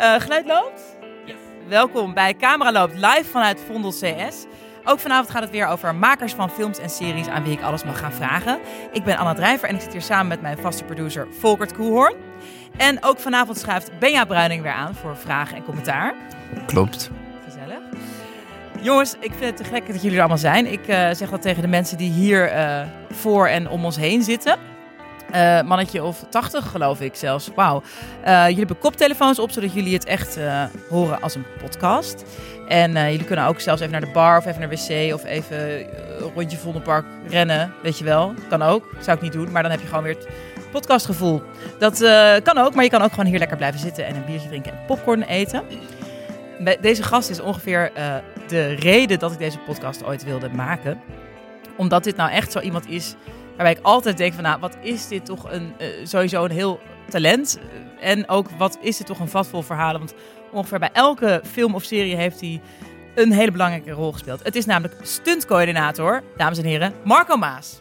[0.00, 0.96] Uh, geluid loopt?
[1.68, 4.46] Welkom bij Camera Loopt live vanuit Vondel CS.
[4.84, 7.84] Ook vanavond gaat het weer over makers van films en series aan wie ik alles
[7.84, 8.58] mag gaan vragen.
[8.92, 12.14] Ik ben Anna Drijver en ik zit hier samen met mijn vaste producer Volkert Koehoorn.
[12.76, 16.14] En ook vanavond schuift Benja Bruining weer aan voor vragen en commentaar.
[16.66, 17.10] Klopt.
[17.44, 17.80] Gezellig.
[18.80, 20.72] Jongens, ik vind het te gek dat jullie er allemaal zijn.
[20.72, 24.22] Ik uh, zeg dat tegen de mensen die hier uh, voor en om ons heen
[24.22, 24.69] zitten.
[25.34, 27.50] Uh, mannetje of 80 geloof ik zelfs.
[27.54, 27.82] Wauw.
[28.26, 32.24] Uh, jullie hebben koptelefoons op, zodat jullie het echt uh, horen als een podcast.
[32.68, 35.80] En jullie kunnen ook zelfs even naar de bar of even naar wc of even
[35.80, 37.72] een rondje Vondelpark rennen.
[37.82, 38.34] Weet je wel.
[38.48, 38.84] Kan ook.
[39.00, 40.28] Zou ik niet doen, maar dan heb je gewoon weer het
[40.70, 41.42] podcastgevoel.
[41.78, 41.98] Dat
[42.42, 44.72] kan ook, maar je kan ook gewoon hier lekker blijven zitten en een biertje drinken
[44.72, 45.62] en popcorn eten.
[46.80, 47.92] Deze gast is ongeveer
[48.48, 51.00] de reden dat ik deze podcast ooit wilde maken.
[51.76, 53.14] Omdat dit nou echt zo iemand is
[53.60, 56.80] Waarbij ik altijd denk van, nou, wat is dit toch een, uh, sowieso een heel
[57.08, 57.58] talent.
[58.00, 60.00] En ook, wat is dit toch een vat vol verhalen.
[60.00, 60.14] Want
[60.50, 62.60] ongeveer bij elke film of serie heeft hij
[63.14, 64.42] een hele belangrijke rol gespeeld.
[64.42, 67.80] Het is namelijk stuntcoördinator, dames en heren, Marco Maas.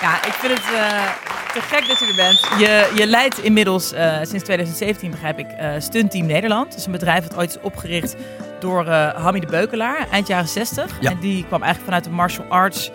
[0.00, 1.12] Ja, ik vind het uh,
[1.52, 2.38] te gek dat je er bent.
[2.58, 6.70] Je, je leidt inmiddels uh, sinds 2017, begrijp ik, uh, Stuntteam Nederland.
[6.70, 8.16] Dat is een bedrijf dat ooit is opgericht
[8.60, 10.96] door uh, Hamid de Beukelaar, eind jaren 60.
[11.00, 11.10] Ja.
[11.10, 12.90] En die kwam eigenlijk vanuit de martial arts,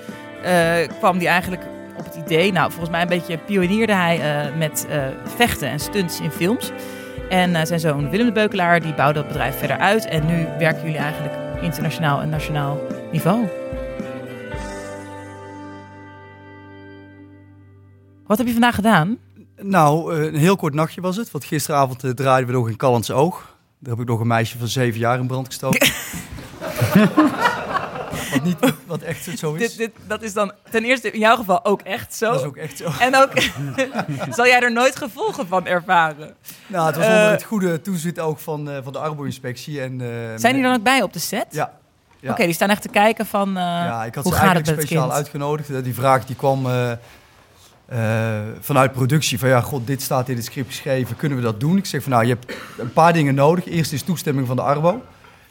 [0.45, 1.63] uh, kwam die eigenlijk
[1.97, 4.88] op het idee, nou volgens mij een beetje pionierde hij uh, met
[5.36, 6.71] vechten en stunts in films.
[7.30, 10.05] En zijn zoon Willem de Beukelaar, die bouwde dat bedrijf verder uit.
[10.05, 12.80] En nu werken jullie eigenlijk internationaal en nationaal
[13.11, 13.47] niveau.
[18.27, 19.17] Wat heb je vandaag gedaan?
[19.61, 21.31] Nou, een heel kort nachtje was het.
[21.31, 23.55] Want gisteravond draaiden we nog in Callans Oog.
[23.86, 25.88] Daar heb ik nog een meisje van zeven jaar in brand gestoken.
[28.31, 29.59] wat, niet, wat echt zo is.
[29.59, 32.31] Dit, dit, dat is dan ten eerste in jouw geval ook echt zo.
[32.31, 32.92] Dat is ook echt zo.
[33.00, 33.30] En ook,
[34.38, 36.36] zal jij er nooit gevolgen van ervaren?
[36.67, 39.82] Nou, het was onder uh, het goede toezicht ook van, uh, van de Arbo-inspectie.
[39.82, 41.48] En, uh, Zijn die dan ook bij op de set?
[41.49, 41.58] Ja.
[41.59, 41.71] ja.
[42.21, 45.14] Oké, okay, die staan echt te kijken van Ja, ik had hoe ze eigenlijk speciaal
[45.14, 45.83] uitgenodigd.
[45.83, 46.67] Die vraag die kwam
[47.93, 51.59] uh, vanuit productie van ja, god, dit staat in het script geschreven, kunnen we dat
[51.59, 51.77] doen?
[51.77, 53.65] Ik zeg van nou, je hebt een paar dingen nodig.
[53.65, 55.03] Eerst is toestemming van de Arbo,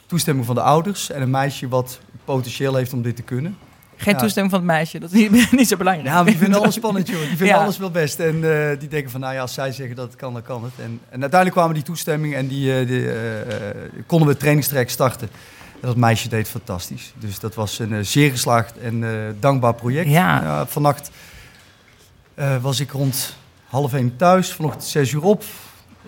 [0.05, 3.57] toestemming van de ouders en een meisje wat potentieel heeft om dit te kunnen.
[3.97, 4.19] Geen ja.
[4.19, 6.07] toestemming van het meisje, dat is niet, niet zo belangrijk.
[6.07, 7.19] Ja, die vinden alles spannend, joh.
[7.19, 7.63] Die vinden Ja.
[7.63, 8.19] alles wel best.
[8.19, 10.63] En uh, die denken van, nou ja, als zij zeggen dat het kan, dan kan
[10.63, 10.73] het.
[10.77, 13.13] En, en uiteindelijk kwamen die toestemming en die, uh, die uh,
[14.05, 15.29] konden we het trainingstraject starten.
[15.81, 17.13] En dat meisje deed fantastisch.
[17.19, 19.03] Dus dat was een zeer geslaagd en
[19.39, 20.09] dankbaar project.
[20.09, 20.65] Ja.
[20.67, 21.11] vannacht
[22.35, 23.35] uh, was ik rond
[23.65, 25.43] half één thuis, vanochtend zes uur op,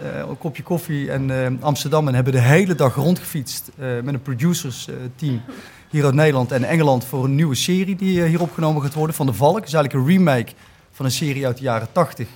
[0.02, 2.08] uh, een kopje koffie en uh, Amsterdam.
[2.08, 5.42] En hebben de hele dag rondgefietst met een producers team
[5.90, 9.16] hier uit Nederland en Engeland voor een nieuwe serie die hier opgenomen gaat worden.
[9.16, 9.56] Van de Valk.
[9.56, 10.52] Het is eigenlijk een remake
[10.92, 12.28] van een serie uit de jaren tachtig.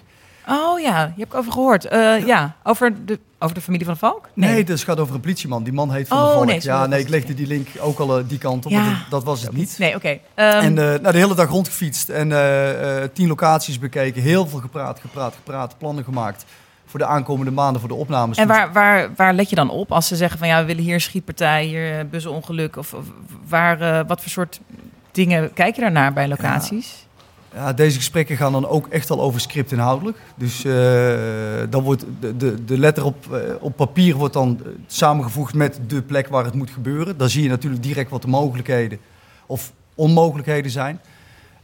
[0.48, 1.84] Oh ja, je hebt over gehoord.
[1.84, 2.14] Ja.
[2.14, 2.56] ja.
[2.64, 4.30] over de, over de familie van de Valk?
[4.34, 5.64] Nee, nee het gaat over een politieman.
[5.64, 6.46] Die man heet Van oh, de Valk.
[6.46, 8.86] Nee, ja, nee, ik legde die link ook al uh, die kant op, ja.
[8.86, 9.76] dat, dat, was het niet.
[9.78, 10.20] Nee, oké.
[10.36, 10.56] Okay.
[10.58, 10.64] Um...
[10.64, 12.28] En uh, nou, de hele dag rondgefietst en
[13.14, 14.22] tien locaties bekeken.
[14.22, 15.78] Heel veel gepraat, gepraat, gepraat.
[15.78, 16.46] Plannen gemaakt
[16.86, 18.38] voor de aankomende maanden voor de opnames.
[18.38, 20.84] En waar, waar, waar let je dan op als ze zeggen van ja, we willen
[20.84, 22.76] hier een schietpartij, hier busongeluk?
[22.76, 23.06] Of, of
[23.48, 24.60] waar, wat voor soort
[25.12, 26.90] dingen kijk je daarnaar bij locaties?
[26.90, 27.10] Ja.
[27.54, 30.18] Ja, deze gesprekken gaan dan ook echt al over script inhoudelijk.
[30.36, 30.74] Dus uh,
[31.70, 36.02] dan wordt de, de, de letter op, uh, op papier wordt dan samengevoegd met de
[36.02, 37.18] plek waar het moet gebeuren.
[37.18, 39.00] Dan zie je natuurlijk direct wat de mogelijkheden
[39.46, 41.00] of onmogelijkheden zijn.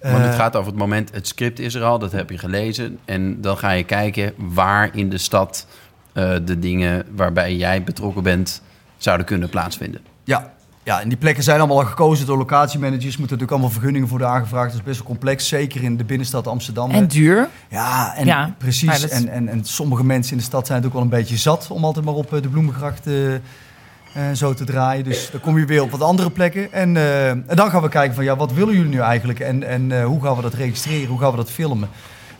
[0.01, 2.99] Want het gaat over het moment, het script is er al, dat heb je gelezen.
[3.05, 5.67] En dan ga je kijken waar in de stad
[6.13, 8.61] uh, de dingen waarbij jij betrokken bent
[8.97, 10.01] zouden kunnen plaatsvinden.
[10.23, 10.53] Ja,
[10.87, 13.17] ja, en die plekken zijn allemaal al gekozen door locatiemanagers.
[13.17, 14.69] Moeten natuurlijk allemaal vergunningen worden aangevraagd.
[14.69, 16.91] Dat is best wel complex, zeker in de binnenstad Amsterdam.
[16.91, 17.49] En duur.
[17.69, 19.01] Ja, en Ja, precies.
[19.01, 21.67] dat En, en, en sommige mensen in de stad zijn natuurlijk wel een beetje zat
[21.71, 23.41] om altijd maar op eh, de Bloemengracht eh, eh,
[24.33, 25.03] zo te draaien.
[25.03, 26.73] Dus dan kom je weer op wat andere plekken.
[26.73, 26.97] En,
[27.47, 29.39] en dan gaan we kijken van ja, wat willen jullie nu eigenlijk?
[29.39, 31.07] En, en hoe gaan we dat registreren?
[31.07, 31.89] Hoe gaan we dat filmen?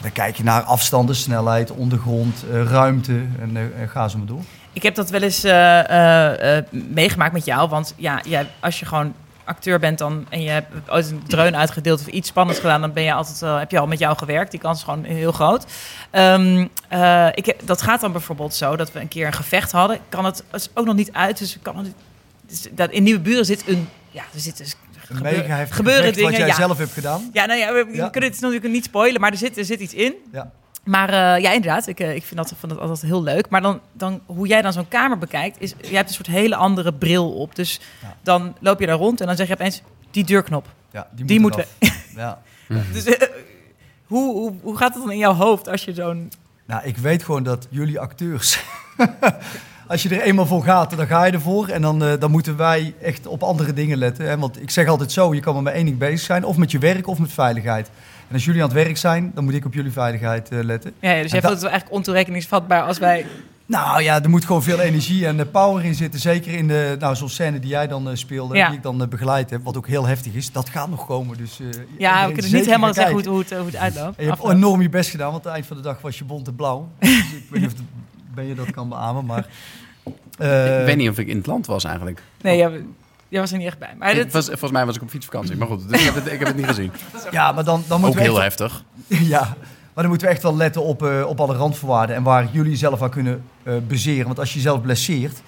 [0.01, 4.43] Dan kijk je naar afstanden, snelheid, ondergrond, ruimte en en ga zo maar door.
[4.77, 7.69] Ik heb dat wel eens eh, eh, eh, meegemaakt met jou.
[7.69, 9.13] Want ja, jij, als je gewoon
[9.43, 12.93] acteur bent dan, en je hebt ooit een dreun uitgedeeld of iets spannends gedaan, dan
[12.93, 14.51] ben je altijd, wel- heb je al met jou gewerkt.
[14.51, 15.65] Die kans is gewoon heel groot.
[16.11, 19.95] Ehm, eh, ik, dat gaat dan bijvoorbeeld zo dat we een keer een gevecht hadden.
[19.95, 21.93] Ik kan het, het is ook nog niet uit, dus kan het
[22.47, 23.89] dus dat in Nieuwe Buren zit een.
[24.11, 24.75] Ja, er zit dus
[25.69, 26.29] gebeuren dingen.
[26.29, 26.55] wat jij ja.
[26.55, 27.29] zelf hebt gedaan.
[27.33, 28.09] Ja, nou ja, we, we Ja.
[28.09, 30.13] kunnen het natuurlijk niet spoilen, maar er zit, er zit iets in.
[30.31, 30.51] Ja.
[30.87, 33.49] Maar eh, ja, inderdaad, ik, eh, ik vind dat, vind dat altijd heel leuk.
[33.49, 36.55] Maar dan, dan, hoe jij dan zo'n kamer bekijkt, is, jij hebt een soort hele
[36.55, 37.55] andere bril op.
[37.55, 38.15] Dus Ja.
[38.21, 39.81] dan loop je daar rond en dan zeg je opeens,
[40.11, 40.67] die deurknop.
[40.91, 41.95] Ja, Die moeten eraf.
[42.15, 42.41] Ja.
[42.91, 43.27] Dus eh,
[44.05, 46.31] hoe, hoe, hoe gaat het dan in jouw hoofd als je zo'n
[46.65, 48.63] Nou, ik weet gewoon dat jullie acteurs.
[49.87, 51.67] als je er eenmaal voor gaat, dan ga je ervoor.
[51.67, 54.25] En dan, eh, dan moeten wij echt op andere dingen letten.
[54.27, 54.37] Hè?
[54.37, 56.43] Want ik zeg altijd zo: je kan maar met één ding bezig zijn.
[56.43, 57.89] Of met je werk of met veiligheid.
[58.27, 60.93] En als jullie aan het werk zijn, dan moet ik op jullie veiligheid eh, letten.
[60.99, 63.25] Ja, ja, dus jij En vindt het wel eigenlijk ontoerekeningsvatbaar als wij...
[63.65, 66.19] Nou ja, er moet gewoon veel energie en eh, power in zitten.
[66.19, 68.67] Zeker in de, nou, zo'n scène die jij dan eh, speelde, Ja.
[68.67, 69.63] die ik dan begeleid heb.
[69.63, 70.51] Wat ook heel heftig is.
[70.51, 71.37] Dat gaat nog komen.
[71.37, 71.65] Dus, eh,
[71.97, 74.17] Ja, we kunnen niet helemaal zeggen hoe het, hoe het, hoe het uitloopt.
[74.17, 76.17] En je hebt enorm je best gedaan, want aan het eind van de dag was
[76.17, 76.89] je bont en blauw.
[76.99, 77.85] dus ik weet niet of het-
[78.35, 79.47] ben je dat kan beamen, maar...
[80.37, 82.21] eh, ik weet niet of ik in het land was eigenlijk.
[82.41, 82.81] Nee, jij,
[83.29, 83.93] jij was er niet echt bij.
[83.97, 85.57] Maar dit, was, volgens mij was ik op fietsvakantie.
[85.57, 86.91] Maar goed, dus ik, heb het, ik heb het niet gezien.
[87.31, 88.83] Ja, maar dan, dan Ook moeten we heel echt, heftig.
[89.33, 89.39] Ja,
[89.93, 92.75] maar dan moeten we echt wel letten op, eh, op alle randvoorwaarden en waar jullie
[92.75, 94.25] zelf aan kunnen eh baseren.
[94.25, 95.41] Want als je jezelf blesseert,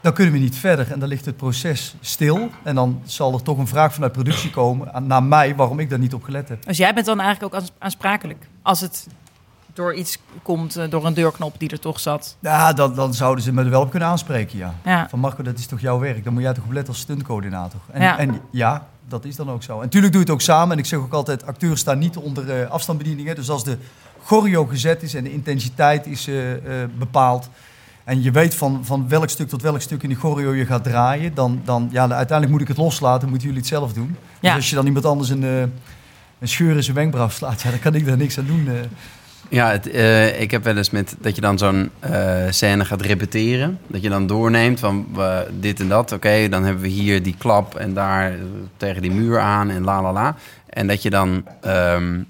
[0.00, 2.50] dan kunnen we niet verder en dan ligt het proces stil.
[2.62, 5.90] En dan zal er toch een vraag vanuit productie komen aan, naar mij waarom ik
[5.90, 6.66] daar niet op gelet heb.
[6.66, 8.46] dus jij bent dan eigenlijk ook aans- aansprakelijk.
[8.62, 9.06] Als het
[9.74, 12.36] door iets komt, eh, door een deurknop die er toch zat.
[12.40, 14.74] Ja, dan, dan zouden ze me er wel op kunnen aanspreken, ja.
[14.84, 16.24] Ja, Van Marco, dat is toch jouw werk?
[16.24, 17.80] Dan moet jij toch op letten als stuntcoördinator?
[17.90, 18.18] En Ja.
[18.18, 19.76] en ja, dat is dan ook zo.
[19.76, 20.72] En natuurlijk doe je het ook samen.
[20.72, 23.34] En ik zeg ook altijd, acteurs staan niet onder eh, afstandsbedieningen.
[23.34, 23.78] Dus als de
[24.24, 26.34] choreo gezet is en de intensiteit is eh,
[26.98, 27.48] bepaald...
[28.04, 30.84] en je weet van, van welk stuk tot welk stuk in die choreo je gaat
[30.84, 31.34] draaien...
[31.34, 34.16] dan, dan ja, uiteindelijk moet ik het loslaten, moeten jullie het zelf doen.
[34.40, 37.62] Dus als je dan iemand anders een, een scheur in zijn wenkbrauw slaat...
[37.62, 38.68] ja, dan kan ik daar niks aan doen.
[39.52, 43.00] Ja, het, eh, ik heb wel eens met dat je dan zo'n eh, scène gaat
[43.00, 43.78] repeteren.
[43.86, 45.06] Dat je dan doorneemt van
[45.60, 46.12] dit en dat.
[46.12, 48.38] Oké, dan hebben we hier die klap en daar eh,
[48.76, 50.36] tegen die muur aan en la la la.
[50.68, 52.20] En dat je dan ehm,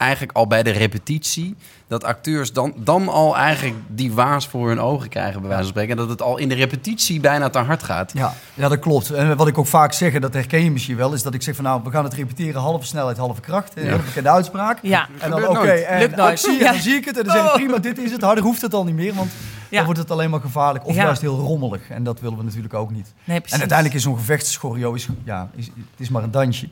[0.00, 1.56] eigenlijk al bij de repetitie...
[1.88, 5.70] dat acteurs dan, dan al eigenlijk die waas voor hun ogen krijgen, bij wijze van
[5.72, 5.90] spreken.
[5.90, 8.12] En dat het al in de repetitie bijna te hard gaat.
[8.14, 9.10] Ja, ja, dat klopt.
[9.10, 11.12] En wat ik ook vaak zeg, en dat herken je misschien wel...
[11.12, 13.76] is dat ik zeg van nou, we gaan het repeteren halve snelheid, halve kracht.
[13.76, 13.90] Een Ja.
[13.90, 14.78] hele bekende uitspraak.
[14.82, 15.08] ja.
[15.18, 15.82] En dan oké, nooit.
[15.84, 16.72] en actie, en Ja.
[16.72, 17.54] dan zie ik het en dan zeg ik Oh.
[17.54, 18.22] prima, dit is het.
[18.22, 19.30] Harder hoeft het al niet meer, want
[19.68, 19.76] Ja.
[19.76, 20.86] dan wordt het alleen maar gevaarlijk.
[20.86, 21.02] Of Ja.
[21.02, 21.90] juist heel rommelig.
[21.90, 23.12] En dat willen we natuurlijk ook niet.
[23.24, 23.52] Nee, precies.
[23.54, 26.68] En uiteindelijk is zo'n gevechtschoreo, is, ja, is, het is maar een dansje.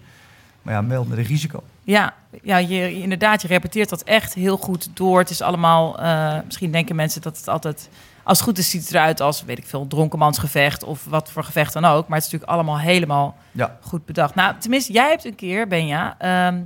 [0.62, 1.62] Maar ja, wel met een risico.
[1.90, 5.18] Ja, ja je, inderdaad, je repeteert dat echt heel goed door.
[5.18, 7.88] Het is allemaal, eh, misschien denken mensen dat het altijd,
[8.22, 11.44] als het goed is, ziet het eruit als, weet ik veel, dronkenmansgevecht of wat voor
[11.44, 12.08] gevecht dan ook.
[12.08, 13.76] Maar het is natuurlijk allemaal helemaal Ja.
[13.80, 14.34] goed bedacht.
[14.34, 16.58] Nou, tenminste, jij hebt een keer, Benja, ehm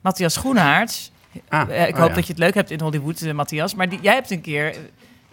[0.00, 1.12] Matthias Schoenhaarts.
[1.48, 2.14] Ah, Eh, ik oh hoop ja.
[2.14, 3.74] dat je het leuk hebt in Hollywood, eh, Matthias.
[3.74, 4.76] Maar die, jij hebt een keer,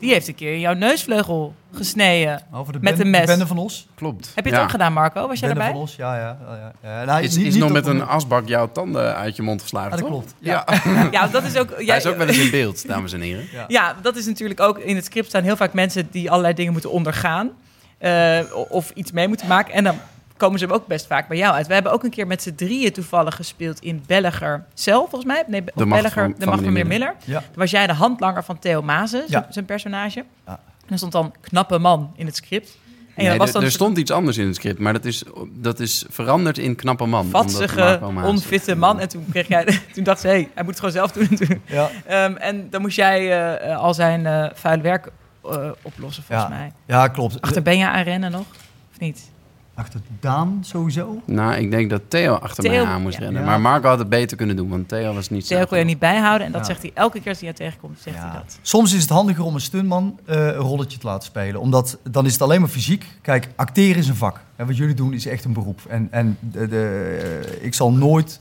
[0.02, 2.42] die heeft een keer jouw neusvleugel gesneden.
[2.54, 3.20] Over de Met een mes.
[3.22, 3.88] de bende van Os.
[3.96, 4.32] Klopt.
[4.36, 4.66] Heb je het Ja.
[4.66, 5.28] ook gedaan, Marco?
[5.28, 5.74] Was jij Bende erbij?
[5.80, 6.38] van Os, ja, ja.
[6.48, 7.04] ja, ja.
[7.06, 9.90] Nou, Is, niet- is niet nog met een asbak jouw tanden uit je mond geslagen,
[9.90, 10.16] Ja, dat toch?
[10.18, 10.34] klopt.
[10.40, 10.66] Ja.
[11.12, 11.70] Ja, dat is ook...
[11.76, 13.48] Hij jij- is ook wel eens in beeld, dames en heren.
[13.52, 13.66] Ja.
[13.68, 16.72] Ja, dat is natuurlijk ook in het script staan heel vaak mensen die allerlei dingen
[16.72, 17.50] moeten ondergaan.
[17.98, 18.40] eh,
[18.70, 19.74] of iets mee moeten maken.
[19.74, 19.96] En dan
[20.42, 21.68] komen ze ook best vaak bij jou uit.
[21.68, 25.44] We hebben ook een keer met z'n drieën toevallig gespeeld in Belliger zelf, volgens mij.
[25.48, 27.16] Nee, De Belliger, van- de van meneer Meneer Miller.
[27.26, 27.40] Ja.
[27.40, 29.48] Toen was jij de handlanger van Theo Mazen, Ja.
[29.50, 30.26] zijn- personage.
[30.46, 30.60] Ja.
[30.86, 32.78] En er stond dan knappe man in het script.
[33.16, 35.06] En Nee, dat was er- dan er stond iets anders in het script, maar dat
[35.06, 37.30] is, dat is veranderd in knappe man.
[37.30, 39.00] vatsige, Maas- onfitte man.
[39.00, 41.28] En toen, kreeg jij, toen dacht ze, hé, hij moet het gewoon zelf doen.
[41.50, 41.90] En Ja.
[42.06, 45.08] Ehm, en dan moest jij eh, al zijn eh vuile werk
[45.52, 46.56] eh, oplossen, volgens Ja.
[46.58, 46.72] mij.
[46.86, 47.42] ja, klopt.
[47.42, 48.46] Achter Benja aan rennen nog?
[48.92, 49.31] Of niet?
[49.74, 51.22] Achter Daan sowieso.
[51.26, 53.24] Nou, ik denk dat Theo achter Theo- mij aan moest ja.
[53.24, 53.42] rennen.
[53.42, 53.48] Ja.
[53.48, 55.84] Maar Marco had het beter kunnen doen, want Theo was niet Theo zo kon je
[55.84, 55.92] goed.
[55.92, 56.46] niet bijhouden.
[56.48, 56.68] En dat Ja.
[56.68, 58.60] zegt hij elke keer als hij je tegenkomt, zegt hij dat.
[58.62, 61.62] Soms is het handiger om een stuntman eh, een rolletje te laten spelen.
[61.62, 63.06] Omdat dan is het alleen maar fysiek.
[63.22, 64.40] Kijk, acteren is een vak.
[64.56, 65.80] En wat jullie doen is echt een beroep.
[65.90, 68.40] En, en de, de, eh, ik zal nooit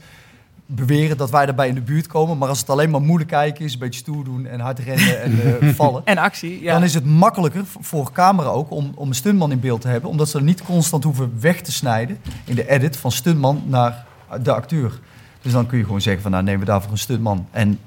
[0.74, 2.38] beweren dat wij daarbij in de buurt komen.
[2.38, 5.22] Maar als het alleen maar moeilijk kijken is, een beetje stoer doen en hard rennen
[5.22, 6.02] en eh, vallen.
[6.04, 6.72] En actie, ja.
[6.72, 10.10] Dan is het makkelijker voor camera ook om, om een stuntman in beeld te hebben.
[10.10, 14.04] Omdat ze er niet constant hoeven weg te snijden in de edit van stuntman naar
[14.42, 15.00] de acteur.
[15.42, 17.46] Dus dan kun je gewoon zeggen van nou nemen we daarvoor een stuntman.
[17.50, 17.78] En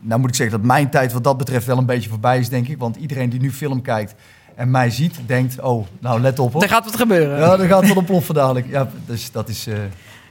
[0.00, 2.48] nou moet ik zeggen dat mijn tijd wat dat betreft wel een beetje voorbij is
[2.48, 2.78] denk ik.
[2.78, 4.14] Want iedereen die nu film kijkt
[4.54, 6.62] en mij ziet denkt oh nou let op hoor.
[6.62, 7.38] er gaat wat gebeuren.
[7.38, 8.66] Ja, dan gaat het wel ontploffen dadelijk.
[8.70, 9.68] Ja, dus dat is...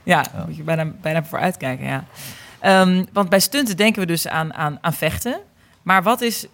[0.04, 2.04] eh, daar moet je bijna, bijna voor uitkijken, ja.
[2.60, 5.40] Ehm, want bij stunten denken we dus aan, aan, aan vechten.
[5.82, 6.46] Maar wat is...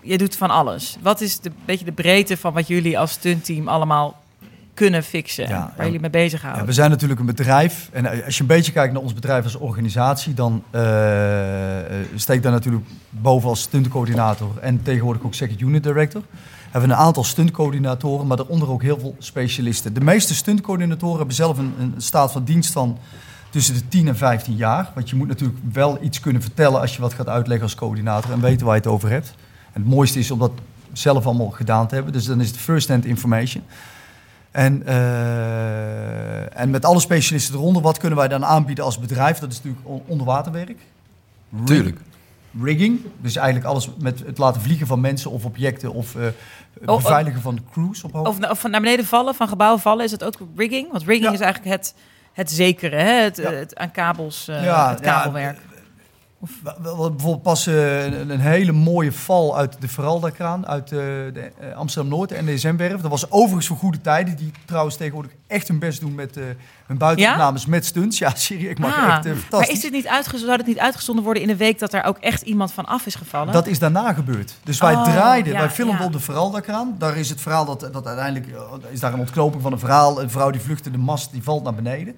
[0.00, 0.96] Je doet van alles.
[1.02, 4.22] Wat is de beetje de breedte van wat jullie als stuntteam allemaal
[4.74, 5.48] kunnen fixen?
[5.48, 5.84] Ja, waar ja.
[5.84, 6.62] jullie mee bezighouden?
[6.62, 7.88] Ja, we zijn natuurlijk een bedrijf.
[7.92, 12.42] En als je een beetje kijkt naar ons bedrijf als organisatie, dan eh eh, steek
[12.42, 16.22] daar natuurlijk boven als stuntcoördinator en tegenwoordig ook second unit director.
[16.70, 19.94] Hebben een aantal stuntcoördinatoren, maar daaronder ook heel veel specialisten.
[19.94, 22.98] De meeste stuntcoördinatoren hebben zelf een, een staat van dienst van
[23.50, 24.90] tussen de 10 en 15 jaar.
[24.94, 28.32] Want je moet natuurlijk wel iets kunnen vertellen als je wat gaat uitleggen als coördinator
[28.32, 29.34] en weten waar je het over hebt.
[29.72, 30.52] En het mooiste is om dat
[30.92, 32.12] zelf allemaal gedaan te hebben.
[32.12, 33.62] Dus dan is het first-hand information.
[34.50, 39.38] En, eh, en met alle specialisten eronder, wat kunnen wij dan aanbieden als bedrijf?
[39.38, 40.78] Dat is natuurlijk on- onderwaterwerk.
[41.64, 42.00] Tuurlijk.
[42.62, 43.00] Rigging.
[43.20, 46.96] Dus eigenlijk alles met het laten vliegen van mensen of objecten of oh.
[46.96, 48.46] beveiligen van crews op hoogte.
[48.46, 50.90] Of, of naar beneden vallen, van gebouwen vallen, is het ook rigging?
[50.90, 51.32] Want rigging Ja.
[51.32, 51.94] is eigenlijk het,
[52.32, 53.12] het zekere, hè?
[53.22, 53.50] Het, Ja.
[53.52, 55.58] het aan kabels, Ja, het kabelwerk.
[56.64, 61.76] Hadden bijvoorbeeld pas een, een hele mooie val uit de Veralda-kraan, uit eh, de eh,
[61.76, 63.00] Amsterdam-Noord en de SM-werf.
[63.00, 66.44] Dat was overigens voor goede tijden, die trouwens tegenwoordig echt hun best doen met eh,
[66.86, 68.18] hun buitenopnames met stunts.
[68.18, 69.74] Ja, serieus, ik mag Ah, echt eh, maar fantastisch.
[69.74, 72.18] is dit niet uitgezonden, zou het niet uitgezonden worden in de week dat daar ook
[72.18, 73.52] echt iemand van af is gevallen?
[73.52, 74.54] Dat is daarna gebeurd.
[74.64, 76.04] Dus wij Oh, draaiden, ja, wij filmden ja.
[76.06, 76.94] op de Veralda-kraan.
[76.98, 78.46] Daar is het verhaal dat, dat uiteindelijk
[78.90, 80.22] is daar een ontknoping van een verhaal.
[80.22, 82.16] Een vrouw die vluchtte, de mast die valt naar beneden.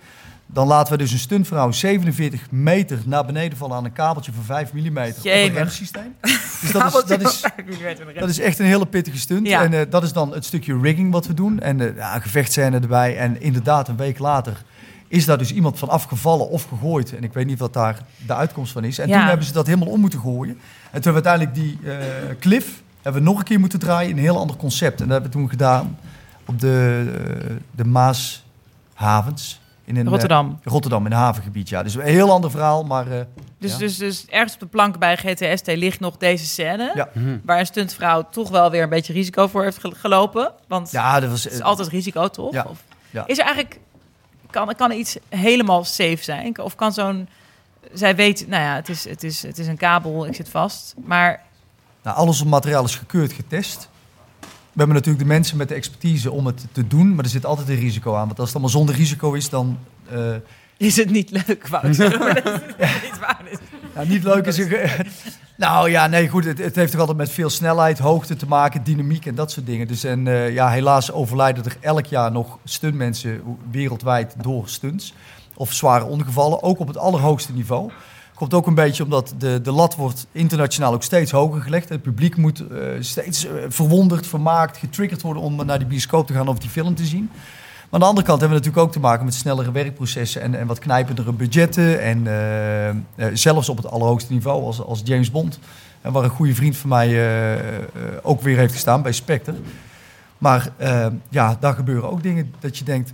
[0.53, 4.45] Dan laten we dus een stuntvrouw 47 meter naar beneden vallen aan een kabeltje van
[4.45, 5.55] 5 mm op een Jemig.
[5.55, 6.15] remsysteem.
[6.63, 7.41] Dus dat is, dat, is,
[8.19, 9.47] dat is echt een hele pittige stunt.
[9.47, 9.63] Ja.
[9.63, 11.61] En eh, dat is dan het stukje rigging wat we doen.
[11.61, 13.17] En eh ja, gevechtscène erbij.
[13.19, 14.63] En inderdaad, een week later
[15.09, 17.17] is daar dus iemand van afgevallen of gegooid.
[17.17, 18.99] En ik weet niet wat daar de uitkomst van is.
[18.99, 19.19] En Ja.
[19.19, 20.59] toen hebben ze dat helemaal om moeten gooien.
[20.91, 24.11] En toen hebben we uiteindelijk die eh, cliff hebben we nog een keer moeten draaien
[24.11, 25.01] in een heel ander concept.
[25.01, 25.99] En dat hebben we toen gedaan
[26.47, 27.05] op de,
[27.71, 29.61] de Maashavens.
[29.85, 30.59] In een, eh, Rotterdam.
[30.65, 31.83] Rotterdam, in een havengebied, ja.
[31.83, 33.07] Dus een heel ander verhaal, maar...
[33.11, 33.21] eh,
[33.59, 33.79] Dus, ja.
[33.79, 36.91] dus, dus ergens op de plank bij GTST ligt nog deze scène.
[36.95, 37.09] Ja.
[37.15, 37.39] Mhm.
[37.45, 40.53] Waar een stuntvrouw toch wel weer een beetje risico voor heeft ge- gelopen.
[40.69, 41.45] Want ja, dat was...
[41.45, 42.53] het is eh, altijd risico, toch?
[42.53, 42.67] Ja.
[42.69, 43.27] Of, Ja.
[43.27, 43.81] Is er eigenlijk...
[44.51, 46.59] Kan, kan er iets helemaal safe zijn?
[46.61, 47.29] Of kan zo'n...
[47.93, 50.95] Zij weet, nou ja, het is, het, is, het is een kabel, ik zit vast.
[51.05, 51.43] Maar
[52.03, 53.89] Nou, alles op materiaal is gekeurd, getest.
[54.73, 57.47] We hebben natuurlijk de mensen met de expertise om het te doen, maar er zit
[57.47, 58.27] altijd een risico aan.
[58.27, 59.79] Want als het allemaal zonder risico is, dan...
[60.11, 60.35] eh,
[60.77, 61.91] is het niet leuk, Wouter?
[61.91, 61.99] Is
[63.03, 63.43] niet waar.
[63.51, 63.59] is.
[63.95, 64.59] ja, niet leuk is...
[64.59, 64.77] een-
[65.57, 66.45] nou ja, nee, goed.
[66.45, 69.67] Het, het heeft toch altijd met veel snelheid, hoogte te maken, dynamiek en dat soort
[69.67, 69.87] dingen.
[69.87, 75.15] Dus en eh, ja, helaas overlijden er elk jaar nog stuntmensen wereldwijd door stunts.
[75.55, 77.91] Of zware ongevallen, ook op het allerhoogste niveau.
[78.43, 81.89] Komt ook een beetje omdat de, de lat wordt internationaal ook steeds hoger gelegd.
[81.89, 86.33] Het publiek moet eh, steeds eh, verwonderd, vermaakt, getriggerd worden om naar die bioscoop te
[86.33, 87.31] gaan of die film te zien.
[87.33, 90.55] Maar aan de andere kant hebben we natuurlijk ook te maken met snellere werkprocessen en,
[90.55, 92.01] en wat knijpendere budgetten.
[92.01, 92.27] En
[93.17, 95.59] eh, zelfs op het allerhoogste niveau als, als James Bond.
[96.01, 97.09] En waar een goede vriend van mij
[98.23, 99.55] ook weer heeft gestaan bij Spectre.
[100.39, 100.73] Maar
[101.29, 103.13] ja, daar gebeuren ook dingen dat je denkt,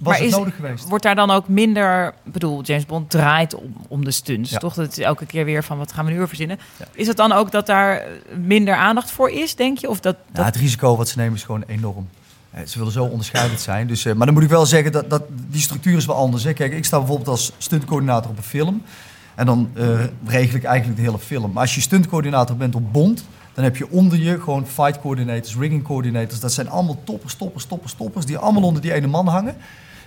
[0.00, 0.88] was Maar het is- nodig geweest?
[0.88, 2.14] Wordt daar dan ook minder...
[2.24, 4.58] Ik bedoel, James Bond draait om, om de stunts, Ja.
[4.58, 4.74] toch?
[4.74, 6.58] Dat is elke keer weer van, wat gaan we nu weer verzinnen?
[6.76, 6.84] Ja.
[6.92, 9.88] Is het dan ook dat daar eh, minder aandacht voor is, denk je?
[9.88, 12.08] Of dat, Nou, dat het risico wat ze nemen is gewoon enorm.
[12.50, 13.86] Eh, Ze willen zo onderscheidend zijn.
[13.86, 16.44] Dus, eh, maar dan moet ik wel zeggen dat, dat die structuur is wel anders.
[16.44, 16.52] Hè.
[16.52, 18.82] Kijk, ik sta bijvoorbeeld als stuntcoördinator op een film.
[19.34, 21.52] En dan eh, regel ik eigenlijk de hele film.
[21.52, 25.56] Maar als je stuntcoördinator bent op Bond, dan heb je onder je gewoon fight coordinators,
[25.56, 26.40] rigging coordinators.
[26.40, 29.56] Dat zijn allemaal toppers, toppers, toppers, toppers, die allemaal onder die ene man hangen.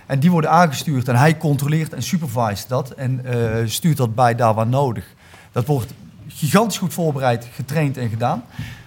[0.06, 4.34] En die worden aangestuurd en hij controleert en supervist dat en eh, stuurt dat bij
[4.34, 5.04] daar waar nodig.
[5.52, 5.92] Dat wordt
[6.28, 8.44] gigantisch goed voorbereid, getraind en gedaan.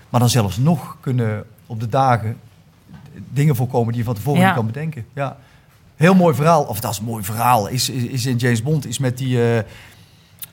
[0.10, 2.38] Maar dan zelfs nog kunnen op de dagen
[3.30, 4.46] dingen voorkomen die je van tevoren Ja.
[4.46, 5.06] niet kan bedenken.
[5.14, 5.38] Ja.
[5.96, 8.88] Heel mooi verhaal, of dat is een mooi verhaal, is, is, is in James Bond,
[8.88, 9.38] is met die...
[9.38, 9.64] eh, eh,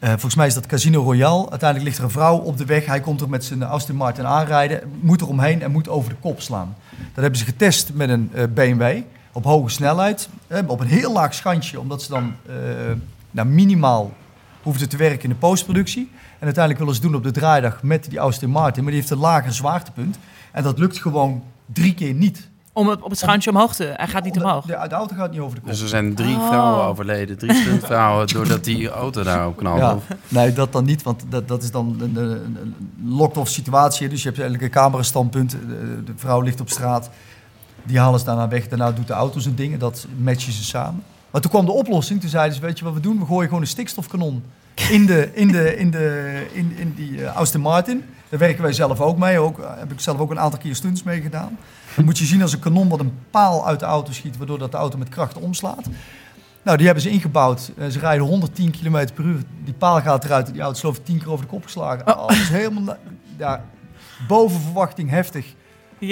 [0.01, 1.51] volgens mij is dat Casino Royale.
[1.51, 2.87] Uiteindelijk ligt er een vrouw op de weg.
[2.87, 4.81] Hij komt er met zijn Aston Martin aanrijden.
[5.01, 6.77] Moet er omheen en moet over de kop slaan.
[7.13, 9.01] Dat hebben ze getest met een BMW
[9.35, 10.29] op hoge snelheid.
[10.67, 11.81] op een heel laag schandje.
[11.81, 12.55] Omdat ze dan eh,
[13.31, 14.13] nou, minimaal
[14.63, 16.11] hoefden te werken in de postproductie.
[16.13, 18.83] En uiteindelijk willen ze doen op de draaidag met die Aston Martin.
[18.83, 20.19] Maar die heeft een lager zwaartepunt.
[20.53, 22.49] En dat lukt gewoon drie keer niet.
[22.73, 23.93] om het, op het schuintje omhoog te...
[23.97, 24.65] Hij gaat niet omhoog.
[24.65, 25.71] De, de auto gaat niet over de kop.
[25.71, 26.47] Dus er zijn drie Oh.
[26.49, 29.81] vrouwen overleden, drie stuntvrouwen, doordat die auto daarop knalde.
[29.81, 29.99] Ja,
[30.29, 32.75] nee, dat dan niet, want dat, dat is dan een, een, een
[33.05, 34.09] locked-off situatie.
[34.09, 35.51] Dus je hebt eigenlijk een camerastandpunt.
[35.51, 37.11] De, de vrouw ligt op straat.
[37.85, 38.69] Die halen ze daarna weg.
[38.69, 39.79] Daarna doet de auto zijn dingen.
[39.79, 41.03] Dat matchen ze samen.
[41.31, 42.21] Maar toen kwam de oplossing.
[42.21, 43.19] Toen zeiden ze, weet je wat we doen?
[43.19, 44.43] We gooien gewoon een stikstofkanon
[44.75, 48.05] in, de, in, de, in, de, in, in die eh, Aston Martin.
[48.29, 49.39] Daar werken wij zelf ook mee.
[49.39, 51.59] Ook, eh, heb ik zelf ook een aantal keer stunts mee gedaan.
[51.97, 54.37] Dat moet je zien als een kanon wat een paal uit de auto schiet.
[54.37, 55.87] Waardoor dat de auto met kracht omslaat.
[56.63, 57.73] Nou, die hebben ze ingebouwd.
[57.79, 59.43] Eh, ze rijden 110 km per uur.
[59.65, 61.65] Die paal gaat eruit en die auto is geloof ik 10 keer over de kop
[61.65, 62.07] geslagen.
[62.07, 62.17] Oh.
[62.17, 62.97] Alles helemaal
[63.37, 63.65] ja,
[64.29, 65.55] boven verwachting heftig.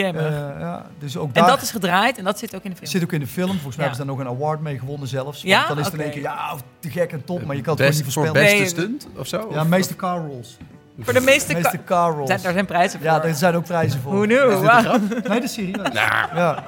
[0.01, 2.77] Eh, ja, dus ook en daar dat is gedraaid en dat zit ook in de
[2.77, 2.89] film.
[2.91, 3.51] zit ook in de film.
[3.51, 3.91] Volgens mij Ja.
[3.93, 5.43] hebben ze daar nog een award mee gewonnen zelfs.
[5.43, 5.57] Ja?
[5.57, 7.77] Want dan is het in één keer, ja, te gek en top, maar je kan
[7.77, 8.33] het niet voor voorspellen.
[8.43, 8.67] beste Nee.
[8.67, 9.49] stunt of zo?
[9.53, 10.57] Ja, meeste car rolls.
[11.01, 11.81] Voor de meeste...
[11.85, 12.27] Car rolls.
[12.29, 13.09] Zijn, daar zijn prijzen voor.
[13.09, 14.13] Ja, daar zijn ook prijzen voor.
[14.13, 14.51] Who knew?
[14.51, 14.83] Ja.
[14.83, 14.99] Wauw.
[15.09, 15.77] Nee, dat is serieus.
[15.93, 16.65] Nou, Ja.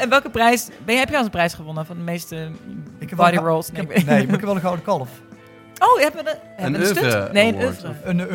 [0.00, 0.68] En welke prijs...
[0.84, 2.50] Ben je, heb je al eens een prijs gewonnen van de meeste
[3.16, 3.70] body rolls?
[3.70, 5.08] Nee, Nee, maar ik heb wel een gouden kalf.
[5.78, 6.72] Oh, je hebt een, een,
[7.32, 7.92] Nee, een oeuvre.
[8.04, 8.26] Een uh.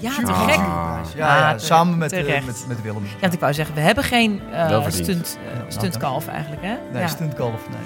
[0.00, 0.54] Ja, te gek.
[0.56, 1.64] Ja, Ah, ja, terecht.
[1.64, 2.46] samen met, Terecht.
[2.46, 3.04] met, met Willem.
[3.04, 4.94] Ja, want ik wou zeggen, we hebben geen eh, verdiend.
[4.94, 6.74] stunt, nou, stuntkalf eigenlijk, hè?
[6.92, 7.08] Nee, ja.
[7.08, 7.78] stuntkalf, nee.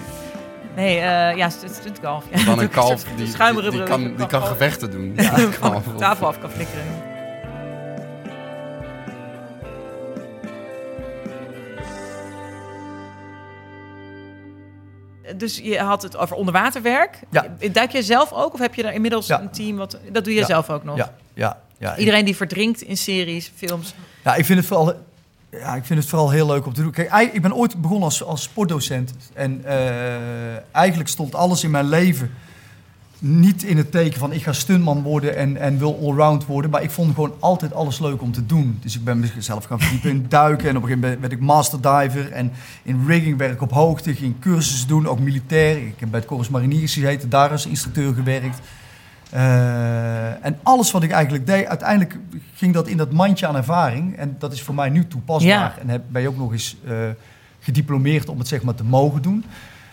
[0.84, 2.24] Nee, eh, ja, st- stuntkalf.
[2.30, 5.12] Ja, Dan een kalf die, die, kan, die kan gevechten doen.
[5.16, 6.84] Ja, de tafel af kan flikkeren.
[15.36, 17.18] Dus je had het over onderwaterwerk.
[17.30, 17.46] Ja.
[17.72, 18.52] Duik jij zelf ook?
[18.54, 19.40] Of heb je daar inmiddels Ja.
[19.40, 19.76] een team?
[19.76, 20.46] Wat, dat doe je Ja.
[20.46, 20.96] zelf ook nog?
[20.96, 21.96] Ja, ja, ja.
[21.96, 23.94] Iedereen die verdrinkt in series, films.
[24.24, 24.92] Ja, ik vind het vooral,
[25.50, 26.90] ja, ik vind het vooral heel leuk om te doen.
[26.90, 29.12] Kijk, ik ben ooit begonnen als, als sportdocent.
[29.32, 32.34] En eh, eigenlijk stond alles in mijn leven
[33.18, 36.70] niet in het teken van ik ga stuntman worden en, en wil allround worden.
[36.70, 38.78] Maar ik vond gewoon altijd alles leuk om te doen.
[38.82, 40.68] Dus ik ben mezelf gaan verdiepen in duiken.
[40.68, 42.32] En op een gegeven moment werd ik masterdiver.
[42.32, 44.14] En in rigging werk ik op hoogte.
[44.14, 45.76] Ging cursussen doen, ook militair.
[45.76, 48.60] Ik heb bij het Corps Mariniers gezeten, daar als instructeur gewerkt.
[49.30, 52.18] Eh, en alles wat ik eigenlijk deed, uiteindelijk
[52.54, 54.16] ging dat in dat mandje aan ervaring.
[54.16, 55.48] En dat is voor mij nu toepasbaar.
[55.48, 55.74] Ja.
[55.80, 56.96] En heb, ben je ook nog eens eh,
[57.60, 59.44] gediplomeerd om het zeg maar te mogen doen.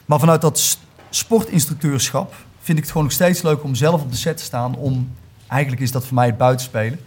[0.06, 0.78] Maar vanuit dat
[1.10, 4.76] sportinstructeurschap vind ik het gewoon nog steeds leuk om zelf op de set te staan.
[4.76, 5.10] Om,
[5.48, 7.00] eigenlijk is dat voor mij het buitenspelen.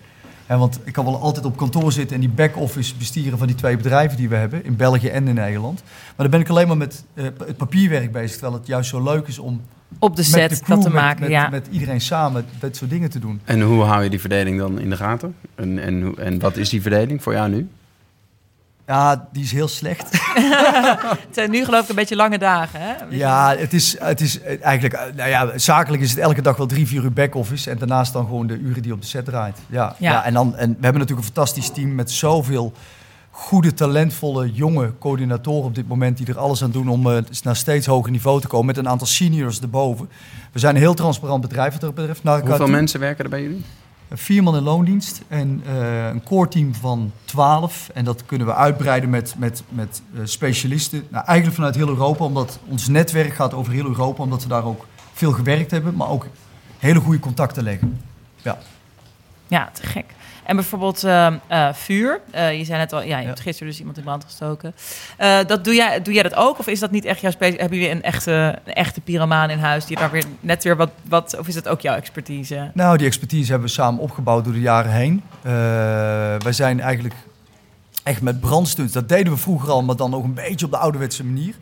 [0.47, 3.57] En want ik kan wel altijd op kantoor zitten en die back-office bestieren van die
[3.57, 5.83] twee bedrijven die we hebben, in België en in Nederland.
[5.85, 9.03] Maar dan ben ik alleen maar met eh, het papierwerk bezig, terwijl het juist zo
[9.03, 9.61] leuk is om
[9.99, 11.21] Op de set de crew, dat te met- maken.
[11.21, 11.49] met, ja.
[11.49, 13.41] met iedereen samen dat soort dingen te doen.
[13.45, 15.35] En hoe hou je die verdeling dan in de gaten?
[15.55, 17.69] En, en, hoe- en wat is die verdeling voor jou nu?
[18.87, 20.09] Ja, die is heel slecht.
[21.27, 22.81] Het zijn nu geloof ik een beetje lange dagen.
[22.81, 22.93] Hè?
[23.11, 26.67] Ja, het is, het is eigenlijk, eh, nou ja, zakelijk is het elke dag wel
[26.67, 27.71] drie, vier uur back-office.
[27.71, 29.59] En daarnaast dan gewoon de uren die op de set draait.
[29.69, 30.13] Ja, Ja.
[30.13, 30.25] ja.
[30.25, 32.73] en, dan, en we hebben natuurlijk een fantastisch team met zoveel
[33.31, 36.17] goede, talentvolle, jonge coördinatoren op dit moment.
[36.17, 38.67] Die er alles aan doen om eh, naar steeds hoger niveau te komen.
[38.67, 40.09] Met een aantal seniors erboven.
[40.53, 42.23] We zijn een heel transparant bedrijf wat dat betreft.
[42.23, 43.65] Hoeveel mensen werken er bij jullie?
[44.13, 47.91] Vier man in loondienst en eh, een core team van 12.
[47.95, 51.07] En dat kunnen we uitbreiden met, met, met eh, specialisten.
[51.09, 54.23] Nou, eigenlijk vanuit heel Europa, omdat ons netwerk gaat over heel Europa.
[54.23, 56.27] Omdat we daar ook veel gewerkt hebben, maar ook
[56.79, 58.01] hele goede contacten leggen.
[58.43, 58.59] Ja.
[59.47, 60.16] Ja, te gek.
[60.47, 62.21] En bijvoorbeeld eh, eh, vuur.
[62.31, 63.29] Eh, je zei net al, ja, je Ja.
[63.29, 64.75] hebt gisteren dus iemand in brand gestoken.
[65.47, 66.59] Dat doe, jij, doe jij dat ook?
[66.59, 67.61] Of is dat niet echt jouw specialiteit?
[67.61, 70.91] Hebben jullie een echte, een echte pyromaan in huis die daar weer net weer wat,
[71.09, 71.37] wat...
[71.39, 72.71] Of is dat ook jouw expertise?
[72.75, 75.23] Nou, die expertise hebben we samen opgebouwd door de jaren heen.
[76.43, 77.15] Wij zijn eigenlijk
[78.03, 78.93] echt met brandstunts.
[78.93, 81.55] Dat deden we vroeger al, maar dan ook een beetje op de ouderwetse manier.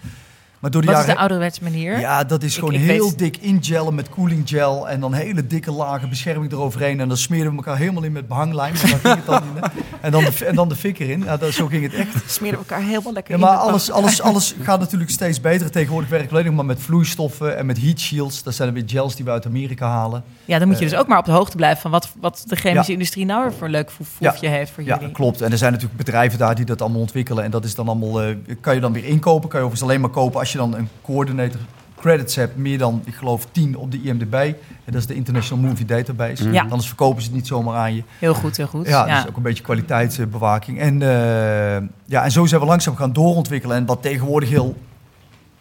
[0.64, 2.00] Maar door de Wat is jaren de ouderwetse manier?
[2.00, 5.46] Ja, dat is gewoon ik heel weet- dik ingellen met cooling gel en dan hele
[5.46, 7.00] dikke lagen bescherming eroverheen.
[7.00, 8.74] En dan smeren we elkaar helemaal in met behanglijm.
[8.74, 9.68] En dan, ging het dan in, hè.
[10.00, 11.22] en dan, de, en dan de fik erin.
[11.24, 12.08] Ja, dat, zo ging het echt.
[12.32, 15.70] Smeren we elkaar helemaal lekker Ja, in maar alles, alles, alles gaat natuurlijk steeds beter.
[15.70, 18.42] Tegenwoordig werk ik alleen nog maar met vloeistoffen en met heat shields.
[18.42, 20.24] Dat zijn er weer gels die we uit Amerika halen.
[20.44, 22.56] Ja, dan moet je dus ook maar op de hoogte blijven van wat, wat de
[22.56, 22.96] chemische Ja.
[22.98, 25.14] industrie nou weer voor een leuk foefje heeft voor Ja, jullie.
[25.14, 25.40] klopt.
[25.40, 27.44] En er zijn natuurlijk bedrijven daar die dat allemaal ontwikkelen.
[27.44, 29.48] En dat is dan allemaal, eh, kan je dan weer inkopen.
[29.48, 31.60] Kan je overigens alleen maar kopen als je dan een coördinator
[32.00, 32.56] credits hebt.
[32.56, 34.34] Meer dan, ik geloof, 10 op de IMDb.
[34.34, 36.50] En dat is de International Movie Database.
[36.50, 36.62] Ja.
[36.62, 38.02] Anders verkopen ze het niet zomaar aan je.
[38.18, 38.86] Heel goed, heel goed.
[38.88, 40.78] Ja, dus ook een beetje kwaliteitsbewaking.
[40.80, 43.76] En, eh, ja, en zo zijn we langzaam gaan doorontwikkelen.
[43.76, 44.76] En wat tegenwoordig heel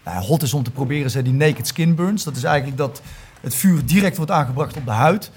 [0.06, 2.24] nou, ja, hot is om te proberen, zijn die naked skin burns.
[2.24, 3.02] Dat is eigenlijk dat
[3.42, 5.32] het vuur direct wordt aangebracht op de huid.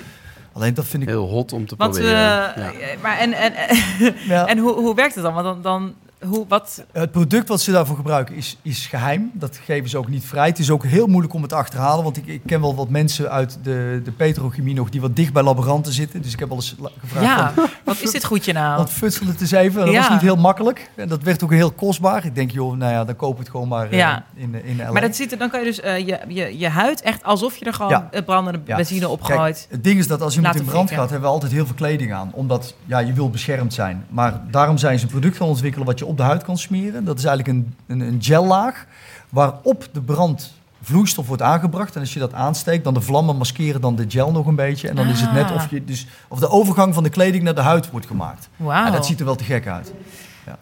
[0.52, 1.08] Alleen dat vind ik...
[1.08, 2.54] Heel hot om te Want, proberen.
[2.54, 2.96] eh, Ja.
[3.02, 3.52] maar en, en,
[4.34, 4.46] Ja.
[4.46, 5.34] en hoe, hoe werkt het dan?
[5.34, 9.30] Want dan, dan hoe, wat, Het product wat ze daarvoor gebruiken is, is geheim.
[9.34, 10.46] Dat geven ze ook niet vrij.
[10.46, 12.04] Het is ook heel moeilijk om het te achterhalen.
[12.04, 15.32] Want ik, ik ken wel wat mensen uit de, de petrochemie nog die wat dicht
[15.32, 16.22] bij laboranten zitten.
[16.22, 17.26] Dus ik heb al eens gevraagd.
[17.26, 18.76] ja, van, wat is dit goedje nou?
[18.82, 19.80] Want futsel het eens even.
[19.84, 20.00] Dat Ja.
[20.00, 20.90] was niet heel makkelijk.
[20.94, 22.24] En dat werd ook heel kostbaar.
[22.24, 24.92] Ik denk, joh, nou ja, dan koop het gewoon maar eh, in, in LA.
[24.92, 27.56] Maar dat ziet er, dan kan je dus eh, je, je, je huid echt alsof
[27.56, 28.08] je er gewoon Ja.
[28.10, 29.38] eh, brandende benzine opgooit.
[29.38, 31.66] Kijk, het ding is dat als iemand Laten in brand gaat, hebben we altijd heel
[31.66, 32.30] veel kleding aan.
[32.32, 34.04] Omdat ja, je wil beschermd zijn.
[34.08, 37.04] Maar daarom zijn ze een product gaan ontwikkelen wat je op de huid kan smeren.
[37.04, 38.86] Dat is eigenlijk een, een, een gellaag
[39.28, 41.94] waarop de brand vloeistof wordt aangebracht.
[41.94, 44.88] En als je dat aansteekt, dan de vlammen maskeren dan de gel nog een beetje.
[44.88, 45.54] En dan is het net Ah.
[45.54, 48.48] of, je dus, of de overgang van de kleding naar de huid wordt gemaakt.
[48.86, 49.92] En dat ziet er wel te gek uit.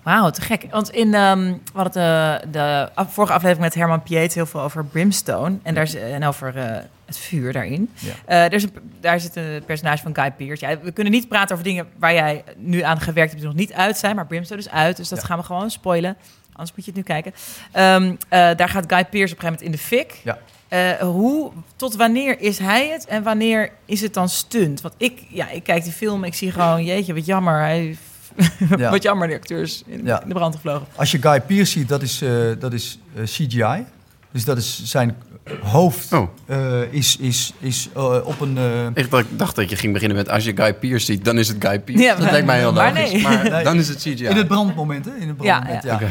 [0.03, 0.67] Wauw, te gek.
[0.71, 5.57] Want in we hadden de, vorige aflevering met Herman Piet heel veel over brimstone.
[5.63, 7.91] En, daar, is- en over eh, het vuur daarin.
[7.95, 8.13] Ja.
[8.27, 10.67] Eh, er is een, daar zit een personage van Guy Pearce.
[10.67, 13.59] Ja, we kunnen niet praten over dingen waar jij nu aan gewerkt hebt die nog
[13.61, 14.17] niet uit zijn.
[14.17, 15.27] Maar brimstone is uit, dus dat Ja.
[15.27, 16.17] gaan we gewoon spoilen.
[16.53, 17.33] Anders moet je het nu kijken.
[17.73, 20.21] Eh, daar gaat Guy Pearce op een gegeven moment in de fik.
[20.25, 20.39] Ja.
[20.69, 24.81] Eh, hoe, tot wanneer is hij het en wanneer is het dan stunt?
[24.81, 27.59] Want ik, ja, ik kijk die film en ik zie gewoon, jeetje, wat jammer.
[27.61, 27.97] Hij,
[28.77, 28.91] Ja.
[28.91, 30.23] wat jammer, die acteurs in, Ja.
[30.23, 30.87] in de brand gevlogen.
[30.97, 33.85] Als je Guy Pearce ziet, dat is, eh, dat is eh, CGI.
[34.33, 35.17] Dus dat is zijn
[35.63, 38.59] hoofd Oh, eh, is, is, is eh, op een...
[38.59, 41.49] eh, ik dacht, dat je ging beginnen met als je Guy Pearce ziet, dan is
[41.49, 42.03] het Guy Pearce.
[42.05, 43.13] Ja, dat lijkt mij heel maar logisch.
[43.13, 43.23] nee.
[43.23, 43.65] Maar Nee.
[43.65, 44.25] dan is het CGI.
[44.25, 45.11] In het brandmoment, hè?
[45.15, 45.91] In het Ja, brandmoment, ja.
[45.91, 45.95] ja.
[45.97, 46.09] Oké.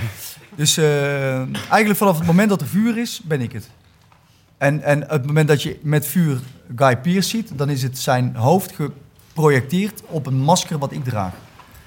[0.55, 1.35] Dus eh,
[1.71, 3.69] eigenlijk vanaf het moment dat er vuur is, ben ik het.
[4.57, 6.37] En, en op het moment dat je met vuur
[6.75, 11.33] Guy Pearce ziet, dan is het zijn hoofd geprojecteerd op een masker wat ik draag.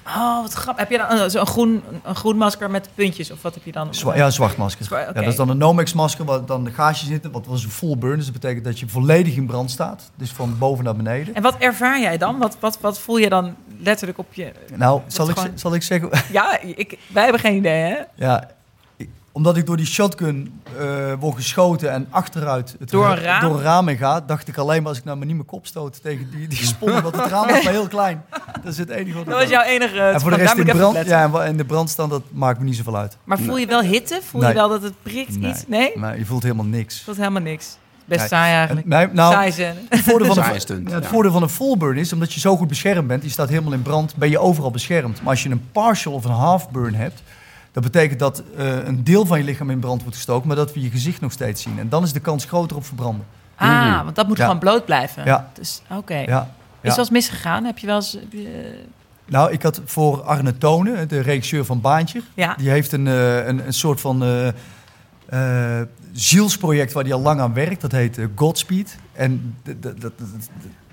[0.07, 0.81] Oh, wat grappig.
[0.87, 3.31] Heb je dan een, zo'n groen, een groen masker met puntjes?
[3.31, 3.93] Of wat heb je dan?
[3.95, 4.85] Zwa- ja, een zwart masker.
[4.85, 7.63] Zwa- ja, dat is dan een Nomex masker waar dan de gaasjes zitten, wat was
[7.63, 8.15] een full burn.
[8.15, 10.11] Dus dat betekent dat je volledig in brand staat.
[10.15, 11.35] Dus van boven naar beneden.
[11.35, 12.37] En wat ervaar jij dan?
[12.37, 14.51] Wat, wat, wat voel je dan letterlijk op je...
[14.75, 17.95] Nou, zal ik, gewoon- zal ik zeggen, Ja, ik, wij hebben geen idee, hè?
[18.15, 18.49] Ja,
[19.37, 23.41] omdat ik door die shotgun eh word geschoten en achteruit het Door een raam?
[23.41, 25.47] door een raam heen ga, dacht ik alleen maar als ik nou maar niet mijn
[25.47, 28.23] kop stoot tegen die, die spon, want het raam was maar heel klein.
[28.63, 29.99] Dat is het enige wat Dat was jouw enige...
[29.99, 32.97] En voor de rest in brand, ja, en de brandstand, dat maakt me niet zoveel
[32.97, 33.17] uit.
[33.23, 34.19] Maar voel je wel hitte?
[34.23, 34.55] Voel je Nee.
[34.55, 35.49] wel dat het prikt Nee.
[35.49, 35.63] iets?
[35.67, 35.91] Nee?
[35.95, 37.03] Maar je voelt helemaal niks.
[37.05, 37.77] Dat is helemaal niks.
[38.05, 38.29] Best Nee.
[38.29, 38.87] saai En, eigenlijk.
[38.87, 41.09] nee, nou, Saai het voordeel van een, stunt, ja, het ja.
[41.09, 43.73] voordeel van een full burn is, omdat je zo goed beschermd bent, je staat helemaal
[43.73, 45.21] in brand, ben je overal beschermd.
[45.21, 47.21] Maar als je een partial of een half burn hebt,
[47.81, 50.73] dat betekent dat eh, een deel van je lichaam in brand wordt gestoken, maar dat
[50.73, 51.79] we je gezicht nog steeds zien.
[51.79, 53.25] En dan is de kans groter op verbranden.
[53.55, 54.43] Ah, want dat moet Ja.
[54.43, 55.25] gewoon bloot blijven.
[55.25, 55.49] Ja.
[55.53, 56.17] Dus, oké.
[56.17, 56.51] Ja.
[56.81, 57.65] Is wel eens misgegaan?
[57.65, 58.11] Heb je wel eens...
[58.11, 58.83] heb je-
[59.25, 62.55] Nou, ik had voor Arne Tonen, de regisseur van Baantje, ja.
[62.55, 64.47] die heeft een, eh, een, een soort van eh,
[65.79, 67.81] eh, zielsproject waar hij al lang aan werkt.
[67.81, 68.97] Dat heet eh, Godspeed.
[69.13, 70.11] En dat,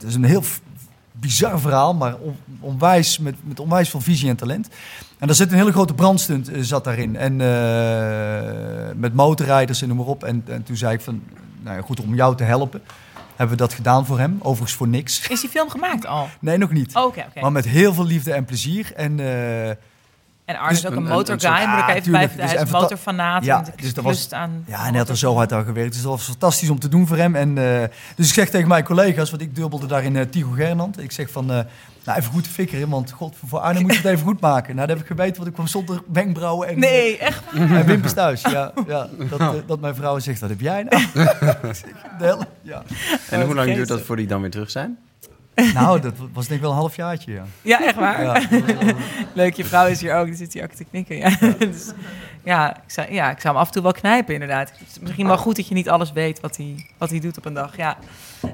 [0.06, 0.42] is een heel
[1.20, 4.68] bizar verhaal, maar on- onwijs, met, met onwijs veel visie en talent.
[5.18, 7.16] En daar zit een hele grote brandstunt eh, zat daarin.
[7.16, 10.24] En eh, met motorrijders en noem maar op.
[10.24, 11.22] En, en toen zei ik van,
[11.62, 12.82] nou ja, goed, om jou te helpen,
[13.36, 14.38] hebben we dat gedaan voor hem.
[14.42, 15.28] Overigens voor niks.
[15.28, 16.28] Is die film gemaakt al?
[16.40, 16.96] Nee, nog niet.
[16.96, 17.40] Oh, Oké, oké.
[17.40, 18.92] Maar met heel veel liefde en plezier.
[18.96, 19.74] En eh,
[20.44, 21.94] En Arne Dus is ook een- een een- motor een guy, soort- moet ik Ja,
[21.94, 22.48] even bij tuurlijk.
[22.50, 23.44] Hij Dus is motorfanaat.
[23.44, 25.92] Ja, en dus dat was- aan Ja, en hij had er zo hard aan gewerkt.
[25.92, 27.34] Dus dat was fantastisch om te doen voor hem.
[27.34, 30.50] En, eh, dus ik zeg tegen mijn collega's, want ik dubbelde daar in eh, Tigo
[30.50, 31.00] Gernand.
[31.02, 31.58] Ik zeg van, eh,
[32.04, 34.74] nou even goed fikkeren, want god, voor Arne moet je het even goed maken.
[34.74, 37.42] Nou, dat heb ik geweten, want ik kwam zonder wenkbrauwen en, Nee, echt?
[37.54, 38.42] en wimpers thuis.
[38.42, 41.02] Ja, ja, dat, dat mijn vrouw zegt, wat heb jij nou?
[42.62, 42.82] Ja.
[43.30, 44.98] En hoe lang duurt dat voor die dan weer terug zijn?
[45.74, 47.44] Nou, dat was denk ik wel een halfjaartje, ja.
[47.62, 48.22] Ja, echt waar?
[48.22, 48.42] ja.
[49.32, 50.26] Leuk, je vrouw is hier ook.
[50.26, 51.16] Die zit hier ook te knikken.
[51.16, 51.92] Ja, dus,
[52.44, 54.70] ja, ik zou, ja, ik zou hem af en toe wel knijpen, inderdaad.
[54.70, 57.38] Het is misschien wel goed dat je niet alles weet wat hij, wat hij doet
[57.38, 57.76] op een dag.
[57.76, 57.96] Ja.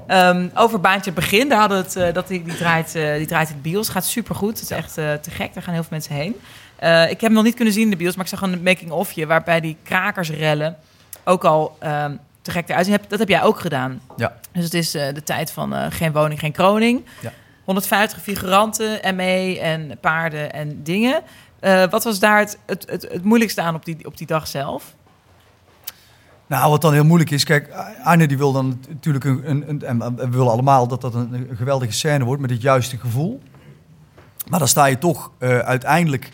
[0.07, 3.49] Ehm, over Baantje Begin, daar hadden het, eh, dat die, die, draait, eh, die draait
[3.49, 3.89] in de bios.
[3.89, 4.59] Gaat supergoed.
[4.59, 5.53] Het is echt eh, te gek.
[5.53, 6.35] Daar gaan heel veel mensen heen.
[7.09, 9.25] Ik heb hem nog niet kunnen zien in de bios, maar ik zag een making-ofje...
[9.25, 10.77] waarbij die krakersrellen
[11.23, 12.97] ook al ehm, te gek eruit zien.
[13.07, 14.01] Dat heb jij ook gedaan.
[14.17, 14.33] Ja.
[14.51, 17.05] Dus het is eh, de tijd van eh, geen woning, geen kroning.
[17.21, 17.31] Ja.
[17.63, 21.21] 150 figuranten, ME en paarden en dingen.
[21.59, 24.47] Eh, wat was daar het, het, het, het moeilijkste aan op die, op die dag
[24.47, 24.95] zelf?
[26.47, 27.69] Nou, wat dan heel moeilijk is, kijk,
[28.03, 31.49] Arne die wil dan natuurlijk een, een, een- en we willen allemaal dat dat een,
[31.53, 33.41] geweldige scène wordt met het juiste gevoel.
[34.49, 35.31] Maar dan sta je toch
[35.63, 36.29] uiteindelijk,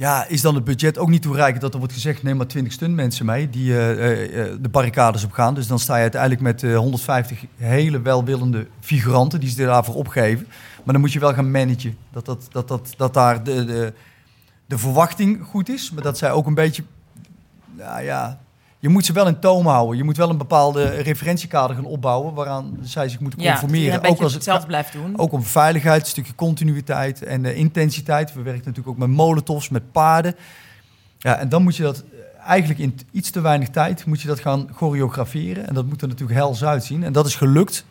[0.00, 2.72] ja, is dan het budget ook niet toereikend dat er wordt gezegd, neem maar 20
[2.72, 5.54] stuntmensen mee die eh, eh, eh, de barricades op gaan.
[5.54, 10.46] Dus dan sta je uiteindelijk met eh, 150 hele welwillende figuranten die ze daarvoor opgeven.
[10.84, 13.92] Maar dan moet je wel gaan managen, dat, dat, dat, dat, dat daar de, de,
[14.66, 16.84] de verwachting goed is, maar dat zij ook een beetje,
[17.76, 18.40] nou ja,
[18.80, 19.96] je moet ze wel in toom houden.
[19.96, 23.98] Je moet wel een bepaalde referentiekader gaan opbouwen waaraan zij zich moeten conformeren.
[23.98, 25.18] ook als het hetzelfde blijft doen.
[25.18, 28.34] ook om veiligheid, een stukje continuïteit en eh, intensiteit.
[28.34, 30.34] We werken natuurlijk ook met molotovs, met paarden.
[31.18, 34.28] Ja, en dan moet je dat eh, eigenlijk in iets te weinig tijd moet je
[34.28, 35.68] dat gaan choreograferen.
[35.68, 37.04] En dat moet er natuurlijk hels uitzien.
[37.04, 37.84] En dat is gelukt.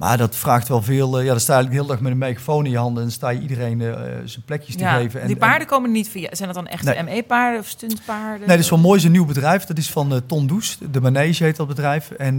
[0.00, 1.18] Maar dat vraagt wel veel.
[1.18, 3.10] eh, ja, dan sta je de hele dag met een megafoon in je handen en
[3.10, 3.92] sta je iedereen eh,
[4.24, 5.20] zijn plekjes te ja, geven.
[5.20, 6.28] En, die en- paarden komen niet via.
[6.32, 7.02] Zijn dat dan echt Nee.
[7.02, 8.38] ME-paarden of stuntpaarden?
[8.38, 8.98] Nee, dat is wel mooi.
[8.98, 9.64] is een nieuw bedrijf.
[9.64, 10.78] Dat is van eh, Ton Does.
[10.90, 12.10] De Manege heet dat bedrijf.
[12.10, 12.38] En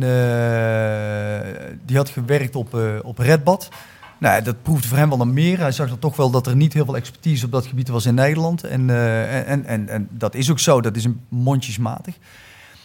[1.86, 3.70] die had gewerkt op, op Redbad.
[4.18, 5.60] Nou, dat proefde voor hem wel naar meer.
[5.60, 8.06] Hij zag er toch wel dat er niet heel veel expertise op dat gebied was
[8.06, 8.64] in Nederland.
[8.64, 8.90] En,
[9.46, 10.82] en, en, en dat is ook zo.
[10.82, 12.16] Dat is een mondjesmatig.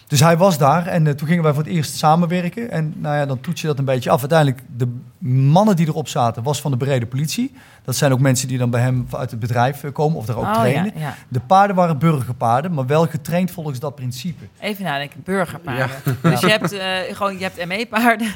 [0.07, 2.71] Dus hij was daar en eh, toen gingen wij voor het eerst samenwerken.
[2.71, 4.21] En nou ja, dan toets je dat een beetje af.
[4.21, 7.53] Uiteindelijk, de mannen die erop zaten, was van de brede politie.
[7.85, 10.37] Dat zijn ook mensen die dan bij hem uit het bedrijf eh, komen of daar
[10.37, 10.93] ook oh, trainen.
[10.95, 11.15] Ja, ja.
[11.29, 14.45] De paarden waren burgerpaarden, maar wel getraind volgens dat principe.
[14.61, 15.97] Even nadenken, burgerpaarden.
[16.23, 18.29] Dus je hebt, eh, gewoon, je hebt ME-paarden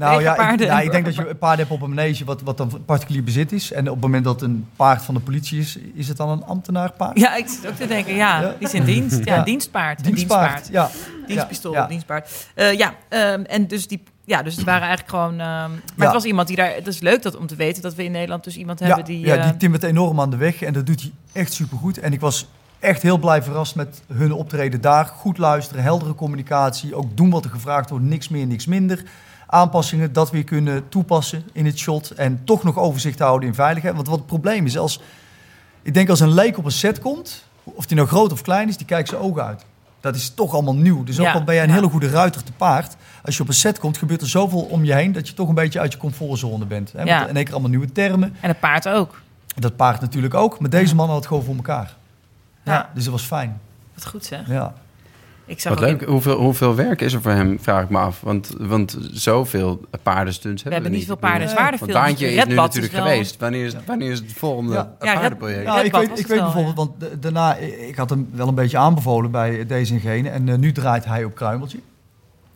[0.00, 2.42] Nou ja, ik, ja, ik denk dat je een paard hebt op een manege wat,
[2.42, 3.72] wat dan particulier bezit is.
[3.72, 6.44] En op het moment dat een paard van de politie is, is het dan een
[6.44, 7.18] ambtenaarpaard?
[7.18, 8.48] Ja, ik zit ook te denken, ja, Ja.
[8.58, 9.24] die is in dienst.
[9.24, 9.42] Ja, Ja.
[9.42, 10.04] dienstpaard.
[10.04, 10.90] Dienstpaard, ja.
[11.26, 12.46] Dienstpistool, dienstpaard.
[12.54, 14.02] Eh, ja, ehm, en dus die...
[14.24, 15.32] Ja, dus het waren eigenlijk gewoon...
[15.40, 16.74] ehm, maar het was iemand die daar...
[16.74, 19.26] Het is leuk dat, om te weten dat we in Nederland dus iemand hebben die...
[19.26, 21.98] ja, eh, die timmert enorm aan de weg en dat doet hij echt supergoed.
[21.98, 25.06] En ik was echt heel blij verrast met hun optreden daar.
[25.06, 29.02] Goed luisteren, heldere communicatie, ook doen wat er gevraagd wordt, niks meer, niks minder.
[29.52, 33.94] Aanpassingen, dat weer kunnen toepassen in het shot en toch nog overzicht houden in veiligheid.
[33.94, 35.00] Want wat het probleem is, als,
[35.82, 38.68] ik denk als een leek op een set komt, of die nou groot of klein
[38.68, 39.64] is, die kijkt zijn ogen uit.
[40.00, 41.04] Dat is toch allemaal nieuw.
[41.04, 41.74] Dus ook Ja, al ben jij een ja.
[41.74, 42.96] hele goede ruiter te paard...
[43.24, 45.12] als je op een set komt, gebeurt er zoveel om je heen...
[45.12, 46.92] dat je toch een beetje uit je comfortzone bent.
[46.92, 47.02] Hè?
[47.02, 47.26] Ja.
[47.26, 48.36] In één keer allemaal nieuwe termen.
[48.40, 49.20] En het paard ook.
[49.54, 50.60] Dat paard natuurlijk ook.
[50.60, 51.96] Maar deze man had het gewoon voor elkaar.
[52.64, 52.90] Ja, Ja.
[52.94, 53.60] Dus dat was fijn.
[53.94, 54.48] Wat goed zeg.
[54.48, 54.74] Ja.
[55.50, 56.00] Ik zag Wat leuk.
[56.00, 58.20] in- Hoeveel, hoeveel werk is er voor hem, vraag ik me af.
[58.20, 61.40] Want, want zoveel paardenstunts hebben we, hebben niet veel paarden.
[61.46, 61.48] Nee.
[61.56, 61.92] Zwaardenfilms.
[61.92, 63.36] Want Baantje is nu natuurlijk wel- geweest.
[63.38, 64.82] Wanneer is, wanneer is het volgende Ja.
[64.98, 65.62] Paardenproject?
[65.64, 67.54] Ja, ik weet, ik weet wel, bijvoorbeeld, want da- daarna,
[67.88, 70.28] ik had hem wel een beetje aanbevolen bij deze en gene.
[70.28, 71.78] En eh, nu draait hij op kruimeltje.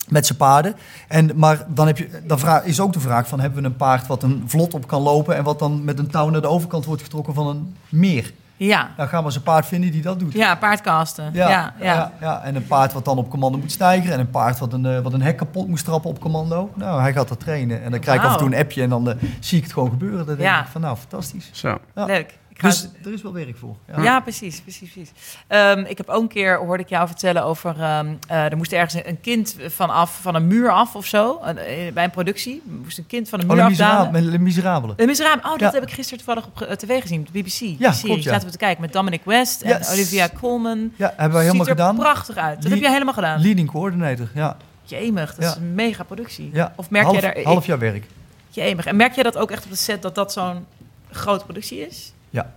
[0.09, 0.75] Met zijn paarden.
[1.09, 3.77] En, maar dan, heb je, dan vraag, is ook de vraag van, hebben we een
[3.77, 5.37] paard wat een vlot op kan lopen...
[5.37, 8.33] en wat dan met een touw naar de overkant wordt getrokken van een meer?
[8.57, 8.89] Ja.
[8.97, 10.33] Nou, gaan we eens een paard vinden die dat doet.
[10.33, 11.31] ja, paardcasten.
[11.33, 12.43] Ja, ja, ja, ja.
[12.43, 14.13] En een paard wat dan op commando moet stijgen.
[14.13, 16.71] En een paard wat een, eh, wat een hek kapot moest trappen op commando.
[16.75, 17.83] Nou, hij gaat dat trainen.
[17.83, 19.73] En dan krijg ik af en toe een appje en dan eh, zie ik het
[19.73, 20.17] gewoon gebeuren.
[20.27, 20.61] Dan denk Ja.
[20.61, 21.49] ik van, nou, fantastisch.
[21.53, 21.79] Zo.
[21.95, 22.05] Ja.
[22.05, 22.39] Leuk.
[22.55, 23.77] Ik ga Dus er is wel werk voor.
[24.03, 25.13] Ja, precies, precies, precies.
[25.47, 28.73] Ehm, ik heb ook een keer, hoorde ik jou vertellen over, ehm, eh, er moest
[28.73, 31.55] ergens een- een kind van af, van een muur af of zo, eh,
[31.93, 32.63] bij een productie.
[32.67, 33.97] Er moest een kind van een Oh, muur Le afdalen.
[34.13, 34.31] Miserabele.
[34.31, 34.93] Le Miserabele.
[34.97, 35.45] Een Miserabele.
[35.45, 35.71] Oh, dat Ja.
[35.81, 37.61] heb ik gisteren toevallig op eh, tv gezien, de BBC.
[37.79, 38.09] Ja, serie.
[38.11, 38.31] klopt, ja.
[38.31, 39.91] Zaten we te kijken met Dominic West en Yes.
[39.93, 40.93] Olivia Colman.
[40.97, 41.97] Ja, hebben wij helemaal Ziet er gedaan.
[41.97, 42.63] prachtig uit.
[42.63, 43.41] Dat heb jij helemaal gedaan.
[43.41, 44.57] Leading coordinator, ja.
[44.83, 46.51] Jemig, dat is een mega productie.
[46.53, 46.73] ja.
[46.77, 47.45] Of merk half, jij daar...
[47.45, 48.05] Half jaar werk.
[48.49, 48.87] Jemig.
[48.87, 50.67] En merk jij dat ook echt op de set dat dat zo'n
[51.11, 52.13] grote productie is?
[52.35, 52.53] Ja.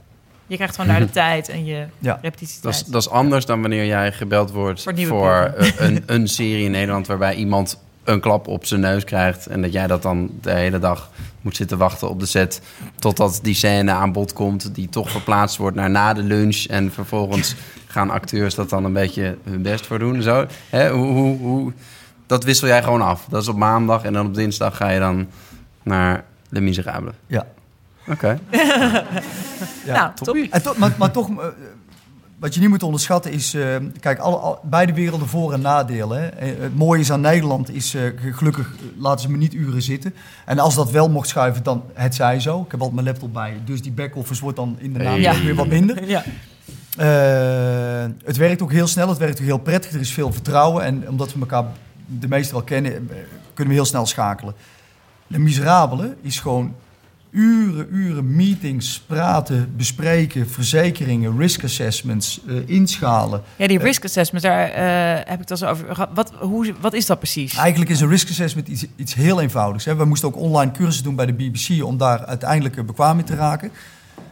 [0.48, 2.20] Je krijgt gewoon daar de tijd en je Ja.
[2.22, 2.64] repetitietijd.
[2.64, 6.66] Dat is, dat is anders dan wanneer jij gebeld wordt Voor eh, een, een serie
[6.66, 10.30] in Nederland waarbij iemand een klap op zijn neus krijgt en dat jij dat dan
[10.42, 11.10] de hele dag
[11.42, 12.62] moet zitten wachten op de set
[12.96, 16.92] totdat die scène aan bod komt die toch verplaatst wordt naar na de lunch en
[16.92, 17.56] vervolgens
[17.88, 20.22] gaan acteurs dat dan een beetje hun best voor doen.
[20.22, 21.74] Zo, hè, hoe, hoe, hoe,
[22.26, 23.26] dat wissel jij gewoon af.
[23.30, 25.28] Dat is op maandag en dan op dinsdag ga je dan
[25.84, 27.12] naar Le Miserable.
[27.28, 27.46] Ja.
[28.10, 28.40] Oké.
[29.86, 29.94] ja.
[29.94, 30.50] nou, toppie.
[30.52, 31.46] En toch, maar, maar toch, eh,
[32.40, 33.54] wat je niet moet onderschatten is...
[33.54, 36.20] eh, kijk, alle, al- beide werelden voor- en nadelen.
[36.22, 36.28] Hè.
[36.28, 37.94] Eh, Het mooie is aan Nederland is...
[37.94, 40.14] eh, gelukkig laten ze me niet uren zitten.
[40.46, 42.62] En als dat wel mocht schuiven, dan het zij zo.
[42.62, 43.58] Ik heb altijd mijn laptop bij.
[43.66, 45.44] Dus die back-office wordt dan in de naam Hey.
[45.44, 46.08] weer wat minder.
[46.10, 46.24] Ja.
[46.98, 49.94] Eh, het werkt ook heel snel, het werkt ook heel prettig.
[49.94, 50.84] Er is veel vertrouwen.
[50.84, 51.66] En omdat we elkaar
[52.06, 53.10] de meeste wel kennen,
[53.54, 54.54] kunnen we heel snel schakelen.
[55.28, 56.76] De Miserabele is gewoon
[57.32, 63.42] uren, uren meetings, praten, bespreken, verzekeringen, risk assessments, eh, inschalen.
[63.56, 66.10] Ja, die risk assessment, daar eh, heb ik het al over gehad.
[66.14, 67.56] Wat, hoe, wat is dat precies?
[67.56, 69.86] Eigenlijk is een risk assessment iets, iets heel eenvoudigs.
[69.86, 69.96] Hè.
[69.96, 73.26] We moesten ook online cursussen doen bij de BBC om daar uiteindelijk eh, bekwaam in
[73.26, 73.72] te raken.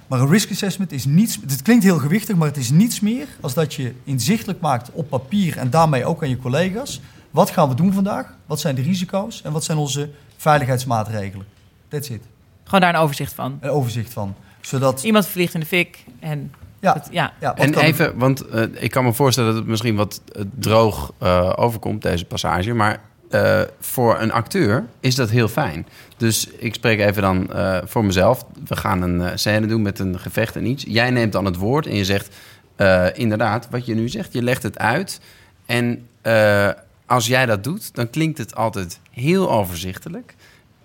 [0.08, 1.40] Maar een risk assessment is niets.
[1.48, 5.10] Het klinkt heel gewichtig, maar het is niets meer als dat je inzichtelijk maakt op
[5.10, 7.02] papier en daarmee ook aan je collega's.
[7.32, 8.34] Wat gaan we doen vandaag?
[8.46, 11.46] Wat zijn de risico's en wat zijn onze veiligheidsmaatregelen?
[11.88, 12.22] That's it.
[12.66, 13.58] Gewoon daar een overzicht van.
[13.62, 14.36] Een overzicht van.
[14.62, 15.04] Zodat.
[15.04, 17.04] Iemand vliegt in de fik en Ja,
[17.40, 17.56] ja.
[17.56, 21.54] En even, want eh, ik kan me voorstellen dat het misschien wat eh, droog eh,
[21.56, 22.74] overkomt, deze passage.
[22.74, 23.00] Maar
[23.30, 25.88] eh, voor een acteur is dat heel fijn.
[26.18, 28.46] Dus ik spreek even dan eh, voor mezelf.
[28.68, 30.84] We gaan een scène doen met een gevecht en iets.
[30.88, 32.36] Jij neemt dan het woord en je zegt
[32.76, 34.34] eh, inderdaad wat je nu zegt.
[34.34, 35.20] Je legt het uit.
[35.66, 36.70] En eh,
[37.06, 40.36] als jij dat doet, dan klinkt het altijd heel overzichtelijk.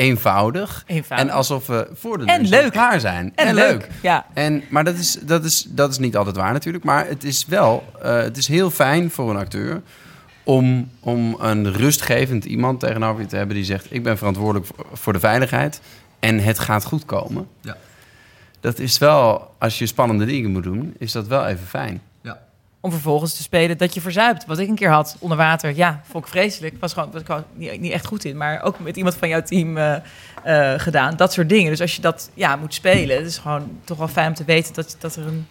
[0.00, 0.84] Eenvoudig.
[0.86, 1.28] Eenvoudig.
[1.28, 2.72] En alsof we voor de En leuk.
[2.72, 3.32] klaar zijn.
[3.34, 3.88] En, leuk.
[4.02, 4.26] Ja.
[4.34, 6.84] En, maar dat is, dat, is, dat is niet altijd waar natuurlijk.
[6.84, 9.82] Maar het is wel eh, het is heel fijn voor een acteur
[10.44, 14.86] om, om een rustgevend iemand tegenover je te hebben die zegt: Ik ben verantwoordelijk voor,
[14.92, 15.80] voor de veiligheid
[16.20, 17.46] en het gaat goed komen.
[17.60, 17.76] Ja.
[18.60, 22.00] Dat is wel, als je spannende dingen moet doen, is dat wel even fijn.
[22.82, 24.46] Om vervolgens te spelen dat je verzuipt.
[24.46, 25.76] Wat ik een keer had onder water.
[25.76, 26.74] Ja, vond ik vreselijk.
[26.80, 28.36] Was gewoon was ik gewoon niet, niet echt goed in.
[28.36, 29.94] Maar ook met iemand van jouw team eh,
[30.42, 31.16] eh, gedaan.
[31.16, 31.70] Dat soort dingen.
[31.70, 33.16] Dus als je dat ja, moet spelen.
[33.16, 35.46] Het is gewoon toch wel fijn om te weten dat, dat er een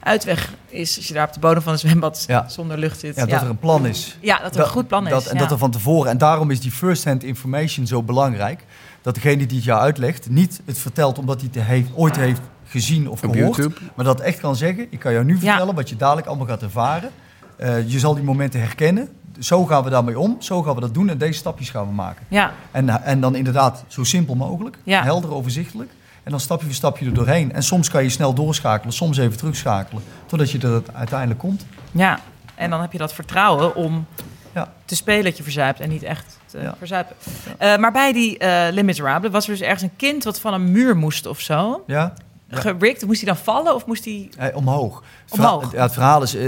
[0.00, 0.96] uitweg is.
[0.96, 2.48] Als je daar op de bodem van een zwembad Ja.
[2.48, 3.16] zonder lucht zit.
[3.16, 4.16] ja, dat er een plan is.
[4.20, 5.10] Ja, dat er een goed plan is.
[5.10, 6.10] Dat, en dat er van tevoren.
[6.10, 8.64] En daarom is die first-hand information zo belangrijk.
[9.02, 12.40] Dat degene die het jou uitlegt, niet het vertelt omdat hij het heeft, ooit heeft
[12.72, 13.56] gezien of Op gehoord.
[13.56, 13.80] YouTube.
[13.94, 15.40] Maar dat echt kan zeggen, ik kan jou nu Ja.
[15.40, 17.10] vertellen wat je dadelijk allemaal gaat ervaren.
[17.56, 19.08] Eh, je zal die momenten herkennen.
[19.38, 21.92] Zo gaan we daarmee om, zo gaan we dat doen en deze stapjes gaan we
[21.92, 22.26] maken.
[22.28, 25.02] Ja, En, en dan inderdaad zo simpel mogelijk, Ja.
[25.02, 25.90] helder, overzichtelijk.
[26.22, 27.52] En dan stapje voor stapje er doorheen.
[27.52, 30.02] En soms kan je snel doorschakelen, soms even terugschakelen.
[30.26, 31.66] Totdat je er uiteindelijk komt.
[31.90, 32.18] ja.
[32.54, 34.06] En dan heb je dat vertrouwen om
[34.54, 34.72] Ja.
[34.84, 36.74] te spelen dat je verzuipt en niet echt te Ja.
[36.78, 37.16] verzuipen.
[37.58, 40.54] Eh, maar bij die eh Les Miserables was er dus ergens een kind wat van
[40.54, 41.84] een muur moest of zo.
[41.86, 42.14] Ja?
[42.60, 43.06] Gerikt.
[43.06, 44.28] Moest hij dan vallen of moest hij...
[44.36, 45.02] Eh, omhoog.
[45.24, 45.72] Het verhaal- Omhoog.
[45.72, 46.46] ja, het verhaal is, eh,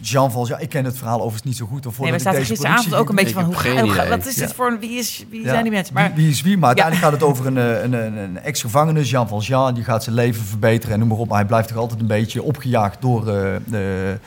[0.00, 1.86] Jean Valjean, ik ken het verhaal overigens niet zo goed.
[1.86, 3.44] Of Nee, we zaten deze gisteravond ook een beetje van...
[3.44, 4.40] Hoe ga, hoe ga- wat is Ja.
[4.46, 4.78] dit voor een...
[4.80, 5.48] Wie, is, wie Ja.
[5.48, 5.94] zijn die mensen?
[5.94, 6.56] Maar Wie, wie is wie?
[6.58, 9.74] Maar uiteindelijk gaat het over een, een, een, een ex-gevangene, Jean Valjean.
[9.74, 11.28] Die gaat zijn leven verbeteren en noem maar op.
[11.28, 14.18] Maar hij blijft toch altijd een beetje opgejaagd door, eh, de,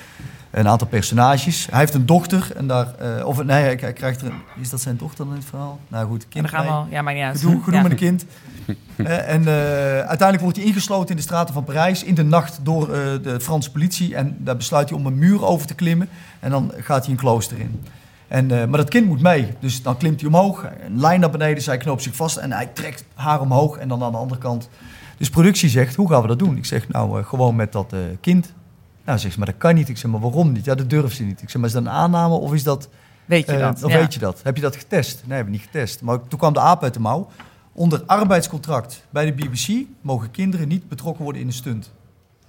[0.52, 1.68] een aantal personages.
[1.70, 4.70] Hij heeft een dochter en daar, eh, of nee, hij, hij krijgt er, een- is
[4.70, 5.80] dat zijn dochter dan in het verhaal?
[5.88, 6.80] Nou goed, En kind dan gaan we mee.
[6.82, 6.88] al.
[6.90, 7.40] Ja, maar niet uit.
[7.40, 7.82] Gedoe, gedoe Ja.
[7.82, 8.26] met een kind.
[8.96, 9.54] Eh, en eh,
[9.98, 13.40] uiteindelijk wordt hij ingesloten in de straten van Parijs in de nacht door eh, de
[13.42, 14.16] Franse politie.
[14.16, 16.10] En daar besluit hij om een muur over te klimmen.
[16.40, 17.82] En dan gaat hij een klooster in.
[18.28, 19.54] En, eh, maar dat kind moet mee.
[19.60, 20.64] Dus dan klimt hij omhoog.
[20.86, 21.64] Een lijn naar beneden.
[21.64, 22.38] Zij knoopt zich vast.
[22.38, 23.78] En hij trekt haar omhoog.
[23.78, 24.70] En dan aan de andere kant.
[25.18, 26.58] Dus productie zegt, hoe gaan we dat doen?
[26.58, 28.54] Ik zeg, nou, eh, gewoon met dat eh, kind.
[29.10, 29.90] Nou, zegt ze, maar dat kan niet.
[29.90, 30.66] Ik zeg, maar waarom niet?
[30.66, 31.42] Ja, dat durft ze niet.
[31.42, 32.90] Ik zeg, maar is dat een aanname of is dat...
[33.26, 33.84] Weet je Eh, dat?
[33.84, 33.98] Of Ja.
[34.00, 34.40] weet je dat?
[34.44, 35.22] Heb je dat getest?
[35.26, 36.02] Nee, hebben we niet getest.
[36.02, 37.30] Maar toen kwam de aap uit de mouw.
[37.74, 41.92] Onder arbeidscontract bij de BBC mogen kinderen niet betrokken worden in een stunt.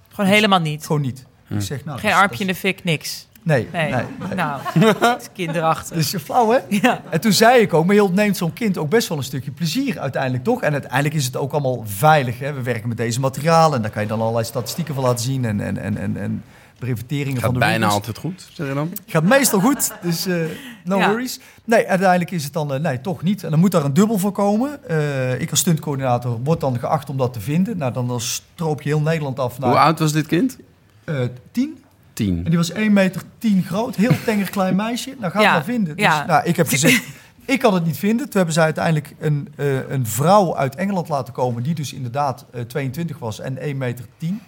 [0.09, 0.85] Gewoon helemaal niet.
[0.85, 1.25] Gewoon niet.
[1.47, 1.55] Hm.
[1.55, 3.27] Ik zeg, nou, Geen dat armpje in de fik, niks.
[3.43, 3.91] Nee, Nee.
[3.91, 4.03] nee.
[4.19, 4.35] nee.
[4.35, 4.61] Nou,
[4.99, 5.95] het is kinderachtig.
[5.95, 6.57] Dus flauw, hè?
[6.69, 7.01] ja.
[7.09, 9.51] En toen zei ik ook, maar je ontneemt zo'n kind ook best wel een stukje
[9.51, 10.61] plezier uiteindelijk, toch?
[10.61, 12.53] En uiteindelijk is het ook allemaal veilig, hè?
[12.53, 15.45] We werken met deze materialen en daar kan je dan allerlei statistieken van laten zien
[15.45, 16.43] en, en, en, en, en
[16.79, 18.93] breviteringen van Gaat de bijna altijd goed, zeg je dan?
[19.05, 20.35] Gaat meestal goed, dus eh,
[20.83, 21.07] no Ja.
[21.09, 21.39] worries.
[21.65, 23.43] Nee, uiteindelijk is het dan, eh, nee, toch niet.
[23.43, 24.87] En dan moet daar een dubbel voor komen.
[24.89, 27.77] Eh, ik als stuntcoördinator word dan geacht om dat te vinden.
[27.77, 30.57] Nou, dan, dan stroop je heel Nederland af naar Hoe oud was dit kind?
[31.03, 31.15] eh,
[31.51, 31.83] tien.
[32.13, 32.37] Tien.
[32.37, 35.15] En die was 1 meter 10 groot, heel tenger klein meisje.
[35.19, 35.95] Nou, ga het Ja, maar vinden.
[35.95, 36.25] Dus, ja.
[36.25, 37.03] nou, ik heb gezegd,
[37.45, 38.25] ik kan het niet vinden.
[38.25, 41.63] Toen hebben zij uiteindelijk een, eh, een vrouw uit Engeland laten komen...
[41.63, 44.41] die dus inderdaad eh, 22 was en 1 meter 10.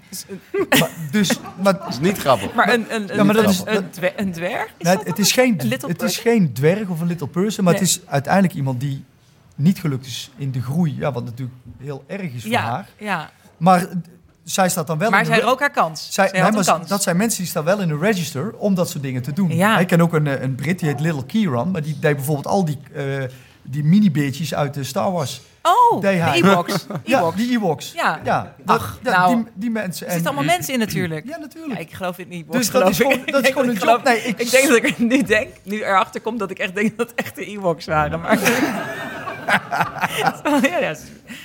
[0.80, 2.54] Maar, dus, maar, Dat is niet grappig.
[2.54, 4.66] Maar een, een, een, Ja, maar dat een, is- een, dwer- een dwerg?
[4.78, 7.64] Is nee, het, is geen, het is geen dwerg of een little person...
[7.64, 7.82] maar Nee.
[7.82, 9.04] het is uiteindelijk iemand die
[9.56, 10.96] niet gelukt is in de groei.
[10.98, 12.90] Ja, wat natuurlijk heel erg is voor Ja, haar.
[12.98, 13.30] ja.
[13.58, 13.88] Maar
[14.44, 15.10] zij staat dan wel...
[15.10, 16.08] Maar in de zij rook haar kans.
[16.12, 16.88] Zij, zij nee, maar kans.
[16.88, 19.56] dat zijn mensen die staan wel in een register om dat soort dingen te doen.
[19.56, 19.78] Ja.
[19.80, 22.48] Ik ken ook een, eh, een Brit, die heet Little Kieran, maar die deed bijvoorbeeld
[22.48, 23.04] al die, eh
[23.66, 25.42] die mini-beertjes uit de Star Wars.
[25.62, 26.08] Oh, de.
[26.34, 26.86] Ewoks.
[27.04, 27.92] Ja, die Ewoks.
[27.92, 28.20] Ja.
[28.24, 29.36] ja, Ach, ja, nou.
[29.36, 30.06] die, die mensen.
[30.08, 31.26] Er zitten allemaal mensen in natuurlijk.
[31.26, 31.80] Ja, Ja, natuurlijk.
[31.80, 32.58] ik geloof in Ewoks.
[32.58, 33.98] Dus dat is gewoon- dat is gewoon een job.
[33.98, 36.60] ik Nee, ik- ik denk dat ik er nu denk, nu erachter kom dat ik
[36.60, 38.20] echt denk dat het echt de Ewoks waren.
[38.20, 38.40] Maar
[40.72, 40.96] ja, ja,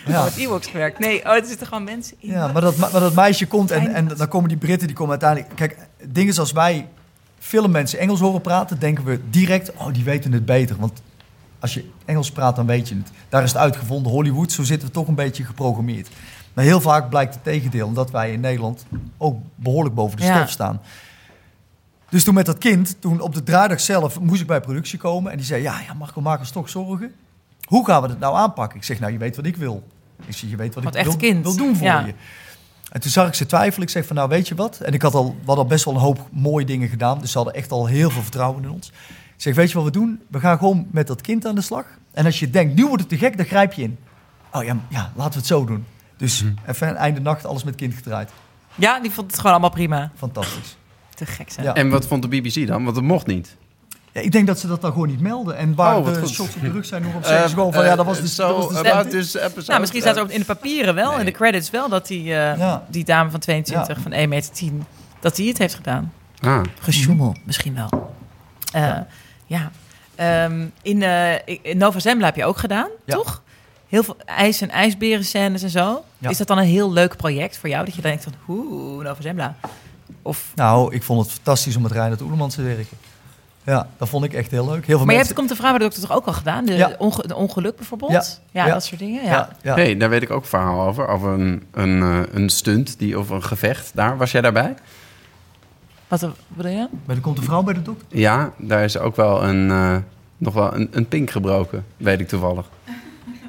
[0.07, 0.25] Ja.
[0.25, 0.99] met Ewoks gewerkt.
[0.99, 2.31] Nee, oh, er zitten gewoon mensen in.
[2.31, 5.11] Ja, maar dat, maar dat meisje komt en, en dan komen die Britten, die komen
[5.11, 5.57] uiteindelijk...
[5.57, 6.89] Kijk, dingen zoals wij
[7.39, 10.77] filmmensen Engels horen praten, denken we direct, oh, die weten het beter.
[10.77, 11.03] Want
[11.59, 13.11] als je Engels praat, dan weet je het.
[13.29, 16.09] Daar is het uitgevonden, Hollywood, zo zitten we toch een beetje geprogrammeerd.
[16.55, 18.87] Maar heel vaak blijkt het tegendeel, omdat wij in Nederland
[19.19, 20.37] ook behoorlijk boven de Ja.
[20.37, 20.81] stof staan.
[22.09, 25.31] Dus toen met dat kind, toen op de draaidag zelf moest ik bij productie komen.
[25.31, 27.13] En die zei, ja, ja Marco, maak ons toch zorgen.
[27.69, 28.79] Hoe gaan we dat nou aanpakken?
[28.79, 29.83] Ik zeg, nou, je weet wat ik wil.
[30.27, 31.43] Ik zeg, je weet wat Wat ik echt wil, kind.
[31.45, 32.07] wil doen voor Ja.
[32.07, 32.15] je.
[32.93, 33.83] En toen zag ik ze twijfelen.
[33.87, 34.81] Ik zeg van, nou, weet je wat?
[34.81, 37.21] En ik had al, we hadden al best wel een hoop mooie dingen gedaan.
[37.21, 38.89] Dus ze hadden echt al heel veel vertrouwen in ons.
[38.89, 38.95] Ik
[39.45, 40.21] zeg, weet je wat we doen?
[40.31, 41.85] We gaan gewoon met dat kind aan de slag.
[42.13, 43.99] En als je denkt, nu wordt het te gek, dan grijp je in.
[44.53, 45.85] Oh ja, ja laten we het zo doen.
[46.17, 48.31] Dus even einde nacht alles met kind gedraaid.
[48.75, 50.11] Ja, die vond het gewoon allemaal prima.
[50.17, 50.77] Fantastisch.
[51.15, 51.67] Te gek zijn.
[51.67, 51.75] Ja.
[51.75, 52.85] En wat vond de BBC dan?
[52.85, 53.57] Want het mocht niet.
[54.19, 55.57] Ja, ik denk dat ze dat dan gewoon niet melden.
[55.57, 56.29] En waar Oh, de goed.
[56.31, 58.47] shots op de rug zijn, nog op zeggen gewoon van, ja, dat was de, zo
[58.49, 59.11] dat was de about stand.
[59.11, 59.67] this episode.
[59.67, 61.19] Nou, misschien staat er ook in de papieren wel, Nee.
[61.19, 62.85] in de credits wel, dat die, eh, Ja.
[62.89, 64.03] die dame van 22 Ja.
[64.03, 64.85] van 1 meter 10,
[65.21, 66.13] dat die het heeft gedaan.
[66.41, 68.13] Ah, Gesjoemel, misschien wel.
[68.73, 68.97] Eh,
[69.47, 69.71] ja.
[70.15, 73.15] Ehm, in, eh, in Nova Zembla heb je ook gedaan, Ja.
[73.15, 73.43] toch?
[73.89, 76.05] Heel veel ijs- en ijsberen scènes en zo.
[76.19, 76.29] Ja.
[76.29, 77.85] Is dat dan een heel leuk project voor jou?
[77.85, 79.55] Dat je denkt van, oeh, Nova Zembla.
[80.23, 82.97] Of, Nou, ik vond het fantastisch om met Reinhard Oelemans te werken.
[83.69, 84.87] Ja, dat vond ik echt heel leuk.
[84.87, 86.65] Heel veel maar je hebt Komt de Vrouw bij de Dokter toch ook al gedaan?
[86.65, 86.93] De, Ja.
[86.99, 88.11] onge- de ongeluk bijvoorbeeld?
[88.13, 88.23] Ja.
[88.61, 88.73] Ja, Ja.
[88.73, 89.25] dat soort dingen.
[89.25, 89.31] Ja.
[89.31, 89.75] ja, ja.
[89.75, 91.09] hey, daar weet ik ook een verhaal over.
[91.09, 94.17] Over een, een, eh, een stunt die, of een gevecht daar.
[94.17, 94.75] Was jij daarbij?
[96.09, 96.87] Wat bedoel je?
[97.07, 98.19] Maar er komt een vrouw bij de dokter.
[98.19, 99.97] Ja, daar is ook wel een, eh,
[100.37, 101.85] nog wel een, een pink gebroken.
[101.97, 102.67] Weet ik toevallig.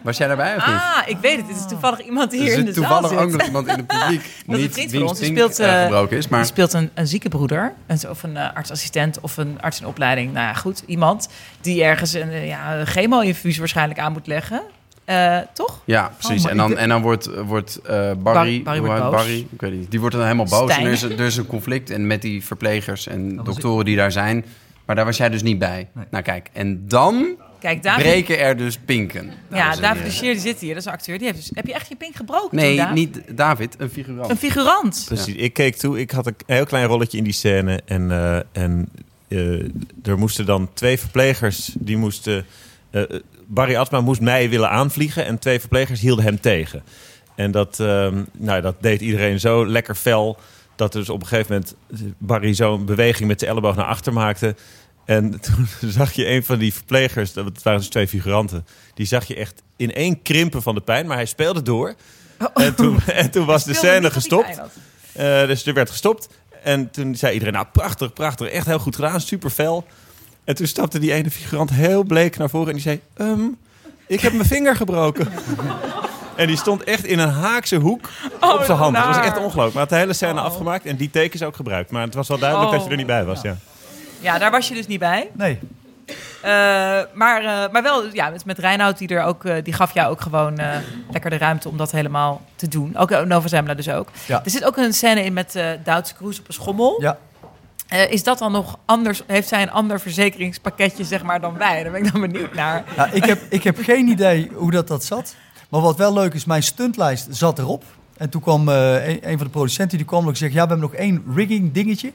[0.01, 0.75] Was jij daarbij of niet?
[0.75, 1.47] Ah, ik weet het.
[1.47, 3.88] Het is toevallig iemand er hier in de zaal toevallig ook nog iemand in het
[3.88, 4.21] publiek.
[4.47, 6.89] Dat niet vriend van ons, die speelt, eh, eh, gebroken is, maar Die speelt een,
[6.93, 7.73] een zieke broeder,
[8.09, 10.33] of een eh, artsassistent of een arts in opleiding.
[10.33, 11.29] Nou ja, goed, iemand
[11.62, 14.62] die ergens een, ja, chemo-infuus waarschijnlijk aan moet leggen.
[15.53, 15.81] Toch?
[15.85, 16.43] Ja, precies.
[16.43, 17.79] maar en, dan, en dan wordt, wordt
[18.23, 19.12] Barry, Barry wordt boos.
[19.12, 20.71] Barry, ik weet niet, die wordt dan helemaal boos.
[20.71, 20.79] Stijn.
[20.79, 23.95] En er is, er is een conflict en met die verplegers en was doktoren die
[23.95, 24.45] daar zijn.
[24.85, 25.87] Maar daar was jij dus niet bij.
[25.93, 26.06] Nee.
[26.10, 29.31] Nou kijk, en dan Kijk, David, breken er dus pinken.
[29.51, 31.17] ja, David de die zit hier, dat is een acteur.
[31.17, 32.57] Die heeft dus, heb je echt je pink gebroken?
[32.57, 32.95] Nee, toen, David?
[32.95, 34.29] niet David, een figurant.
[34.29, 35.03] Een figurant.
[35.07, 35.35] Precies.
[35.35, 35.99] Ik keek toe.
[35.99, 37.81] Ik had een heel klein rolletje in die scène.
[37.85, 38.89] En, eh, en
[39.27, 39.63] eh,
[40.03, 41.75] er moesten dan twee verplegers.
[41.79, 42.45] Die moesten.
[42.91, 43.03] eh,
[43.45, 45.25] Barry Atma moest mij willen aanvliegen.
[45.25, 46.83] En twee verplegers hielden hem tegen.
[47.35, 50.37] En dat, ehm, nou, dat deed iedereen zo lekker fel.
[50.75, 51.75] Dat er dus op een gegeven moment
[52.17, 54.55] Barry zo'n beweging met de elleboog naar achter maakte.
[55.10, 59.25] En toen zag je een van die verplegers, dat waren dus twee figuranten, die zag
[59.25, 61.07] je echt in één krimpen van de pijn.
[61.07, 61.95] Maar hij speelde door.
[62.53, 64.62] En toen, en toen was de scène gestopt.
[65.12, 66.27] Eh, dus er werd gestopt.
[66.63, 69.85] En toen zei iedereen, nou prachtig, prachtig, echt heel goed gedaan, super fel.
[70.43, 73.41] En toen stapte die ene figurant heel bleek naar voren en die zei, ehm,
[74.07, 75.27] ik heb mijn vinger gebroken.
[76.35, 78.95] En die stond echt in een haakse hoek Oh, op zijn hand.
[78.95, 79.73] Dat was echt ongelooflijk.
[79.73, 80.45] Maar had de hele scène Oh.
[80.45, 81.91] afgemaakt en die tekens ook gebruikt.
[81.91, 82.75] Maar het was wel duidelijk Oh.
[82.75, 83.41] dat je er niet bij was.
[83.41, 83.57] Ja.
[84.19, 85.29] Ja, daar was je dus niet bij.
[85.33, 85.59] Nee,
[86.41, 86.49] Eh,
[87.13, 90.11] maar, eh, maar wel, ja, met, met Reinoud, die, er ook, eh, die gaf jou
[90.11, 90.59] ook gewoon
[91.11, 92.97] lekker de ruimte om dat helemaal te doen.
[92.97, 94.09] Ook Nova Zembla dus ook.
[94.25, 94.41] Ja.
[94.43, 97.01] Er zit ook een scène in met Duitse Kroes op een schommel.
[97.01, 97.17] ja.
[98.09, 99.21] Is dat dan nog anders?
[99.27, 101.83] Heeft zij een ander verzekeringspakketje zeg maar, dan wij?
[101.83, 102.83] Daar ben ik dan benieuwd naar.
[102.95, 105.35] Ja, ik, heb, ik heb geen idee hoe dat, dat zat.
[105.69, 107.83] Maar wat wel leuk is, mijn stuntlijst zat erop.
[108.17, 110.57] En toen kwam een, een van de producenten die kwam ook zeggen...
[110.57, 112.11] ja, we hebben nog één rigging dingetje.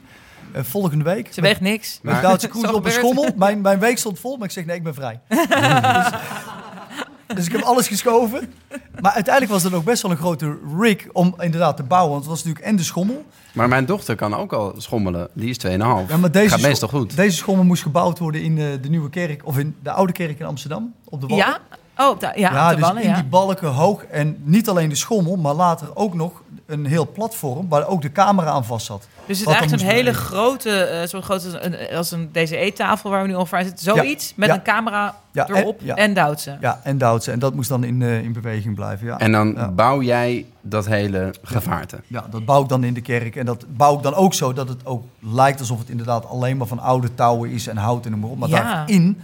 [0.55, 1.33] Eh, volgende week.
[1.33, 1.99] Ze weegt niks.
[2.01, 3.29] Met Duitse Zo koers op een schommel.
[3.35, 5.19] Mijn, mijn week stond vol, maar ik zeg nee, ik ben vrij.
[5.27, 6.09] dus,
[7.35, 8.53] dus ik heb alles geschoven.
[8.99, 12.11] Maar uiteindelijk was er nog best wel een grote rig om inderdaad te bouwen.
[12.11, 13.25] Want het was natuurlijk en de schommel.
[13.53, 15.27] Maar mijn dochter kan ook al schommelen.
[15.33, 15.71] Die is 2,5.
[15.71, 17.15] Ja, maar deze Gaat meestal goed.
[17.15, 19.45] Deze schommel moest gebouwd worden in eh, de nieuwe kerk.
[19.45, 20.93] Of in de oude kerk in Amsterdam.
[21.09, 21.45] Op de Wallen.
[21.45, 21.59] Ja?
[21.97, 23.15] Oh, op de, ja, Ja, op de dus in ja.
[23.15, 24.05] die balken hoog.
[24.05, 28.11] En niet alleen de schommel, maar later ook nog een heel platform waar ook de
[28.11, 29.07] camera aan vast zat.
[29.25, 33.09] Dus het is eigenlijk zo'n hele grote, eh zo'n grote een, als een deze eettafel
[33.09, 33.83] waar we nu over zitten.
[33.95, 34.55] Zoiets met ja.
[34.55, 35.95] een camera Ja, en- erop ja.
[35.95, 36.57] en Duitse.
[36.61, 37.31] Ja, en Duitse.
[37.31, 39.07] En dat moest dan in, eh, in beweging blijven.
[39.07, 39.17] Ja.
[39.19, 39.71] En dan Ja.
[39.71, 41.99] bouw jij dat hele gevaarte.
[42.07, 43.35] ja, dat bouw ik dan in de kerk.
[43.35, 46.57] En dat bouw ik dan ook zo dat het ook lijkt alsof het inderdaad alleen
[46.57, 48.37] maar van oude touwen is en hout en noem maar op.
[48.37, 48.61] Maar Ja.
[48.73, 49.21] daarin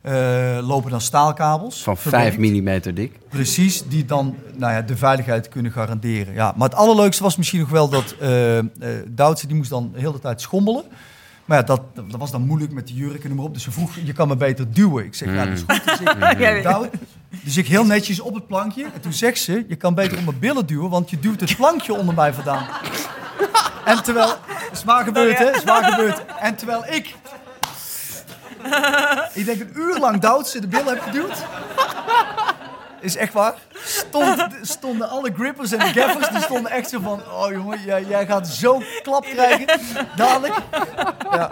[0.00, 1.82] eh, lopen dan staalkabels.
[1.82, 2.36] Van verwerkt.
[2.36, 3.18] 5 mm dik.
[3.28, 6.34] Precies, die dan nou ja, de veiligheid kunnen garanderen.
[6.34, 8.64] Ja, maar het allerleukste was misschien nog wel dat eh eh
[9.06, 10.84] Duitse, die moest dan de hele tijd schommelen.
[11.44, 13.54] Maar ja, dat, dat was dan moeilijk met de jurk en noem maar op.
[13.54, 15.04] Dus ze vroeg, je kan me beter duwen.
[15.04, 15.84] Ik zeg, ja, dat is goed.
[15.84, 16.90] Dus ik, Ja, duw-
[17.44, 18.84] dus ik heel netjes op het plankje.
[18.94, 21.56] En toen zegt ze, je kan beter op mijn billen duwen, want je duwt het
[21.56, 22.66] plankje onder mij vandaan.
[23.84, 24.34] En terwijl,
[24.72, 26.24] is waar gebeurd hè, is waar gebeurd.
[26.40, 27.14] En terwijl ik,
[29.32, 31.36] ik denk een uur lang Duitse de billen heb geduwd.
[33.00, 33.54] Is echt waar.
[33.84, 37.22] Stond, stonden alle grippers en de gaffers, die stonden echt zo van...
[37.32, 39.80] Oh jongen, jij, jij gaat zo klap krijgen.
[40.16, 40.54] Dadelijk.
[41.30, 41.50] Ja,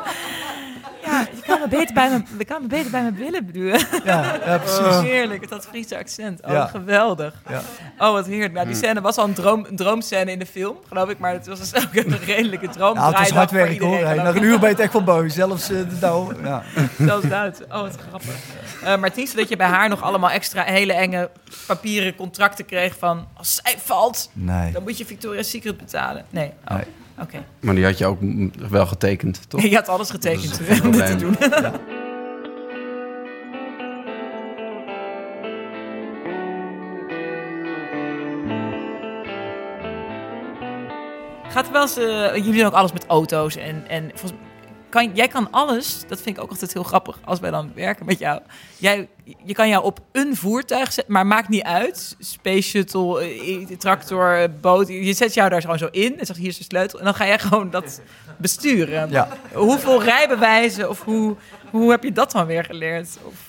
[1.18, 3.80] Ja, je kan me beter bij mijn, je kan me beter bij mijn billen beduwen.
[4.04, 5.00] ja, ja precies.
[5.00, 6.40] Heerlijk, het dat Friese accent.
[6.44, 6.66] Oh, Ja.
[6.66, 7.34] geweldig.
[7.48, 7.60] Ja.
[7.98, 8.52] Oh, wat heerlijk.
[8.52, 11.18] Nou, die scène was al een, droom, een droomscène in de film, geloof ik.
[11.18, 12.94] Maar het was dus ook een redelijke droom.
[12.94, 14.04] Ja, het was hard werk hoor.
[14.04, 15.28] Hey, na een uur ben je het echt van beu.
[15.28, 16.32] Zelfs de douw.
[16.42, 16.62] Ja.
[16.98, 17.60] Zelfs Duits.
[17.62, 18.34] Oh, wat grappig.
[18.80, 21.30] Eh, maar het is niet zo dat je bij haar nog allemaal extra hele enge
[21.66, 23.26] papieren contracten kreeg van...
[23.34, 24.72] Als zij valt, Nee.
[24.72, 26.24] dan moet je Victoria's Secret betalen.
[26.30, 26.52] Nee.
[26.68, 26.84] Oh, Nee.
[27.20, 27.44] Oké.
[27.60, 28.18] Maar die had je ook
[28.68, 29.62] wel getekend, toch?
[29.70, 31.36] Je had alles getekend om dit te doen.
[41.48, 44.40] Gaat er wel eens, eh, jullie doen ook alles met auto's en, en volgens,
[44.88, 48.06] kan, jij kan alles, dat vind ik ook altijd heel grappig als wij dan werken
[48.06, 48.40] met jou.
[48.76, 49.08] Jij,
[49.44, 52.16] je kan jou op een voertuig zetten, maar maakt niet uit.
[52.18, 54.88] Space shuttle, eh, tractor, eh, boot.
[54.88, 56.98] Je zet jou daar gewoon zo in en zegt hier is de sleutel.
[56.98, 58.00] En dan ga jij gewoon dat
[58.36, 59.10] besturen.
[59.10, 59.28] Ja.
[59.52, 61.36] Hoeveel rijbewijzen of hoe,
[61.70, 63.18] hoe heb je dat dan weer geleerd?
[63.22, 63.45] Of...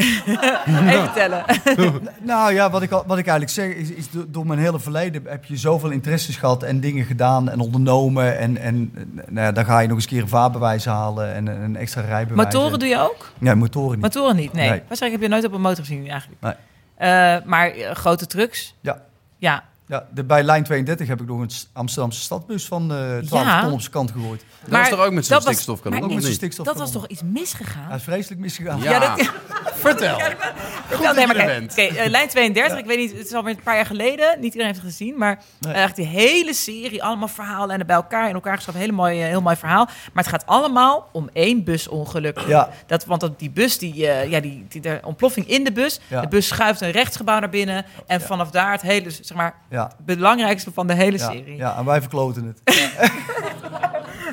[0.94, 1.44] Even tellen.
[2.22, 5.22] Nou ja, wat ik, wat ik eigenlijk zeg is, is do- door mijn hele verleden
[5.28, 8.38] heb je zoveel interesses gehad en dingen gedaan en ondernomen.
[8.38, 8.92] En, en
[9.28, 12.00] nou ja, dan ga je nog eens een keer een vaarbewijs halen en een extra
[12.00, 12.52] rijbewijs.
[12.54, 13.30] Motoren doe je ook?
[13.38, 14.00] Ja, motoren niet.
[14.00, 14.68] Motoren niet, nee.
[14.70, 14.82] Nee.
[14.88, 16.40] Waarschijnlijk heb je nooit op een motor gezien eigenlijk.
[16.42, 16.52] Nee.
[16.96, 18.74] Eh, maar eh, grote trucks?
[18.80, 19.02] Ja.
[19.38, 19.62] Ja.
[19.90, 23.62] Ja, de, bij lijn 32 heb ik nog een Amsterdamse stadbus van eh 12 Ja.
[23.62, 24.44] ton op zijn kant gegooid.
[24.60, 26.34] Dat Maar was toch ook met was- stikstofkanon, of Met zo'n niet?
[26.34, 27.86] stikstof Dat was toch iets misgegaan?
[27.86, 28.80] Hij is vreselijk misgegaan.
[28.82, 28.98] Ja.
[29.16, 29.20] dat,
[29.74, 30.18] Vertel.
[30.18, 31.70] Vertel, dat nee, je maar er kijk, bent.
[31.72, 34.26] oké, eh, lijn 32, ik weet niet, het is alweer een paar jaar geleden.
[34.34, 35.86] Niet iedereen heeft het gezien, maar Nee.
[35.94, 38.80] die hele serie, allemaal verhalen en bij elkaar in elkaar geschoven.
[38.80, 39.84] Heel mooi, eh, heel mooi verhaal.
[39.84, 42.38] Maar het gaat allemaal om één busongeluk.
[42.46, 42.70] Ja.
[42.86, 46.00] Dat, want dat, die bus, die, eh, ja, die, die, de ontploffing in de bus.
[46.06, 46.20] Ja.
[46.20, 47.84] De bus schuift een rechtsgebouw naar binnen.
[48.06, 49.92] En vanaf daar het hele, zeg maar, Ja.
[50.04, 51.56] belangrijkste van de hele serie.
[51.56, 52.60] ja, en wij verkloten het.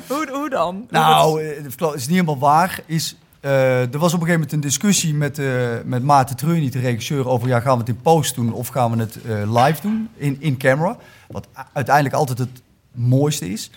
[0.08, 0.86] Hoe, hoe dan?
[0.90, 2.80] Nou, eh, het is niet helemaal waar.
[2.86, 5.46] Is, eh, er was op een gegeven moment een discussie met, eh
[5.84, 8.90] met Maarten Treurniet, de regisseur, over ja, gaan we het in post doen of gaan
[8.90, 9.18] we het
[9.48, 10.96] live doen, in, in camera.
[11.26, 13.70] Wat uiteindelijk altijd het mooiste is.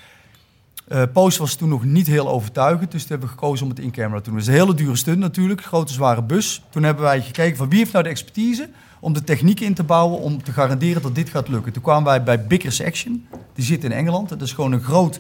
[1.14, 3.92] Post was toen nog niet heel overtuigend, dus toen hebben we gekozen om het in
[3.92, 4.34] camera te doen.
[4.34, 6.64] Dat is een hele dure stunt natuurlijk, grote zware bus.
[6.70, 8.70] Toen hebben wij gekeken van wie heeft nou de expertise
[9.02, 11.74] om de techniek in te bouwen om te garanderen dat dit gaat lukken.
[11.74, 14.30] Toen kwamen wij bij Bickers Action, die zit in Engeland.
[14.30, 15.20] Dat is gewoon een groot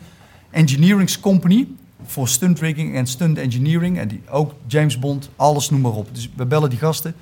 [0.49, 1.67] engineering company
[2.05, 3.97] voor stunt rigging en stunt engineering.
[3.99, 6.07] En die, ook James Bond, alles noem maar op.
[6.11, 7.15] Dus we bellen die gasten.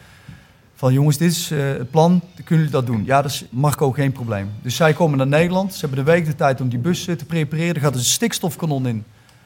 [0.75, 3.05] Van jongens, dit is eh, het plan, kunnen jullie dat doen?
[3.05, 4.49] Ja, dat is Marco geen probleem.
[4.61, 5.73] Dus zij komen naar Nederland.
[5.73, 7.75] Ze hebben een week de tijd om die bus eh, te prepareren.
[7.75, 9.03] Er gaat een stikstofkanon in,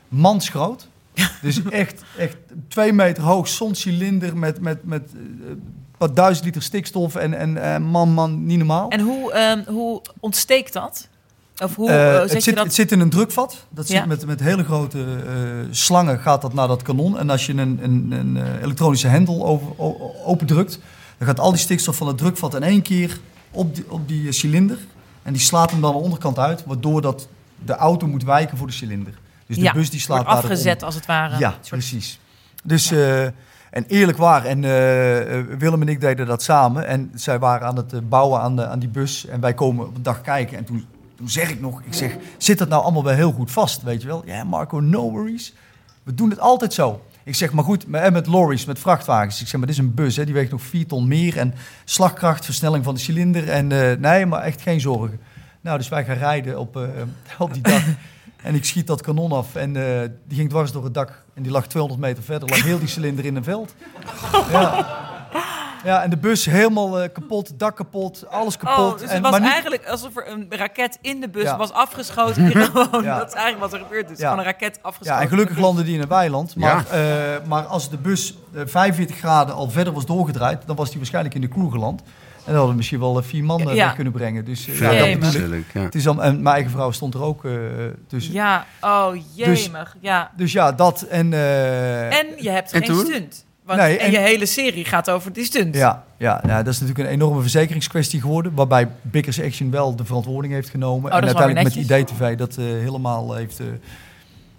[0.07, 0.87] mansgroot.
[1.41, 2.37] Dus echt, echt
[2.67, 5.51] twee meter hoog, zo'n cilinder met, met, met eh,
[5.97, 7.15] wat duizend liter stikstof.
[7.15, 8.89] En, en eh, man, man, niet normaal.
[8.89, 11.07] En hoe, ehm, hoe ontsteekt dat?
[11.63, 12.63] Of hoe Eh, eh, het, je zit, dat...
[12.65, 13.65] het zit in een drukvat.
[13.69, 13.97] Dat Ja.
[13.99, 15.05] zit met, met hele grote
[15.71, 17.17] slangen gaat dat naar dat kanon.
[17.19, 19.67] En als je een, een, een elektronische hendel over,
[20.25, 20.79] opendrukt,
[21.17, 23.19] dan gaat al die stikstof van het drukvat in één keer
[23.51, 24.77] op die, op die cilinder.
[25.23, 27.27] En die slaat hem dan aan de onderkant uit, waardoor dat
[27.65, 29.13] de auto moet wijken voor de cilinder.
[29.47, 31.37] Dus de Ja, bus die slaat wordt afgezet als het ware.
[31.37, 32.19] Ja, soort- precies.
[32.63, 32.91] Dus,
[33.73, 36.87] en eerlijk waar, en eh, eh, Willem en ik deden dat samen.
[36.87, 39.25] En zij waren aan het eh, bouwen aan, de, aan die bus.
[39.25, 40.57] En wij komen op een dag kijken.
[40.57, 43.51] En toen, toen zeg ik nog, ik zeg, zit dat nou allemaal wel heel goed
[43.51, 44.23] vast, weet je wel?
[44.25, 45.53] Ja, Marco, no worries.
[46.03, 47.01] We doen het altijd zo.
[47.23, 49.41] Ik zeg, maar goed, met, met lorries, met vrachtwagens.
[49.41, 51.37] Ik zeg, maar dit is een bus, hè, die weegt nog 4 ton meer.
[51.37, 51.53] En
[51.83, 53.49] slagkracht, versnelling van de cilinder.
[53.49, 53.67] En
[54.01, 55.19] nee, maar echt geen zorgen.
[55.63, 56.83] Nou, dus wij gaan rijden op, eh,
[57.39, 57.83] op die dag.
[58.43, 61.23] En ik schiet dat kanon af en eh, die ging dwars door het dak.
[61.33, 63.75] En die lag 200 meter verder, lag heel die cilinder in een veld.
[64.51, 64.85] Ja,
[65.83, 68.93] ja en de bus helemaal eh, kapot, dak kapot, alles kapot.
[68.93, 71.43] Oh, dus en, het was maar niet- eigenlijk alsof er een raket in de bus
[71.43, 71.57] Ja.
[71.57, 72.45] was afgeschoten.
[72.45, 73.17] Die gewoon, Ja.
[73.17, 74.17] Dat is eigenlijk wat er gebeurd is.
[74.17, 74.23] Ja.
[74.29, 75.13] Gewoon een raket afgeschoten.
[75.15, 76.55] ja, en gelukkig landde die in een weiland.
[76.55, 80.89] Maar, eh, maar als de bus eh, 45 graden al verder was doorgedraaid, dan was
[80.89, 82.01] die waarschijnlijk in de koer geland.
[82.45, 83.89] En dan hadden we misschien wel eh, vier man eh, Ja.
[83.91, 84.45] kunnen brengen.
[84.45, 85.19] Dus eh, Ja, ja, dat.
[85.19, 85.81] Natuurlijk, ja.
[85.81, 87.51] Het is dan, en mijn eigen vrouw stond er ook eh,
[88.07, 88.33] tussen.
[88.33, 89.95] Ja, oh jemig.
[89.99, 90.31] ja.
[90.35, 91.33] Dus ja, dat en...
[91.33, 93.05] eh, En je hebt En geen toen?
[93.05, 93.45] stunt.
[93.65, 95.75] Want, Nee, en, en- je hele serie gaat over die stunt.
[95.75, 98.53] Ja, ja, ja, dat is natuurlijk een enorme verzekeringskwestie geworden.
[98.55, 101.11] Waarbij Bickers Action wel de verantwoording heeft genomen.
[101.13, 103.65] Oh, dat en uiteindelijk met IDTV dat eh, helemaal heeft eh,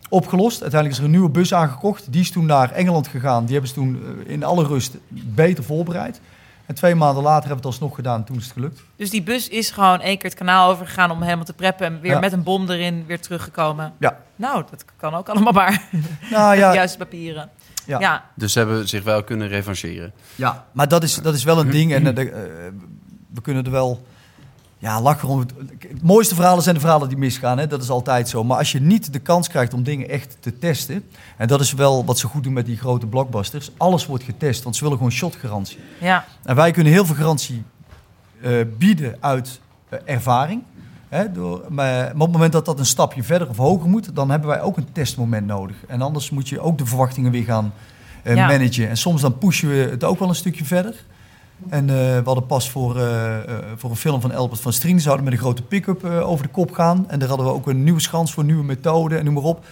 [0.08, 0.60] opgelost.
[0.62, 2.12] Uiteindelijk is er een nieuwe bus aangekocht.
[2.12, 3.42] Die is toen naar Engeland gegaan.
[3.44, 6.20] Die hebben ze toen in alle rust beter voorbereid.
[6.66, 8.24] En twee maanden later hebben we het alsnog gedaan.
[8.24, 8.80] Toen is het gelukt.
[8.96, 11.86] Dus die bus is gewoon één keer het kanaal overgegaan om helemaal te preppen.
[11.86, 12.18] En weer Ja.
[12.18, 13.92] met een bom erin weer teruggekomen.
[13.98, 14.18] Ja.
[14.36, 15.82] Nou, dat kan ook allemaal maar.
[16.30, 17.50] Nou ja, juiste papieren.
[17.86, 17.98] Ja.
[18.00, 18.24] ja.
[18.34, 20.12] Dus ze hebben zich wel kunnen revancheren.
[20.34, 21.92] ja maar dat is, dat is wel een ding.
[21.92, 22.42] En eh, de- eh,
[23.34, 24.06] we kunnen er wel
[24.84, 25.38] ja, lachen om.
[25.38, 27.58] Het mooiste verhalen zijn de verhalen die misgaan.
[27.58, 27.66] Hè?
[27.66, 28.44] Dat is altijd zo.
[28.44, 31.04] Maar als je niet de kans krijgt om dingen echt te testen.
[31.36, 33.70] En dat is wel wat ze goed doen met die grote blockbusters.
[33.76, 35.78] Alles wordt getest, want ze willen gewoon shotgarantie.
[36.00, 36.24] ja.
[36.42, 37.64] En wij kunnen heel veel garantie
[38.42, 40.62] eh, bieden uit eh, ervaring.
[41.08, 44.14] Hè, door, maar, maar op het moment dat dat een stapje verder of hoger moet,
[44.16, 45.76] dan hebben wij ook een testmoment nodig.
[45.88, 47.72] En anders moet je ook de verwachtingen weer gaan
[48.22, 48.46] eh, Ja.
[48.46, 48.88] managen.
[48.88, 50.94] En soms dan pushen we het ook wel een stukje verder.
[51.68, 55.00] En eh, we hadden pas voor, eh, eh, voor een film van Elbert van Strien,
[55.00, 57.04] zouden met een grote pick-up over de kop gaan.
[57.08, 59.64] En daar hadden we ook een nieuwe schans voor, nieuwe methoden en noem maar op.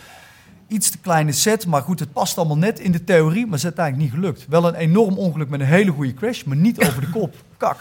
[0.68, 3.58] Iets te kleine set, maar goed, het past allemaal net in de theorie, maar het
[3.58, 4.46] is uiteindelijk niet gelukt.
[4.48, 7.34] Wel een enorm ongeluk met een hele goede crash, maar niet over de kop.
[7.56, 7.76] Kak.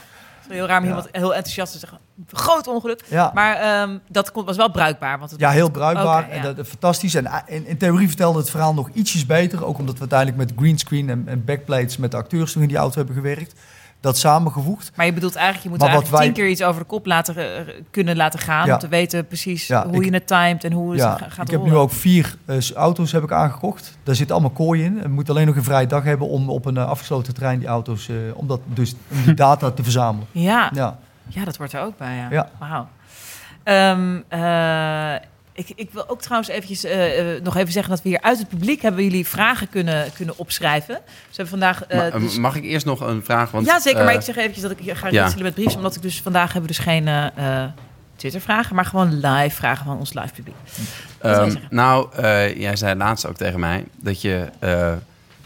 [0.49, 0.89] Heel raar om Ja.
[0.89, 1.99] iemand heel enthousiast te zeggen.
[2.31, 3.03] Groot ongeluk.
[3.07, 3.31] Ja.
[3.33, 5.19] Maar ehm, dat was wel bruikbaar.
[5.19, 6.53] Want het Ja, heel bruikbaar en ja.
[6.53, 7.15] dat, fantastisch.
[7.15, 9.65] En in, in theorie vertelde het verhaal nog ietsjes beter.
[9.65, 12.77] Ook omdat we uiteindelijk met greenscreen en, en backplates met de acteurs toen in die
[12.77, 13.53] auto hebben gewerkt.
[14.01, 14.91] Dat samengevoegd.
[14.95, 17.35] Maar je bedoelt eigenlijk, je moet eigenlijk wij- tien keer iets over de kop laten,
[17.67, 18.65] eh, kunnen laten gaan.
[18.67, 18.73] Ja.
[18.73, 21.29] Om te weten precies Ja, hoe ik- je het timed en hoe Ja, het ga-
[21.29, 23.97] gaat ik heb nu ook vier eh, auto's heb ik aangekocht.
[24.03, 25.01] Daar zitten allemaal kooien in.
[25.01, 27.67] We moeten alleen nog een vrije dag hebben om op een eh, afgesloten terrein die
[27.67, 30.27] auto's, eh, om, dat, dus, om die data te verzamelen.
[30.31, 30.69] Ja.
[30.73, 30.97] Ja.
[31.27, 32.15] ja, dat wordt er ook bij.
[32.15, 32.27] Ja.
[32.29, 32.49] Ja.
[32.59, 32.87] Wauw.
[33.63, 35.13] Ehm, eh,
[35.53, 38.37] ik, ik wil ook trouwens eventjes, eh, eh, nog even zeggen dat we hier uit
[38.37, 40.95] het publiek hebben jullie vragen kunnen, kunnen opschrijven.
[41.05, 41.83] Dus we hebben vandaag...
[41.83, 43.51] eh, dus- mag ik eerst nog een vraag?
[43.51, 44.03] Want, ja, zeker.
[44.03, 45.33] maar ik zeg eventjes dat ik hier ga ja.
[45.41, 45.75] met briefs.
[45.75, 47.69] Omdat ik dus vandaag hebben we dus geen eh, eh,
[48.21, 50.55] Twitter-vragen, maar gewoon live vragen van ons live publiek.
[51.19, 54.93] Ehm, nou, eh, jij zei laatst ook tegen mij dat je eh,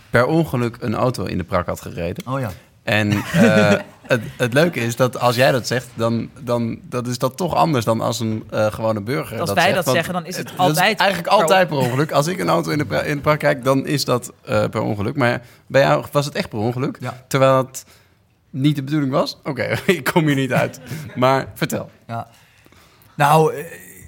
[0.09, 2.27] per ongeluk een auto in de prak had gereden.
[2.27, 2.51] Oh ja.
[2.85, 3.71] En eh,
[4.07, 7.53] het, het leuke is dat als jij dat zegt, dan, dan dat is dat toch
[7.55, 9.39] anders dan als een eh, gewone burger.
[9.39, 9.75] Als dat wij zegt.
[9.75, 12.11] dat Want zeggen, dan is het altijd eigenlijk per altijd per ongeluk.
[12.11, 14.63] Als ik een auto in de, pra- in de prak kijk, dan is dat eh,
[14.69, 15.15] per ongeluk.
[15.15, 16.97] Maar bij jou was het echt per ongeluk.
[16.99, 17.23] Ja.
[17.27, 17.85] Terwijl het
[18.49, 19.37] niet de bedoeling was.
[19.43, 20.79] Oké, ik kom hier niet uit.
[21.15, 21.89] Maar vertel.
[22.07, 22.27] Ja.
[23.15, 23.53] Nou,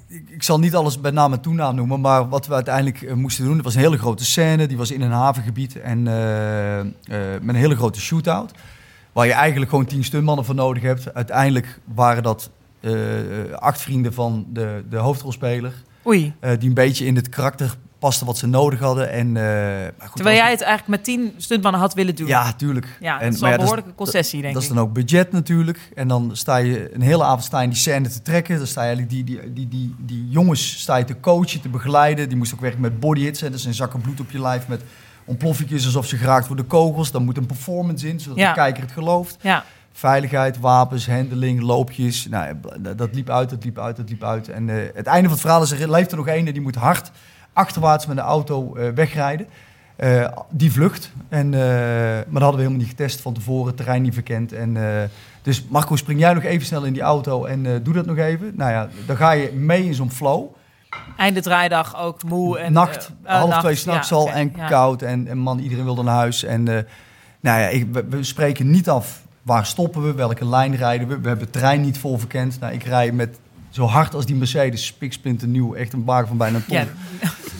[0.08, 3.14] ik, ik zal niet alles bij naam en toenaam noemen, maar wat we uiteindelijk eh,
[3.14, 6.80] moesten doen, dat was een hele grote scène, die was in een havengebied en eh,
[6.80, 6.86] eh,
[7.40, 8.52] met een hele grote shootout,
[9.12, 11.14] waar je eigenlijk gewoon tien stuntmannen voor nodig hebt.
[11.14, 12.50] Uiteindelijk waren dat
[13.54, 15.72] acht vrienden van de, de hoofdrolspeler,
[16.06, 16.34] Oei.
[16.58, 19.10] die een beetje in het karakter pasten wat ze nodig hadden.
[19.10, 22.26] En, eh, goed, Terwijl jij het eigenlijk met tien stuntmannen had willen doen.
[22.26, 22.96] Ja, tuurlijk.
[23.00, 24.68] Ja, En- dat is wel een dat is- behoorlijke concessie, denk dat ik.
[24.68, 25.90] is dan ook budget natuurlijk.
[25.94, 28.56] En dan sta je een hele avond sta je in die scène te trekken.
[28.58, 31.68] Dan sta je eigenlijk die, die, die, die, die jongens sta je te coachen, te
[31.68, 32.28] begeleiden.
[32.28, 33.40] Die moesten ook werken met body hits.
[33.40, 33.50] Hè.
[33.50, 34.82] Dat zijn zakken bloed op je lijf met
[35.24, 37.10] ontploffingjes alsof ze geraakt worden kogels.
[37.10, 38.48] Dan moet een performance in, zodat Ja.
[38.48, 39.36] de kijker het gelooft.
[39.40, 42.26] Ja, Veiligheid, wapens, handeling, loopjes.
[42.28, 44.48] Nou, dat- dat liep uit, dat liep uit, dat liep uit.
[44.48, 46.62] En eh, het einde van het verhaal is, er leeft er nog één en die
[46.62, 47.10] moet hard
[47.58, 49.46] achterwaarts met de auto eh, wegrijden.
[49.96, 51.12] Eh, die vlucht.
[51.28, 54.52] En, eh, maar dat hadden we helemaal niet getest van tevoren, het terrein niet verkend.
[54.52, 54.76] En,
[55.42, 58.52] dus Marco, spring jij nog even snel in die auto en doe dat nog even.
[58.56, 60.46] Nou ja, dan ga je mee in zo'n flow.
[61.16, 62.58] einde draaidag ook moe.
[62.58, 64.68] En, nacht, half nacht, twee s'nachts ja, al en ja.
[64.68, 65.02] koud.
[65.02, 66.44] En, en man, iedereen wilde naar huis.
[66.44, 66.62] En
[67.40, 71.20] nou ja, ik, we, we spreken niet af waar stoppen we, welke lijn rijden we.
[71.20, 72.60] We hebben terrein niet vol verkend.
[72.60, 73.38] Nou, ik rij met
[73.70, 76.76] zo hard als die Mercedes, spiksplinter nieuw, echt een wagen van bijna een ton.
[76.76, 76.86] Ja,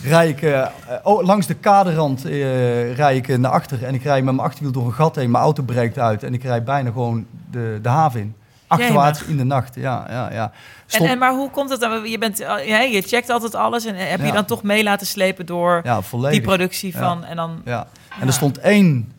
[0.03, 0.67] Rij ik eh,
[1.03, 4.47] oh, langs de kaderrand eh rij ik eh, naar achter en ik rij met mijn
[4.47, 5.31] achterwiel door een gat heen.
[5.31, 8.35] Mijn auto breekt uit en ik rijd bijna gewoon de, de haven in.
[8.67, 10.53] Achterwaarts in de nacht, ja, ja, ja.
[10.89, 12.09] En, en maar hoe komt het dan?
[12.11, 14.33] Je, bent, ja, je checkt altijd alles en heb je Ja.
[14.33, 16.01] dan toch mee laten slepen door ja,
[16.31, 16.99] die productie Ja.
[16.99, 17.25] van...
[17.25, 17.61] En dan.
[17.65, 19.13] En er stond één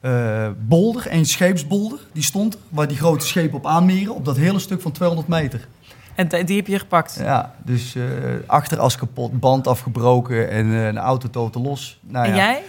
[0.00, 4.58] eh, bolder, één scheepsbolder, die stond waar die grote schepen op aanmeren, op dat hele
[4.58, 5.68] stuk van 200 meter.
[6.16, 7.16] En die heb je gepakt.
[7.20, 8.02] Ja, dus eh
[8.46, 11.98] achteras kapot, band afgebroken en eh, een auto totaal los.
[12.02, 12.36] Nou, En ja.
[12.36, 12.62] jij?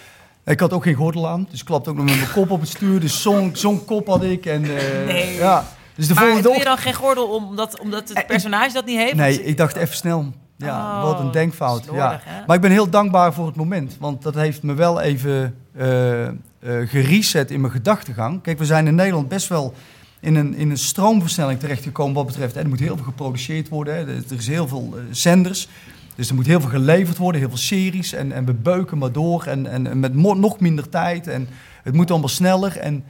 [0.45, 2.59] Ik had ook geen gordel aan, dus ik klapte ook nog met mijn kop op
[2.59, 2.99] het stuur.
[2.99, 4.45] Dus zo'n zo'n kop had ik.
[4.45, 5.33] En, eh, Nee.
[5.35, 5.63] ja.
[5.95, 8.97] Dus de Maar volgende doe je dan geen gordel omdat, omdat het personage dat niet
[8.97, 9.15] heeft?
[9.15, 10.25] Nee, ik dacht even snel.
[10.57, 11.85] Ja, Oh, wat een denkfout.
[11.91, 12.19] Ja.
[12.23, 12.45] hè?
[12.47, 13.97] Maar ik ben heel dankbaar voor het moment.
[13.99, 16.27] Want dat heeft me wel even eh,
[16.85, 18.41] gereset in mijn gedachtegang.
[18.41, 19.73] Kijk, we zijn in Nederland best wel
[20.20, 22.55] in een, in een stroomversnelling terechtgekomen wat betreft...
[22.55, 23.93] En er moet heel veel geproduceerd worden.
[23.95, 23.99] Hè.
[24.05, 25.68] Er is heel veel eh, zenders.
[26.15, 28.13] Dus er moet heel veel geleverd worden, heel veel series.
[28.13, 31.28] En, en we beuken maar door en, en, en met nog minder tijd.
[31.28, 31.47] En
[31.84, 32.78] het moet allemaal sneller.
[32.78, 33.03] En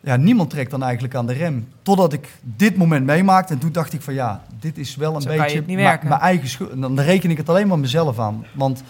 [0.00, 1.68] ja, niemand trekt dan eigenlijk aan de rem.
[1.82, 3.52] Totdat ik dit moment meemaakte.
[3.52, 6.70] En toen dacht ik van ja, dit is wel een Zo beetje mijn- eigen schuld.
[6.70, 8.46] En Dan reken ik het alleen maar mezelf aan.
[8.52, 8.82] Want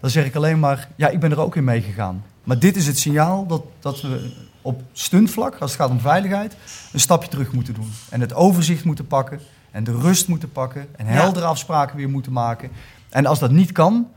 [0.00, 2.24] dan zeg ik alleen maar, ja, ik ben er ook in meegegaan.
[2.44, 6.56] Maar dit is het signaal dat, dat we op stuntvlak, als het gaat om veiligheid,
[6.92, 7.92] een stapje terug moeten doen.
[8.08, 9.40] En het overzicht moeten pakken.
[9.70, 10.86] En de rust moeten pakken.
[10.96, 12.70] En heldere afspraken weer moeten maken.
[13.08, 14.08] En als dat niet kan,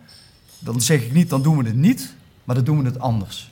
[0.60, 2.16] dan zeg ik niet, dan doen we het niet.
[2.44, 3.52] Maar dan doen we het anders.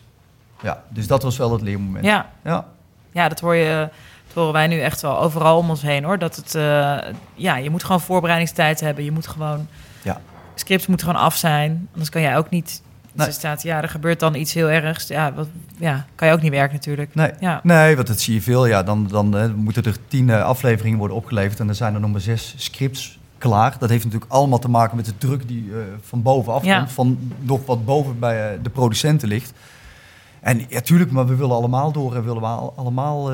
[0.61, 2.05] Ja, dus dat was wel het leermoment.
[2.05, 2.65] Ja, ja.
[3.11, 3.89] ja, dat hoor je...
[4.25, 6.19] Dat horen wij nu echt wel overal om ons heen, hoor.
[6.19, 6.55] Dat het...
[6.55, 6.97] eh,
[7.33, 9.03] ja, je moet gewoon voorbereidingstijd hebben.
[9.03, 9.67] Je moet gewoon...
[10.01, 10.21] Ja.
[10.55, 11.87] Scripts moeten gewoon af zijn.
[11.91, 12.81] Anders kan jij ook niet...
[13.14, 15.07] Dus er staat, ja, er gebeurt dan iets heel ergs.
[15.07, 15.47] Ja, wat,
[15.78, 17.16] ja, kan je ook niet werken natuurlijk.
[17.16, 17.59] Nee, Ja.
[17.64, 18.66] nee, want dat zie je veel.
[18.66, 21.99] Ja, dan, dan eh, moeten er tien eh, afleveringen worden opgeleverd en dan zijn er
[21.99, 23.76] nog maar zes scripts klaar.
[23.80, 26.78] Dat heeft natuurlijk allemaal te maken met de druk die eh, van bovenaf Ja.
[26.78, 29.53] komt, van nog wat boven bij de producenten ligt.
[30.39, 33.32] En ja, tuurlijk, maar we willen allemaal door en willen we al- allemaal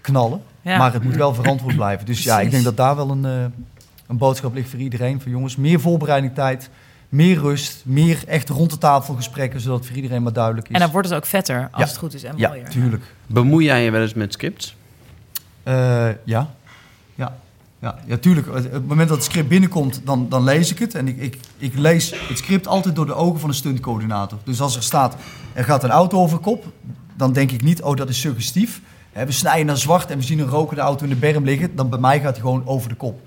[0.00, 0.42] knallen.
[0.62, 2.06] Maar het moet wel verantwoord blijven.
[2.06, 3.24] Dus ja, ik denk dat daar wel een,
[4.06, 5.20] een boodschap ligt voor iedereen.
[5.20, 6.70] Van jongens, meer voorbereiding tijd,
[7.08, 10.74] meer rust, meer echt rond de tafel gesprekken, zodat het voor iedereen maar duidelijk is.
[10.74, 11.88] En dan wordt het ook vetter, als Ja.
[11.88, 12.68] het goed is en ja, mooier.
[12.68, 13.14] tuurlijk.
[13.26, 14.76] Bemoei jij je wel eens met scripts?
[15.62, 16.50] Eh, ja.
[17.14, 17.36] Ja.
[17.80, 18.48] Ja, ja, tuurlijk.
[18.48, 20.94] Op het moment dat het script binnenkomt, dan, dan lees ik het.
[20.94, 24.38] En ik, ik, ik lees het script altijd door de ogen van een stuntcoördinator.
[24.44, 25.16] Dus als er staat,
[25.52, 26.64] er gaat een auto over kop,
[27.16, 28.80] dan denk ik niet, oh, dat is suggestief.
[29.12, 31.76] Hè, we snijden naar zwart en we zien een rokende auto in de berm liggen.
[31.76, 33.20] Dan bij mij gaat hij gewoon over de kop.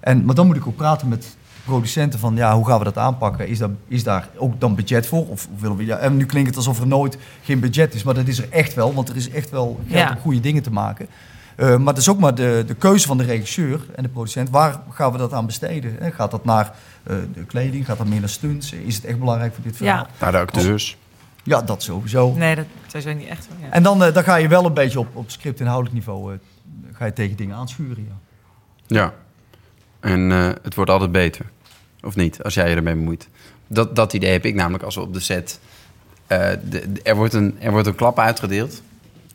[0.00, 1.36] En, maar dan moet ik ook praten met
[1.68, 3.48] producenten van, ja, hoe gaan we dat aanpakken?
[3.48, 5.28] Is, dat, is daar ook dan budget voor?
[5.28, 8.14] Of willen we, ja, en nu klinkt het alsof er nooit geen budget is, maar
[8.14, 8.94] dat is er echt wel.
[8.94, 10.10] Want er is echt wel geld Ja.
[10.10, 11.06] om goede dingen te maken.
[11.56, 14.50] Uh, maar het is ook maar de, de keuze van de regisseur en de producent.
[14.50, 15.96] Waar gaan we dat aan besteden?
[15.98, 16.10] Hè?
[16.10, 16.74] Gaat dat naar
[17.10, 17.86] uh, de kleding?
[17.86, 18.72] Gaat dat meer naar stunts?
[18.72, 19.96] Is het echt belangrijk voor dit verhaal?
[19.96, 20.08] Ja.
[20.20, 20.96] Naar de acteurs.
[21.42, 22.32] Ja, dat sowieso.
[22.32, 23.48] Nee, dat sowieso niet echt.
[23.60, 23.70] Ja.
[23.70, 26.38] En dan, uh, dan ga je wel een beetje op, op script inhoudelijk niveau uh,
[26.92, 28.08] ga je tegen dingen aanschuren.
[28.08, 28.16] Ja.
[28.86, 29.14] Ja.
[30.00, 31.46] En uh, het wordt altijd beter.
[32.02, 33.28] Of niet, als jij je ermee bemoeit.
[33.66, 35.60] Dat, dat idee heb ik namelijk als we op de set...
[36.32, 38.82] Uh, de, de, er, wordt een, er wordt een klap uitgedeeld.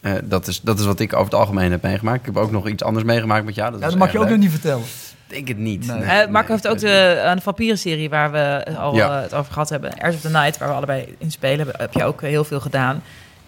[0.02, 2.20] Uh, dat, is, dat is wat ik over het algemeen heb meegemaakt.
[2.20, 3.72] Ik heb ook nog iets anders meegemaakt met jou.
[3.72, 4.84] Dat, ja, dat mag je ook nog niet vertellen.
[4.84, 5.88] Ik denk het niet.
[5.88, 6.00] Nee.
[6.00, 9.16] Nee, uh, Marco heeft ook de, aan de vampierenserie waar we al Ja.
[9.16, 10.00] uh, het over gehad hebben.
[10.00, 13.04] Airs of the Night, waar we allebei in spelen, heb je ook heel veel gedaan.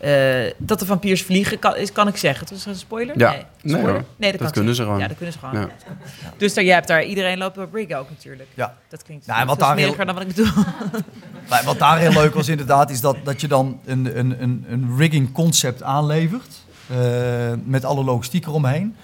[0.06, 2.48] Uh, dat de vampiers vliegen, kan, is, kan ik zeggen.
[2.48, 3.20] Dat is een spoiler?
[3.20, 3.32] Ja.
[3.32, 4.04] Nee, spoiler?
[4.16, 5.00] nee dat, Dat kan kunnen ze gewoon.
[5.00, 5.60] Ja, dat kunnen ze gewoon.
[5.62, 5.70] Ja.
[6.38, 8.50] Dus daar, jij hebt daar, iedereen loopt op rig ook natuurlijk.
[8.54, 8.76] Ja.
[8.90, 10.48] Dat klinkt Nou, veel wat daar heel- dan wat ik bedoel.
[11.50, 14.66] Nee, wat daar heel leuk was inderdaad, is dat, dat je dan een, een, een,
[14.70, 16.64] een rigging concept aanlevert.
[16.92, 16.98] Uh,
[17.64, 18.96] met alle logistiek eromheen.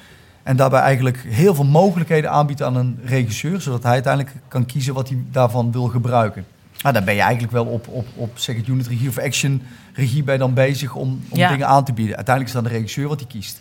[0.43, 3.61] En daarbij eigenlijk heel veel mogelijkheden aanbiedt aan een regisseur.
[3.61, 6.45] Zodat hij uiteindelijk kan kiezen wat hij daarvan wil gebruiken.
[6.81, 9.61] Nou, daar ben je eigenlijk wel op, op, op zeg het unit regie of action
[9.93, 11.49] regie bij dan bezig om, om Ja.
[11.49, 12.15] dingen aan te bieden.
[12.15, 13.59] Uiteindelijk is dan de regisseur wat hij kiest.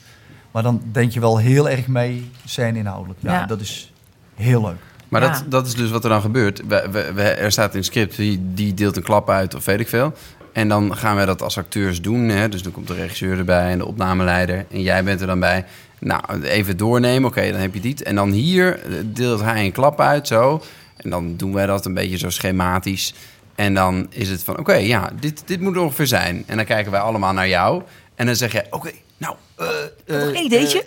[0.51, 3.19] Maar dan denk je wel heel erg mee zijn inhoudelijk.
[3.23, 3.47] Ja, Ja.
[3.47, 3.93] dat is
[4.35, 4.77] heel leuk.
[5.09, 5.29] Maar Ja.
[5.33, 6.63] dat, dat is dus wat er dan gebeurt.
[6.67, 9.65] We, we, we- er staat in het script, die, die deelt een klap uit of
[9.65, 10.13] weet ik veel.
[10.53, 12.29] En dan gaan wij dat als acteurs doen.
[12.29, 12.49] Hè?
[12.49, 14.67] Dus dan komt de regisseur erbij en de opnameleider.
[14.71, 15.65] En jij bent er dan bij.
[15.99, 17.29] Nou, even doornemen.
[17.31, 18.03] Oké, dan heb je dit.
[18.03, 20.63] En dan hier eh, deelt hij een klap uit, zo.
[20.97, 23.15] En dan doen wij dat een beetje zo schematisch.
[23.61, 26.45] En dan is het van, oké, ja, dit, dit moet er ongeveer zijn.
[26.47, 27.83] En dan kijken wij allemaal naar jou.
[28.15, 29.37] En dan zeg je, oké, nou...
[29.57, 29.67] eh,
[30.07, 30.85] nog eh, ideetje?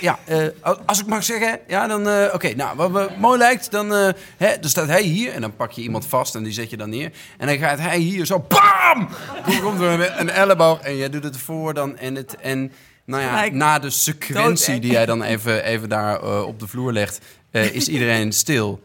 [0.00, 0.46] ja, eh,
[0.86, 2.32] als ik mag zeggen, ja, dan...
[2.32, 3.90] oké, nou, wat me mooi lijkt, dan,
[4.36, 5.32] hè, dan staat hij hier.
[5.32, 7.12] En dan pak je iemand vast en die zet je dan neer.
[7.38, 9.08] En dan gaat hij hier zo, bam!
[9.46, 11.98] Dan komt er een, een elleboog en jij doet het voor dan.
[11.98, 12.72] En, het, en
[13.04, 17.20] nou ja, na de sequentie die jij dan even, even daar op de vloer legt...
[17.50, 18.80] is iedereen stil.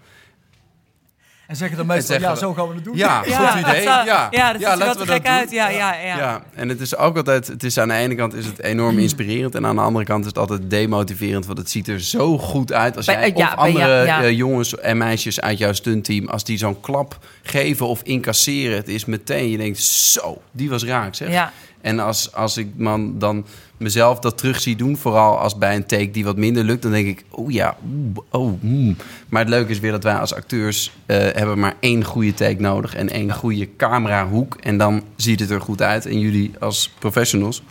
[1.47, 2.95] En zeggen dan meestal, ja, we- zo gaan we het doen.
[2.97, 3.81] Ja, goed idee.
[3.83, 5.51] zou- ja, ja, dat ziet er wel laten te we gek dat uit.
[5.51, 6.17] Ja, ja, ja.
[6.17, 8.99] Ja, en het is ook altijd, het is aan de ene kant is het enorm
[8.99, 12.37] inspirerend en aan de andere kant is het altijd demotiverend, want het ziet er zo
[12.37, 14.23] goed uit als Bij- jij ja, of andere ja, ja.
[14.23, 18.87] eh, jongens en meisjes uit jouw stuntteam, als die zo'n klap geven of incasseren, het
[18.87, 21.29] is meteen, je denkt, zo, die was raak, zeg.
[21.31, 21.51] Ja.
[21.81, 23.45] En als, als ik man dan
[23.77, 26.91] mezelf dat terug zie doen, vooral als bij een take die wat minder lukt, dan
[26.91, 28.95] denk ik, oh ja, oeh, oh, hmm.
[29.29, 32.61] Maar het leuke is weer dat wij als acteurs eh, hebben maar één goede take
[32.61, 34.55] nodig en één goede camerahoek.
[34.55, 36.05] En dan ziet het er goed uit.
[36.05, 37.63] En jullie als professionals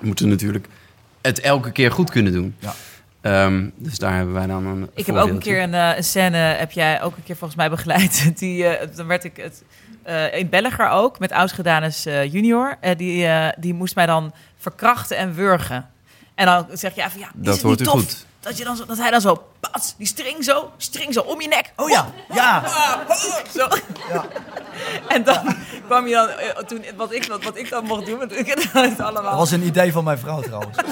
[0.00, 0.66] moeten natuurlijk
[1.20, 2.54] het elke keer goed kunnen doen.
[2.58, 2.74] Ja.
[3.20, 6.04] Ehm, dus daar hebben wij dan een Ik heb ook een keer een, eh, een
[6.04, 8.30] scène, heb jij ook een keer volgens mij begeleid.
[8.38, 9.62] Die, eh, dan werd ik het,
[10.02, 12.76] eh, in Belgier ook, met Ausgedanus eh junior.
[12.80, 13.28] Eh, die,
[13.58, 15.90] die moest mij dan verkrachten en wurgen.
[16.34, 18.26] En dan zeg je van ja, is Dat het niet tof goed.
[18.40, 21.40] Dat, je dan zo, dat hij dan zo, pats, die string zo, string zo om
[21.40, 21.72] je nek.
[21.76, 22.62] Oh ja, ja.
[23.56, 23.68] Zo.
[25.08, 25.56] En dan
[25.86, 28.46] kwam je dan, eh, toen, wat, ik, wat, wat ik dan mocht doen, want ik
[28.46, 29.36] het Dat allemaal.
[29.36, 30.76] was een idee van mijn vrouw trouwens.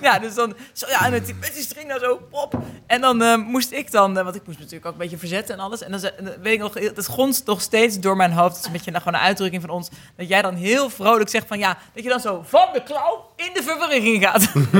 [0.00, 2.54] Ja, dus dan, zo, ja, en met die string nou zo, pop.
[2.86, 5.54] En dan eh, moest ik dan, eh, want ik moest natuurlijk ook een beetje verzetten
[5.54, 5.82] en alles.
[5.82, 8.50] En dan, dan weet ik nog, het gonst nog steeds door mijn hoofd.
[8.50, 9.88] Het is een beetje nou, gewoon een uitdrukking van ons.
[10.16, 13.30] Dat jij dan heel vrolijk zegt van ja, dat je dan zo van de klauw
[13.36, 14.48] in de verwarring gaat.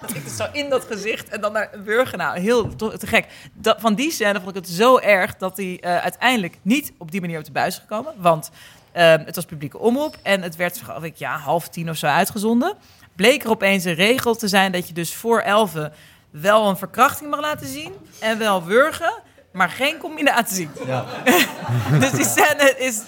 [0.00, 2.18] Dat, ik dus zo in dat gezicht en dan naar een burger.
[2.18, 3.26] Nou, heel te gek.
[3.52, 7.10] Dat, van die scène vond ik het zo erg dat hij eh, uiteindelijk niet op
[7.10, 8.14] die manier op de buis is gekomen.
[8.16, 8.50] Want
[8.92, 12.06] eh, het was publieke omroep en het werd, geloof ik, ja, half tien of zo
[12.06, 12.76] uitgezonden
[13.16, 15.92] bleek er opeens een regel te zijn dat je dus voor elfen
[16.30, 19.12] wel een verkrachting mag laten zien en wel wurgen,
[19.52, 20.68] maar geen combinatie.
[20.86, 21.04] Ja.
[22.00, 23.00] Dus die scène is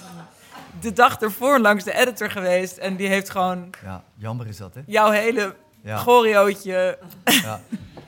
[0.80, 4.74] de dag ervoor langs de editor geweest en die heeft gewoon ja, jammer is dat,
[4.74, 4.80] hè?
[4.86, 5.98] jouw hele Ja.
[7.24, 7.60] Ja.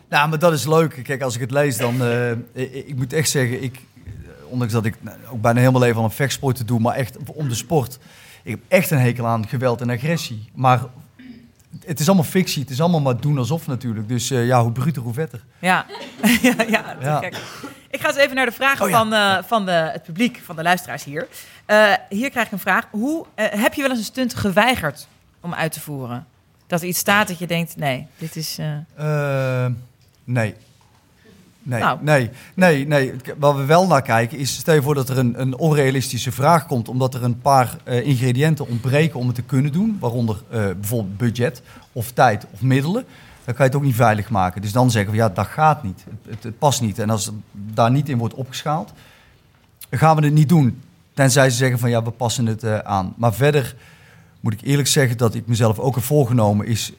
[0.08, 1.00] Nou, maar dat is leuk.
[1.02, 2.02] Kijk, als ik het lees, dan...
[2.02, 4.10] eh, ik, ik moet echt zeggen, ik, eh,
[4.48, 7.16] ondanks dat ik nou, ook bijna helemaal leven aan een vechtsport te doen, maar echt
[7.32, 7.98] om de sport.
[8.42, 10.50] Ik heb echt een hekel aan geweld en agressie.
[10.54, 10.80] Maar
[11.90, 12.62] het is allemaal fictie.
[12.62, 14.08] Het is allemaal maar doen alsof natuurlijk.
[14.08, 15.44] Dus eh, ja, hoe bruter, hoe vetter.
[15.58, 15.86] Ja,
[16.42, 16.54] ja,
[17.00, 17.22] ja.
[17.90, 18.98] Ik ga eens even naar de vragen Oh ja.
[18.98, 21.28] van, eh, van de, het publiek, van de luisteraars hier.
[21.66, 22.86] Eh, hier krijg ik een vraag.
[22.90, 25.06] Hoe, heb je wel eens een stunt geweigerd
[25.40, 26.26] om uit te voeren?
[26.66, 28.58] Dat er iets staat dat je denkt, nee, dit is...
[30.24, 30.54] nee.
[31.62, 31.98] Nee, Nou.
[32.02, 33.12] nee, nee, nee.
[33.38, 36.66] Waar we wel naar kijken is, stel je voor dat er een, een onrealistische vraag
[36.66, 40.64] komt, omdat er een paar eh, ingrediënten ontbreken om het te kunnen doen, waaronder eh,
[40.64, 43.04] bijvoorbeeld budget of tijd of middelen,
[43.44, 44.62] dan kan je het ook niet veilig maken.
[44.62, 46.04] Dus dan zeggen we, ja, dat gaat niet.
[46.04, 46.98] Het, het, het past niet.
[46.98, 48.92] En als het daar niet in wordt opgeschaald,
[49.90, 50.82] gaan we het niet doen.
[51.14, 53.14] Tenzij ze zeggen van, ja, we passen het eh, aan.
[53.16, 53.76] Maar verder
[54.40, 56.92] moet ik eerlijk zeggen dat ik mezelf ook heb voorgenomen is...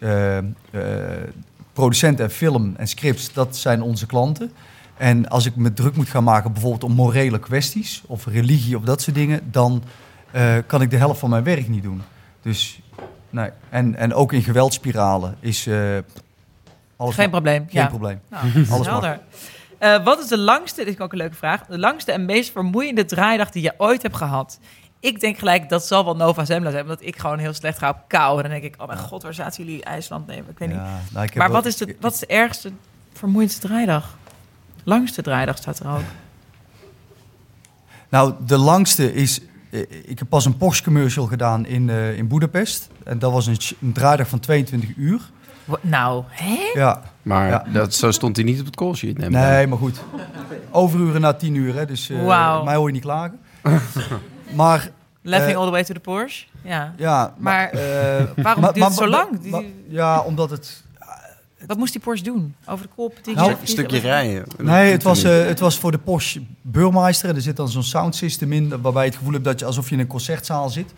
[1.73, 4.51] producenten en film en scripts, dat zijn onze klanten.
[4.97, 8.83] En als ik me druk moet gaan maken, bijvoorbeeld om morele kwesties of religie of
[8.83, 9.83] dat soort dingen, dan
[10.31, 12.01] eh, kan ik de helft van mijn werk niet doen.
[12.41, 12.81] Dus
[13.29, 13.49] nee.
[13.69, 15.97] En, en ook in geweldspiralen is eh,
[16.95, 17.41] alles geen mag.
[17.41, 17.65] probleem.
[17.69, 17.87] Geen ja.
[17.87, 18.19] probleem.
[18.29, 19.19] Nou, Alles helder.
[19.77, 22.51] Eh, wat is de langste, dit is ook een leuke vraag, de langste en meest
[22.51, 24.59] vermoeiende draaidag die je ooit hebt gehad?
[25.01, 27.89] Ik denk gelijk, dat zal wel Nova Zembla zijn, omdat ik gewoon heel slecht ga
[27.89, 28.35] op kou.
[28.37, 30.45] En dan denk ik, oh mijn god, waar zaten jullie IJsland nemen?
[30.49, 30.77] Ik weet niet.
[31.11, 32.71] Nou, ik Maar wel- wat is, de, wat is de ergste,
[33.13, 34.17] vermoeiendste draaidag?
[34.83, 36.01] Langste draaidag staat er ook.
[38.09, 39.39] Nou, de langste is.
[39.69, 42.87] eh, Ik heb pas een Porsche commercial gedaan in, eh in Boedapest.
[43.03, 43.57] En dat was een,
[43.93, 45.21] draaidag van 22 uur.
[45.81, 46.71] Nou, hè?
[46.79, 47.63] Ja, Maar Ja.
[47.73, 49.17] dat, zo stond hij niet op het call sheet.
[49.29, 50.01] nee, maar goed.
[50.71, 53.39] Overuren na 10 uur, hè, dus eh, mij hoor je niet klagen.
[54.55, 54.89] maar
[55.23, 56.45] Laughing Eh, all the way to the Porsche?
[56.63, 56.93] Ja.
[56.97, 57.79] ja, Maar eh,
[58.35, 59.27] waarom maar- duurt het zo lang?
[59.87, 60.83] ja, omdat het.
[61.67, 62.55] Wat moest die Porsche doen?
[62.65, 63.13] Over de kop?
[63.35, 64.43] Nou, Een stukje rijden.
[64.57, 67.29] Nee, het was, eh, het was voor de Porsche Burmeister.
[67.29, 69.87] En er zit dan zo'n soundsystem in, waarbij je het gevoel hebt dat je alsof
[69.89, 70.93] je in een concertzaal zit.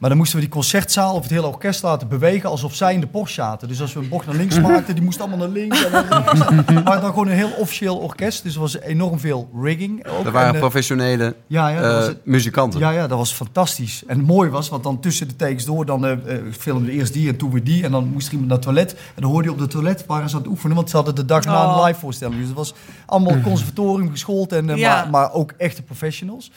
[0.00, 3.00] Maar dan moesten we die concertzaal of het hele orkest laten bewegen alsof zij in
[3.00, 3.68] de Porsche zaten.
[3.68, 5.84] Dus als we een bocht naar links maakten, die moest allemaal naar links.
[5.84, 8.42] En naar maar dan gewoon een heel officieel orkest.
[8.42, 10.06] Dus er was enorm veel rigging.
[10.08, 10.24] Ook.
[10.26, 12.24] Er waren En, eh, professionele ja, ja, dat eh, was het.
[12.26, 12.80] muzikanten.
[12.80, 14.02] Ja, ja, dat was fantastisch.
[14.06, 16.20] En het mooie was, want dan tussen de takes door, dan
[16.58, 17.84] filmden we eerst die en toen weer die.
[17.84, 18.92] En dan moest er iemand naar het toilet.
[19.14, 21.14] En dan hoorde je op het toilet, waren ze aan het oefenen, want ze hadden
[21.14, 21.84] de dag na een Oh.
[21.86, 22.38] live voorstelling.
[22.38, 22.74] Dus het was
[23.06, 24.94] allemaal conservatorium geschoold, en, Ja.
[24.94, 26.50] maar, maar ook echte professionals.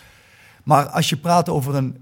[0.63, 1.97] Maar als je praat over een...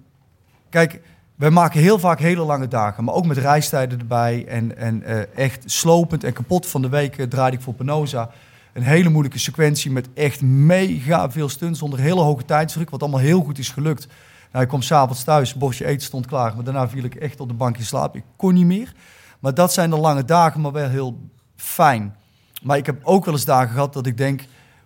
[0.70, 1.02] Kijk,
[1.42, 4.46] wij maken heel vaak hele lange dagen, maar ook met reistijden erbij.
[4.48, 8.30] En, en eh, echt slopend en kapot van de week eh, draaide ik voor Penosa.
[8.74, 13.20] Een hele moeilijke sequentie met echt mega veel stunts onder hele hoge tijdsdruk, wat allemaal
[13.20, 14.08] heel goed is gelukt.
[14.52, 17.48] Nou, ik kwam s'avonds thuis, bordje eten stond klaar, maar daarna viel ik echt op
[17.48, 18.16] de bank in slaap.
[18.16, 18.94] Ik kon niet meer.
[19.39, 21.20] Maar dat zijn de lange dagen, maar wel heel
[21.56, 22.16] fijn.
[22.62, 24.42] Maar ik heb ook wel eens dagen gehad dat ik denk,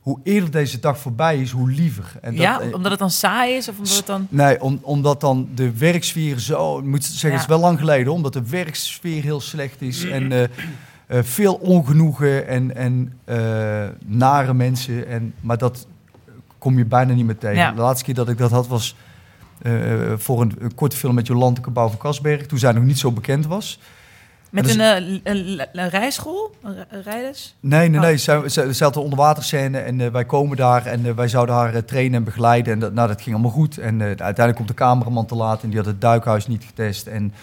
[0.06, 2.12] hoe eerder deze dag voorbij is, hoe liever.
[2.22, 4.28] En dat, ja, eh, omdat het dan saai is of omdat het dan...
[4.30, 6.78] Nee, om, omdat dan de werksfeer zo...
[6.78, 10.03] Ik moet zeggen, het is wel lang geleden, omdat de werksfeer heel slecht is.
[10.03, 10.49] En eh, eh,
[11.24, 13.20] veel ongenoegen en, en
[14.06, 15.08] nare mensen.
[15.08, 15.88] En, maar dat
[16.58, 17.58] kom je bijna niet meer tegen.
[17.58, 17.72] Ja.
[17.72, 18.95] De laatste keer dat ik dat had was
[20.16, 22.45] voor een, een korte film met Jolante Cabau van Kasberg.
[22.45, 23.80] Toen zij nog niet zo bekend was.
[24.51, 26.55] Met dus- een, eh, een, een rijschool?
[26.63, 27.55] Een, ri- een rijles?
[27.59, 28.05] Nee, nee, Oh.
[28.05, 28.17] nee.
[28.17, 31.55] Zij, zij, zij had een onderwaterscène en eh, wij komen daar en eh, wij zouden
[31.55, 32.73] haar trainen en begeleiden.
[32.73, 33.77] En dat, nou, dat ging allemaal goed.
[33.77, 37.07] En uiteindelijk komt de cameraman te laat en die had het duikhuis niet getest.
[37.07, 37.33] En,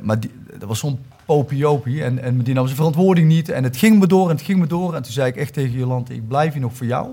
[0.00, 3.48] maar die, dat was zo'n popiopie en, en die nam zijn verantwoording niet.
[3.48, 4.94] En het ging me door en het ging me door.
[4.94, 7.08] En toen zei ik echt tegen Jolante, ik blijf hier nog voor jou.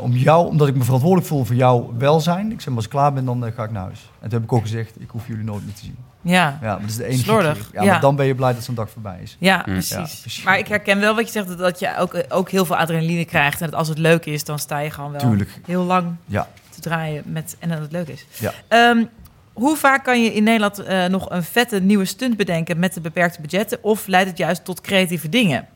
[0.00, 2.52] Om jou, omdat ik me verantwoordelijk voel voor jouw welzijn.
[2.52, 4.10] Ik zeg, maar als ik klaar ben, dan ga ik naar huis.
[4.20, 5.96] En toen heb ik ook gezegd, ik hoef jullie nooit meer te zien.
[6.22, 6.58] Ja.
[6.60, 7.66] Ja, maar dat is de enige Slordig, keer.
[7.72, 7.90] Ja, ja.
[7.90, 9.36] maar dan ben je blij dat zo'n dag voorbij is.
[9.38, 9.62] Ja, Mm.
[9.72, 10.24] precies.
[10.36, 12.76] Ja, maar ik herken wel wat je zegt, dat- dat je ook, ook heel veel
[12.76, 13.60] adrenaline krijgt.
[13.60, 15.50] En dat als het leuk is, dan sta je gewoon wel Tuurlijk.
[15.66, 16.48] heel lang Ja.
[16.70, 18.26] te draaien met, en dat het leuk is.
[18.38, 18.52] Ja.
[18.68, 19.04] Ehm,
[19.52, 23.00] hoe vaak kan je in Nederland eh, nog een vette nieuwe stunt bedenken met de
[23.00, 23.78] beperkte budgetten?
[23.82, 25.66] Of leidt het juist tot creatieve dingen?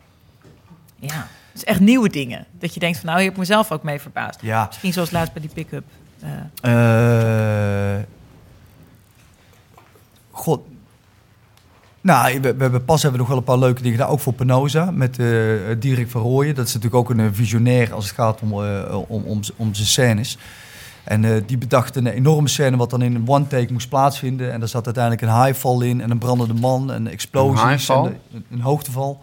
[0.98, 2.44] Ja, dus echt nieuwe dingen.
[2.58, 4.40] Dat je denkt van nou, hier heb ik mezelf ook mee verbaasd.
[4.42, 5.84] Ja, Misschien zoals laatst bij die pick-up.
[6.60, 7.96] eh.
[7.96, 8.02] Eh,
[10.36, 10.60] God.
[12.00, 14.12] Nou, we, we hebben pas hebben nog wel een paar leuke dingen gedaan.
[14.12, 15.26] Ook voor Penosa met eh
[15.78, 16.54] Dirk van Rooyen.
[16.54, 19.74] Dat is natuurlijk ook een eh, visionair als het gaat om, eh, om, om, om
[19.74, 20.38] zijn scènes.
[21.04, 24.52] En die bedacht een enorme scène wat dan in een one take moest plaatsvinden.
[24.52, 27.62] En daar zat uiteindelijk een highfall in en een brandende man en explosies.
[27.62, 28.04] Een highfall?
[28.06, 29.20] En de- een hoogteval.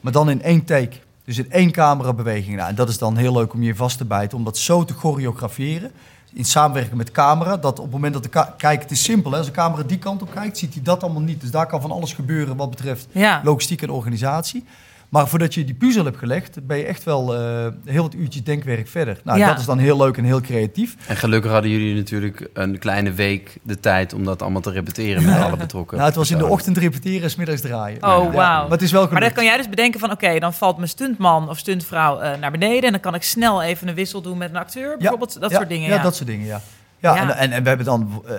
[0.00, 0.96] Maar dan in één take.
[1.24, 2.56] Dus in één camerabeweging.
[2.56, 4.38] Nou, en dat is dan heel leuk om je vast te bijten.
[4.38, 5.90] Om dat zo te choreograferen.
[6.36, 7.56] In samenwerking met camera.
[7.56, 8.46] Dat op het moment dat de...
[8.56, 9.30] Kijk, het is simpel.
[9.30, 9.36] Hè?
[9.38, 11.40] Als de camera die kant op kijkt, ziet hij dat allemaal niet.
[11.40, 14.64] Dus daar kan van alles gebeuren wat betreft Ja, logistiek en organisatie.
[15.08, 18.42] Maar voordat je die puzzel hebt gelegd, ben je echt wel eh, heel wat uurtjes
[18.44, 19.20] denkwerk verder.
[19.24, 19.46] Nou, Ja.
[19.48, 20.96] dat is dan heel leuk en heel creatief.
[21.06, 25.24] En gelukkig hadden jullie natuurlijk een kleine week de tijd om dat allemaal te repeteren
[25.24, 25.96] met alle betrokken.
[25.96, 27.96] Nou, het was in de ochtend repeteren en 's middags draaien.
[28.04, 28.62] Oh, Ja, wauw.
[28.62, 30.10] Maar het is wel Maar dan kan jij dus bedenken van...
[30.10, 32.82] oké, dan valt mijn stuntman of stuntvrouw eh, naar beneden...
[32.84, 34.96] en dan kan ik snel even een wissel doen met een acteur.
[34.98, 35.88] Bijvoorbeeld dat ja, soort dingen.
[35.88, 36.60] Ja, Ja, dat soort dingen, ja.
[36.98, 37.20] Ja, Ja.
[37.22, 38.22] En, en, en we hebben dan...
[38.26, 38.34] eh,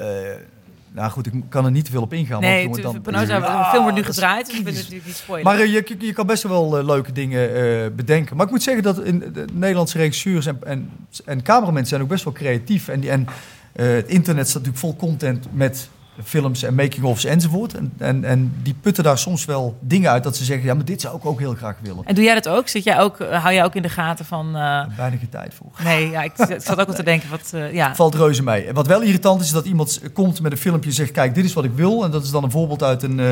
[0.98, 2.42] nou goed, ik kan er niet te veel op ingaan.
[2.42, 4.82] nee, want jongen, dan, de Ah, film wordt nu gedraaid, dus ik wil kritisch.
[4.82, 5.46] natuurlijk niet spoilen.
[5.48, 8.36] Maar eh, je, je- kan best wel eh, leuke dingen eh, bedenken.
[8.38, 10.90] Maar ik moet zeggen dat in de Nederlandse regisseurs en, en,
[11.26, 12.88] en cameramensen zijn ook best wel creatief.
[12.88, 13.28] En, die- en
[13.74, 15.90] het internet staat natuurlijk vol content met
[16.24, 17.74] films en making-ofs enzovoort.
[17.74, 20.66] En, en, en die putten daar soms wel dingen uit dat ze zeggen...
[20.66, 22.06] ja, maar dit zou ik ook heel graag willen.
[22.06, 22.68] En doe jij dat ook?
[22.68, 24.56] Zit jij ook eh, hou jij ook in de gaten van...
[24.56, 25.72] eh, heb Bijna geen tijd voor.
[25.84, 27.96] nee, ja, ik, ik zat ook al te denken, wat, eh, ja.
[27.96, 28.74] valt reuze mee.
[28.74, 31.12] Wat wel irritant is, is dat iemand komt met een filmpje en zegt...
[31.12, 32.04] kijk, dit is wat ik wil.
[32.04, 33.28] En dat is dan een voorbeeld uit een, eh,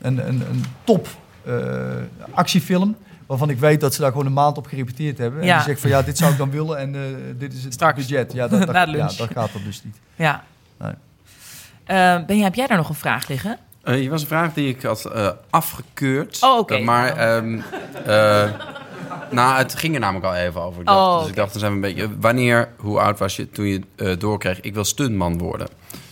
[0.00, 1.08] een, een, een top
[1.44, 1.54] eh,
[2.34, 2.96] actiefilm...
[3.26, 5.40] waarvan ik weet dat ze daar gewoon een maand op gerepeteerd hebben.
[5.40, 5.56] En Ja.
[5.56, 7.00] die zegt van, ja, dit zou ik dan willen en eh,
[7.38, 7.96] dit is het Straks.
[8.06, 8.32] budget.
[8.32, 9.96] Ja, dat, ja, dat gaat dat dus niet.
[10.16, 10.44] ja.
[10.78, 10.92] Nee.
[11.90, 13.58] Eh, ben jij, heb jij daar nog een vraag liggen?
[13.82, 16.38] Eh, hier was een vraag die ik had eh, afgekeurd.
[16.40, 16.74] Oh, oké.
[16.74, 17.60] Eh, maar ehm,
[18.06, 18.50] eh,
[19.30, 20.80] nou, het ging er namelijk al even over.
[20.80, 22.18] Ik dacht, Oh, dus ik dacht, dan zijn we een beetje...
[22.20, 24.60] Wanneer, hoe oud was je toen je eh, doorkreeg...
[24.60, 25.68] ik wil stuntman worden?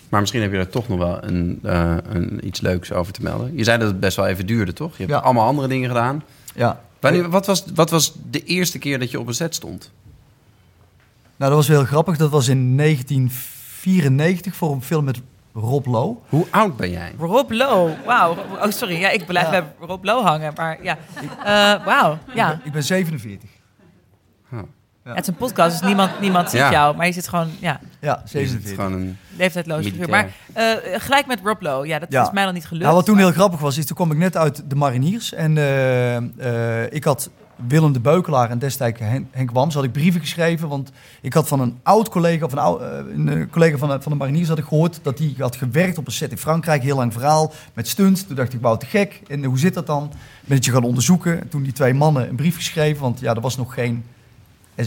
[0.09, 3.23] Maar misschien heb je daar toch nog wel een, eh, een, iets leuks over te
[3.23, 3.57] melden.
[3.57, 4.91] Je zei dat het best wel even duurde, toch?
[4.93, 5.19] Je hebt Ja.
[5.19, 6.23] allemaal andere dingen gedaan.
[6.55, 6.81] Ja.
[7.01, 9.91] Wanneer, wat, was, wat was de eerste keer dat je op een set stond?
[11.37, 12.17] Nou, dat was heel grappig.
[12.17, 15.21] Dat was in 1994 voor een film met
[15.61, 16.17] Rob Lowe.
[16.29, 17.13] Hoe oud ben jij?
[17.19, 18.37] Rob Lowe, wauw.
[18.63, 19.51] Oh, sorry, ja, ik blijf Ja.
[19.51, 20.97] bij Rob Lowe hangen, maar ja.
[21.45, 22.61] Eh, wauw, ja.
[22.65, 23.49] Ik ben 47.
[25.05, 26.71] Ja, Het is een podcast, dus niemand, niemand ziet Ja.
[26.71, 28.75] jou, maar je zit gewoon, ja, Ja, Je zit 47.
[28.75, 29.17] gewoon een...
[29.37, 30.09] leeftijdloos figuur.
[30.09, 32.23] Maar eh, gelijk met Rob Lowe, ja, dat Ja.
[32.23, 32.85] is mij dan niet gelukt.
[32.85, 35.33] Nou, wat toen maar- heel grappig was, is toen kwam ik net uit de mariniers.
[35.35, 36.17] En eh,
[36.83, 37.31] eh, ik had
[37.67, 40.69] Willem de Beukelaar en destijds Hen- Henk Wams had ik brieven geschreven.
[40.69, 40.91] Want
[41.21, 44.01] ik had van een oud collega, of een, oud, eh, een eh, collega van de,
[44.01, 45.01] van de mariniers had ik gehoord...
[45.03, 48.23] dat die had gewerkt op een set in Frankrijk, heel lang verhaal, met stunts.
[48.23, 49.21] Toen dacht ik, wauw, te gek.
[49.29, 50.13] En hoe zit dat dan?
[50.45, 51.41] Ben het je gaan onderzoeken.
[51.41, 54.05] En toen die twee mannen een brief geschreven, want ja, er was nog geen
[54.75, 54.85] eh,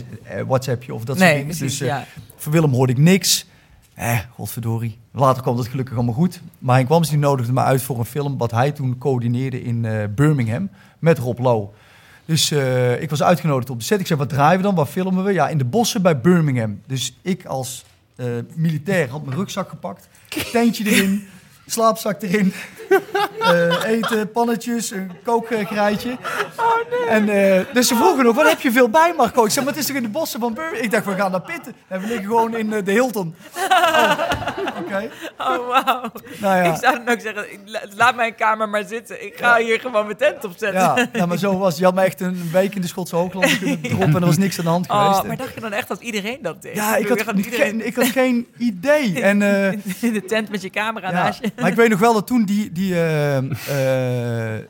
[0.48, 1.46] WhatsAppje of dat soort dingen.
[1.46, 1.78] precies.
[1.78, 2.06] Dus, ja.
[2.52, 3.46] Willem hoorde ik niks.
[3.94, 4.98] Eh, godverdorie.
[5.12, 6.42] Later kwam dat gelukkig allemaal goed.
[6.60, 8.38] Maar Henk Wams die nodigde me uit voor een film...
[8.38, 10.70] wat hij toen coördineerde in Birmingham
[11.00, 11.70] met Rob Lowe.
[12.26, 14.00] Dus eh, ik was uitgenodigd op de set.
[14.00, 14.76] Ik zei, wat draaien we dan?
[14.76, 15.34] Waar filmen we?
[15.34, 16.82] Ja, in de bossen bij Birmingham.
[16.88, 20.08] Dus ik als eh, militair had mijn rugzak gepakt.
[20.52, 21.28] Tentje erin.
[21.66, 22.54] Slaapzak erin.
[23.40, 26.18] Eh, eten, pannetjes, een kookgereitje.
[27.10, 29.46] En, eh, dus ze vroegen nog, wat heb je veel bij, Marco?
[29.46, 30.84] Ik zei, maar het is toch in de bossen van Birmingham?
[30.84, 31.76] Ik dacht, we gaan naar pitten.
[31.88, 33.36] En we liggen gewoon in eh, de Hilton.
[33.56, 34.20] Oh,
[34.80, 35.10] Oké.
[35.38, 36.12] Oh, wauw.
[36.38, 36.74] Nou ja.
[36.74, 37.46] Ik zou dan ook zeggen,
[37.96, 39.26] laat mijn kamer maar zitten.
[39.26, 40.82] Ik ga hier gewoon mijn tent opzetten.
[40.82, 43.60] Ja, nou, maar zo was Je had me echt een week in de Schotse Hooglanden
[43.60, 44.08] kunnen droppen...
[44.08, 45.20] en er was niks aan de hand geweest.
[45.20, 46.76] Oh, maar dacht je dan echt dat iedereen dat deed?
[46.76, 49.22] ja, ik had, iedereen geen, ik had geen idee.
[49.32, 49.42] En...
[49.42, 51.52] eh, in de tent met je camera Ja, naast je.
[51.62, 53.38] Maar ik weet nog wel dat toen die, die, eh,
[54.58, 54.64] eh,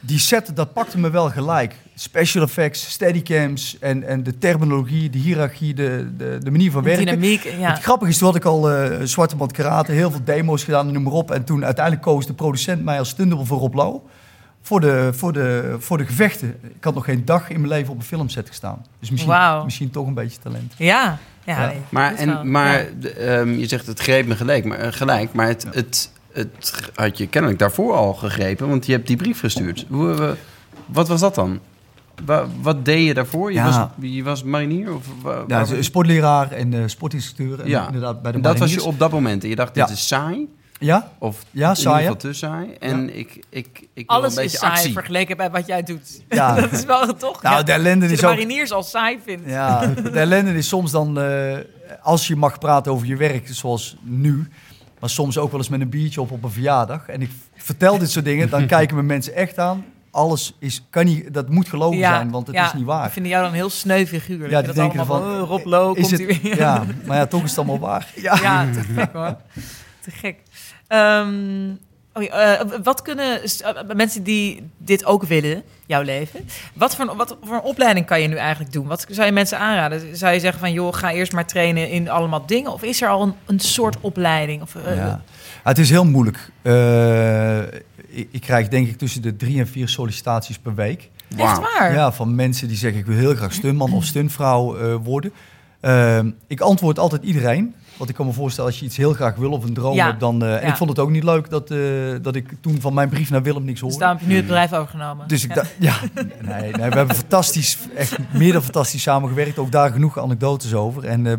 [0.00, 1.74] die set, dat pakte me wel gelijk.
[1.94, 6.88] Special effects, steadycams en, en de terminologie, de hiërarchie, de, de, de manier van De
[6.88, 7.06] werken.
[7.06, 7.70] dynamiek, ja.
[7.70, 10.92] Het grappige is, toen had ik al eh, zwarte band karate, heel veel demo's gedaan,
[10.92, 11.30] noem maar op.
[11.30, 14.00] En toen uiteindelijk koos de producent mij als stuntdouble voor Rob Lowe.
[14.62, 16.56] Voor de, voor, de, voor de gevechten.
[16.62, 18.86] Ik had nog geen dag in mijn leven op een filmset gestaan.
[19.00, 20.74] Dus misschien, misschien toch een beetje talent.
[20.76, 21.72] Ja, ja.
[21.88, 22.86] Maar, en, maar ja.
[23.00, 27.18] de, ehm, je zegt het greep me gelijk, maar, gelijk, maar het, het, het had
[27.18, 29.84] je kennelijk daarvoor al gegrepen, want je hebt die brief gestuurd.
[29.90, 30.36] Hoe,
[30.86, 31.60] wat was dat dan?
[32.24, 33.52] Wa- wat deed je daarvoor?
[33.52, 33.64] Je, Ja.
[33.98, 34.94] was, je was marinier?
[34.94, 37.60] Of, wa- Ja, dus sportleraar en eh, sportinstructeur.
[37.60, 37.86] En ja.
[37.86, 39.42] inderdaad bij de En dat was je op dat moment.
[39.42, 39.92] En je dacht, dit Ja.
[39.94, 40.48] is saai.
[40.78, 42.20] Ja, Of Ja, in saai, ieder hè?
[42.20, 42.72] geval te saai.
[42.92, 44.92] En ik, ik, ik wil Alles een beetje is saai actie.
[44.92, 46.22] vergeleken bij wat jij doet.
[46.28, 46.54] Ja.
[46.60, 47.42] dat is wel toch?
[47.42, 47.62] Nou, ja.
[47.62, 49.42] de ellende is de ook- mariniers al saai vindt.
[49.50, 51.56] Ja, de ellende is soms dan, eh,
[52.02, 54.48] als je mag praten over je werk, zoals nu,
[55.04, 57.08] maar soms ook wel eens met een biertje op op een verjaardag.
[57.08, 59.84] En ik vertel dit soort dingen, dan kijken me mensen echt aan.
[60.10, 63.06] Alles is, kan niet, dat moet gelogen zijn, want het ja, is niet waar.
[63.06, 64.50] Ik vind jou dan een heel sneu figuur.
[64.50, 66.56] Ja, die dat denken allemaal van, van, oh, Rob komt het, hij weer.
[66.56, 68.12] Ja, maar ja, toch is het allemaal waar.
[68.14, 68.38] Ja.
[68.42, 69.36] Ja, te gek hoor.
[70.00, 70.36] Te gek.
[70.86, 71.74] Ehm,
[72.14, 77.16] oh eh, wat kunnen eh, mensen die dit ook willen, jouw leven, wat voor, een-
[77.16, 78.86] wat voor een opleiding kan je nu eigenlijk doen?
[78.86, 80.16] Wat zou je mensen aanraden?
[80.16, 82.72] Zou je zeggen van, joh, ga eerst maar trainen in allemaal dingen?
[82.72, 84.62] Of is er al een, een soort opleiding?
[84.62, 85.22] Of, eh, Ja.
[85.62, 86.50] Het is heel moeilijk.
[86.62, 87.58] Eh,
[88.08, 91.10] ik, ik krijg denk ik tussen de drie en vier sollicitaties per week.
[91.36, 91.92] Echt waar?
[91.94, 95.32] Ja, van mensen die zeggen ik wil heel graag stuntman of stuntvrouw eh, worden.
[95.80, 97.74] Ehm, ik antwoord altijd iedereen.
[97.96, 100.06] Want ik kan me voorstellen als je iets heel graag wil of een droom Ja.
[100.06, 100.20] hebt.
[100.20, 100.68] Dan, eh, En Ja.
[100.68, 101.78] ik vond het ook niet leuk dat, eh,
[102.22, 103.98] dat ik toen van mijn brief naar Willem niks Dus hoorde.
[103.98, 105.28] daarom heb je nu het bedrijf overgenomen.
[105.28, 105.54] Dus ik Ja.
[105.54, 105.94] dacht, ja,
[106.42, 109.58] nee, nee, we hebben fantastisch, echt meer dan fantastisch samengewerkt.
[109.58, 111.04] Ook daar genoeg anekdotes over.
[111.04, 111.32] En eh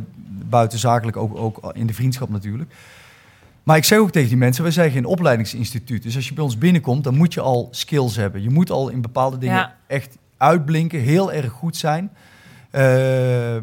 [0.49, 2.73] buitenzakelijk ook, ook in de vriendschap natuurlijk.
[3.63, 6.03] Maar ik zeg ook tegen die mensen, wij zijn geen opleidingsinstituut.
[6.03, 8.41] Dus als je bij ons binnenkomt, dan moet je al skills hebben.
[8.41, 9.75] Je moet al in bepaalde dingen Ja.
[9.87, 12.09] echt uitblinken, heel erg goed zijn.
[12.75, 12.81] Eh,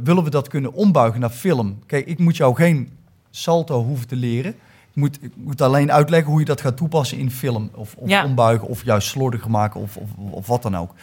[0.05, 1.79] willen we dat kunnen ombuigen naar film?
[1.87, 2.91] Kijk, ik moet jou geen
[3.31, 4.51] salto hoeven te leren.
[4.91, 7.71] Ik moet, ik moet alleen uitleggen hoe je dat gaat toepassen in film.
[7.75, 8.25] Of, of Ja.
[8.25, 10.95] ombuigen, of juist slordiger maken, of, of, of wat dan ook.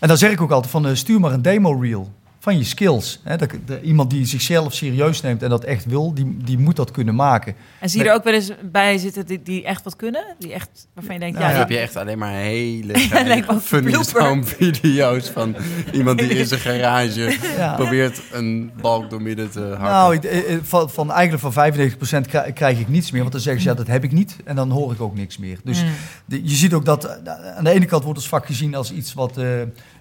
[0.00, 2.10] En dan zeg ik ook altijd van, eh, stuur maar een demo reel
[2.46, 3.20] van je skills.
[3.22, 6.76] Hè, dat, de- iemand die zichzelf serieus neemt en dat echt wil, die, die moet
[6.76, 7.54] dat kunnen maken.
[7.80, 10.24] En zie je er ook wel eens bij zitten die, die echt wat kunnen?
[10.38, 12.98] Die echt, waarvan je denkt, Nou, ja, Dan die- heb je echt alleen maar hele
[13.62, 15.56] funny video's van
[15.92, 17.74] iemand die in zijn garage Ja.
[17.74, 19.80] probeert een balk door midden te hakken.
[19.80, 23.20] Nou, ik- eh, eh, van, van eigenlijk van 95% krij- krijg ik niets meer.
[23.20, 24.36] Want dan zeggen ze, ja, dat heb ik niet.
[24.44, 25.58] En dan hoor ik ook niks meer.
[25.64, 25.88] Dus Mm.
[26.24, 28.92] de- je ziet ook dat eh, aan de ene kant wordt ons vak gezien als
[28.92, 29.44] iets wat eh,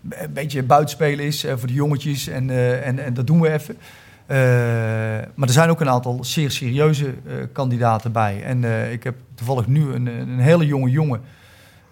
[0.10, 2.28] een beetje buitenspelen is eh, voor de jongetjes.
[2.28, 3.78] En, eh, en, en dat doen we even.
[4.26, 4.38] Eh,
[5.36, 7.14] maar er zijn ook een aantal zeer serieuze
[7.52, 8.44] kandidaten bij.
[8.44, 11.22] En ik heb toevallig nu een, een hele jonge jongen.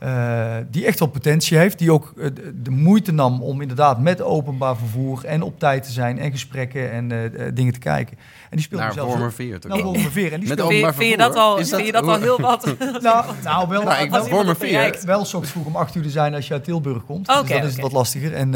[0.04, 1.80] Eh, die echt wel potentie heeft.
[1.80, 2.30] Die ook eh,
[2.64, 6.92] de- moeite nam om inderdaad met openbaar vervoer en op tijd te zijn en gesprekken
[6.92, 8.18] en eh, dingen te kijken.
[8.18, 9.72] En die speelde Naar zelfs Wormerveer toch?
[9.72, 10.34] naar Wormerveer.
[10.34, 11.34] En die Met speelde- vind, je- openbaar vind je vervoer.
[11.36, 12.66] dat al, Is dat- vind je dat al heel wat?
[13.02, 15.00] nou, nou, wel, Nou, ik wel, Wormerveer.
[15.06, 17.30] wel s ochtends vroeg om acht uur te zijn als je uit Tilburg komt.
[17.30, 18.34] Oké, dus dan is het wat lastiger.
[18.34, 18.52] En,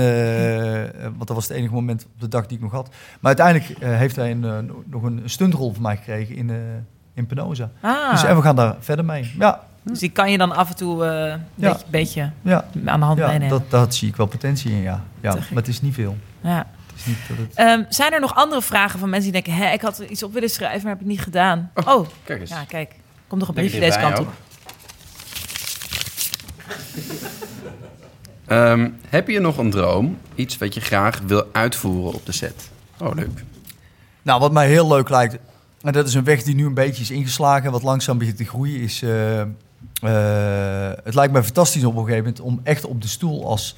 [1.04, 2.88] want dat was het enige moment op de dag die ik nog had.
[3.20, 6.56] Maar uiteindelijk eh, heeft hij een, nog een stuntrol van mij gekregen in, eh,
[7.14, 7.72] in Penosa.
[7.82, 9.34] Ah, Dus, en we gaan daar verder mee.
[9.40, 11.70] Ja, dus die kan je dan af en toe eh, een Ja.
[11.72, 13.50] beetje, beetje ja, aan de hand ja meenemen.
[13.50, 15.04] dat, dat zie ik wel potentie in, ja.
[15.22, 16.18] ja maar het is niet veel.
[16.42, 16.68] Ja.
[16.88, 17.56] Het is niet dat het...
[17.56, 19.64] Ehm, zijn er nog andere vragen van mensen die denken...
[19.64, 21.72] Hé, ik had er iets op willen schrijven, maar heb ik niet gedaan.
[21.86, 22.50] Oh, Kijk eens.
[22.50, 22.96] ja, kijk.
[23.28, 24.28] Komt nog een briefje je deze kant op.
[28.48, 30.18] Ehm, heb je nog een droom?
[30.36, 32.70] Iets wat je graag wil uitvoeren op de set?
[33.00, 33.44] Oh, leuk.
[34.22, 35.38] Nou, wat mij heel leuk lijkt,
[35.82, 38.38] en dat is een weg die nu een beetje is ingeslagen en wat langzaam begint
[38.38, 39.02] te groeien, is.
[39.02, 39.48] eh, eh,
[41.04, 43.76] het lijkt mij fantastisch op een gegeven moment om echt op de stoel als,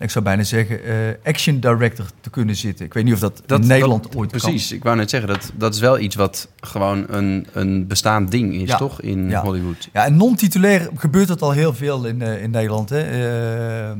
[0.00, 0.94] ik zou bijna zeggen, eh,
[1.24, 2.86] action director te kunnen zitten.
[2.86, 4.40] Ik weet niet of dat, in Nederland dat- ooit kan.
[4.40, 8.30] Precies, ik wou net zeggen, dat, dat is wel iets wat gewoon een, een bestaand
[8.30, 8.76] ding is, Ja.
[8.76, 9.00] toch?
[9.00, 9.42] In Ja.
[9.42, 9.88] Hollywood.
[9.92, 12.88] Ja, en non-titulair gebeurt dat al heel veel in, eh, in Nederland.
[12.90, 13.00] Hè.
[13.00, 13.96] Eh, eh,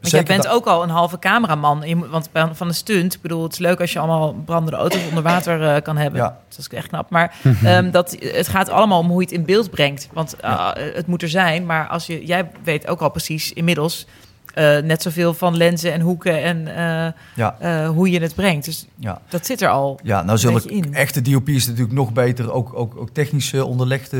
[0.00, 1.84] Want jij bent ook al een halve cameraman.
[2.10, 5.22] Want van de stunt, ik bedoel, het is leuk als je allemaal brandende auto's onder
[5.22, 6.20] water eh, kan hebben.
[6.20, 6.38] Ja.
[6.48, 7.10] Dat is echt knap.
[7.10, 7.34] Maar
[7.64, 10.08] ehm, dat, het gaat allemaal om hoe je het in beeld brengt.
[10.12, 10.34] Want
[10.94, 11.66] het moet er zijn.
[11.66, 14.06] Maar als je, jij weet ook al precies inmiddels
[14.56, 18.64] eh, net zoveel van lenzen en hoeken en eh, Ja, eh, hoe je het brengt.
[18.64, 19.20] Dus ja.
[19.28, 20.00] dat zit er al.
[20.02, 24.12] Ja, nou zullen echte DOP's natuurlijk nog beter ook, ook, ook technisch onderlegd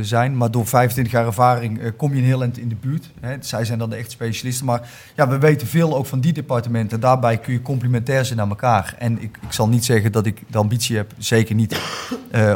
[0.00, 0.36] zijn.
[0.36, 3.10] Maar door 25 jaar ervaring kom je een heel eind in de buurt.
[3.20, 3.36] Hè.
[3.40, 4.66] Zij zijn dan de echte specialisten.
[4.66, 7.00] Maar ja, we weten veel ook van die departementen.
[7.00, 8.94] Daarbij kun je complementair zijn aan elkaar.
[8.98, 11.80] En ik, ik zal niet zeggen dat ik de ambitie heb, zeker niet.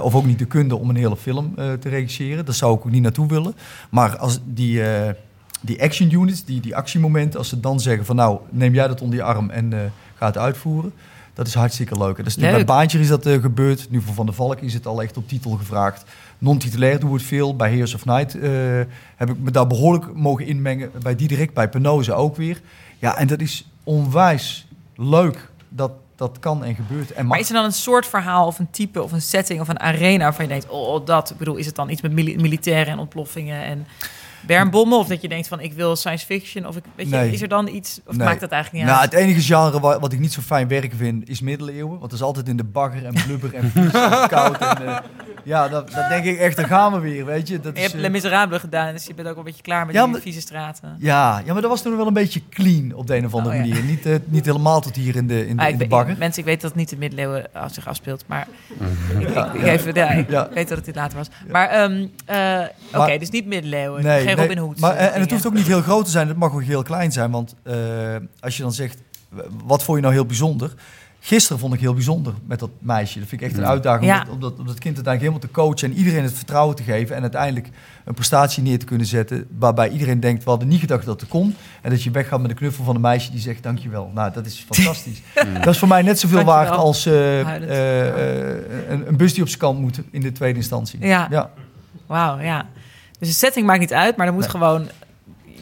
[0.02, 2.44] of ook niet de kunde om een hele film te regisseren.
[2.44, 3.54] Daar zou ik ook niet naartoe willen.
[3.90, 4.82] Maar als die...
[5.60, 9.00] die action units, die, die actiemomenten, als ze dan zeggen van nou, neem jij dat
[9.00, 9.78] onder je arm en eh,
[10.14, 10.92] ga het uitvoeren.
[11.34, 12.16] Dat is hartstikke leuk.
[12.18, 12.66] En dat is natuurlijk Leuk.
[12.66, 13.86] bij Baantje is dat eh, gebeurd.
[13.90, 16.04] Nu voor Van der Valk is het al echt op titel gevraagd.
[16.38, 17.56] Non-titulair doen we het veel.
[17.56, 18.50] Bij Heroes of Night eh,
[19.16, 20.90] heb ik me daar behoorlijk mogen inmengen.
[21.02, 22.60] Bij Diederik, bij Penose ook weer.
[22.98, 27.12] Ja, en dat is onwijs leuk dat dat kan en gebeurt.
[27.12, 29.68] En Maar is er dan een soort verhaal of een type of een setting of
[29.68, 32.36] een arena waarvan je denkt, oh, dat, ik bedoel, is het dan iets met mili-
[32.36, 33.86] militairen en ontploffingen en
[34.46, 34.98] bermbommen?
[34.98, 36.66] Of dat je denkt van, ik wil science fiction?
[36.66, 37.30] Of ik, weet je, Nee.
[37.32, 38.26] is er dan iets, of Nee.
[38.26, 39.12] maakt dat eigenlijk niet Nou, uit?
[39.12, 41.90] het enige genre wa- wat ik niet zo fijn werken vind, is middeleeuwen.
[41.98, 43.90] Want het is altijd in de bagger en blubber en en
[44.28, 44.58] koud.
[44.58, 44.96] En, eh,
[45.46, 47.60] ja, dat, dat denk ik echt, daar gaan we weer, weet je.
[47.60, 49.86] Dat Je is, hebt eh, Les Miserables gedaan, dus je bent ook een beetje klaar
[49.86, 50.96] met Ja, die maar- vieze straten.
[50.98, 53.54] ja, ja, maar dat was toen wel een beetje clean op de een of andere
[53.58, 53.68] Oh, ja.
[53.68, 53.84] manier.
[53.84, 56.38] Niet, eh, niet helemaal tot hier in de, in de, Ah, in ik de mensen,
[56.38, 58.46] ik weet dat het niet de middeleeuwen af- zich afspeelt, maar
[59.18, 60.48] ik, ik, ik even, ja, ik Ja.
[60.54, 61.28] weet dat het dit later was.
[61.50, 64.78] Maar ehm, eh, oké, dus niet middeleeuwen, Nee, geen nee, Robin Hood.
[64.80, 66.82] Maar, en, en het hoeft ook niet heel groot te zijn, het mag ook heel
[66.82, 67.30] klein zijn.
[67.30, 67.74] Want eh,
[68.40, 68.98] als je dan zegt,
[69.64, 70.74] wat vond je nou heel bijzonder?
[71.26, 73.18] Gisteren vond ik heel bijzonder met dat meisje.
[73.18, 73.68] Dat vind ik echt een Ja.
[73.68, 74.18] uitdaging Ja.
[74.18, 75.90] om, dat, om, dat, om dat kind uiteindelijk helemaal te coachen...
[75.90, 77.16] en iedereen het vertrouwen te geven...
[77.16, 77.68] en uiteindelijk
[78.04, 79.46] een prestatie neer te kunnen zetten...
[79.58, 81.54] waarbij iedereen denkt, we hadden niet gedacht dat het kon...
[81.82, 84.10] en dat je weggaat met een knuffel van een meisje die zegt dankjewel.
[84.14, 85.22] Nou, dat is fantastisch.
[85.64, 86.64] dat is voor mij net zoveel Dankjewel.
[86.64, 90.32] waard als eh, eh, eh, een, een bus die op zijn kant moet in de
[90.32, 91.06] tweede instantie.
[91.06, 91.26] Ja.
[91.30, 91.50] ja.
[92.06, 92.66] Wauw, ja.
[93.18, 94.50] Dus de setting maakt niet uit, maar er moet Nee.
[94.50, 94.88] gewoon,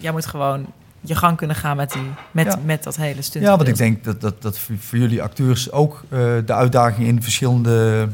[0.00, 0.66] jij moet gewoon
[1.04, 2.58] je gang kunnen gaan met, die, met, Ja.
[2.64, 3.44] met dat hele stunt.
[3.44, 7.06] Ja, want ik denk dat, dat, dat voor voor jullie acteurs ook eh, de uitdaging
[7.06, 8.08] in verschillende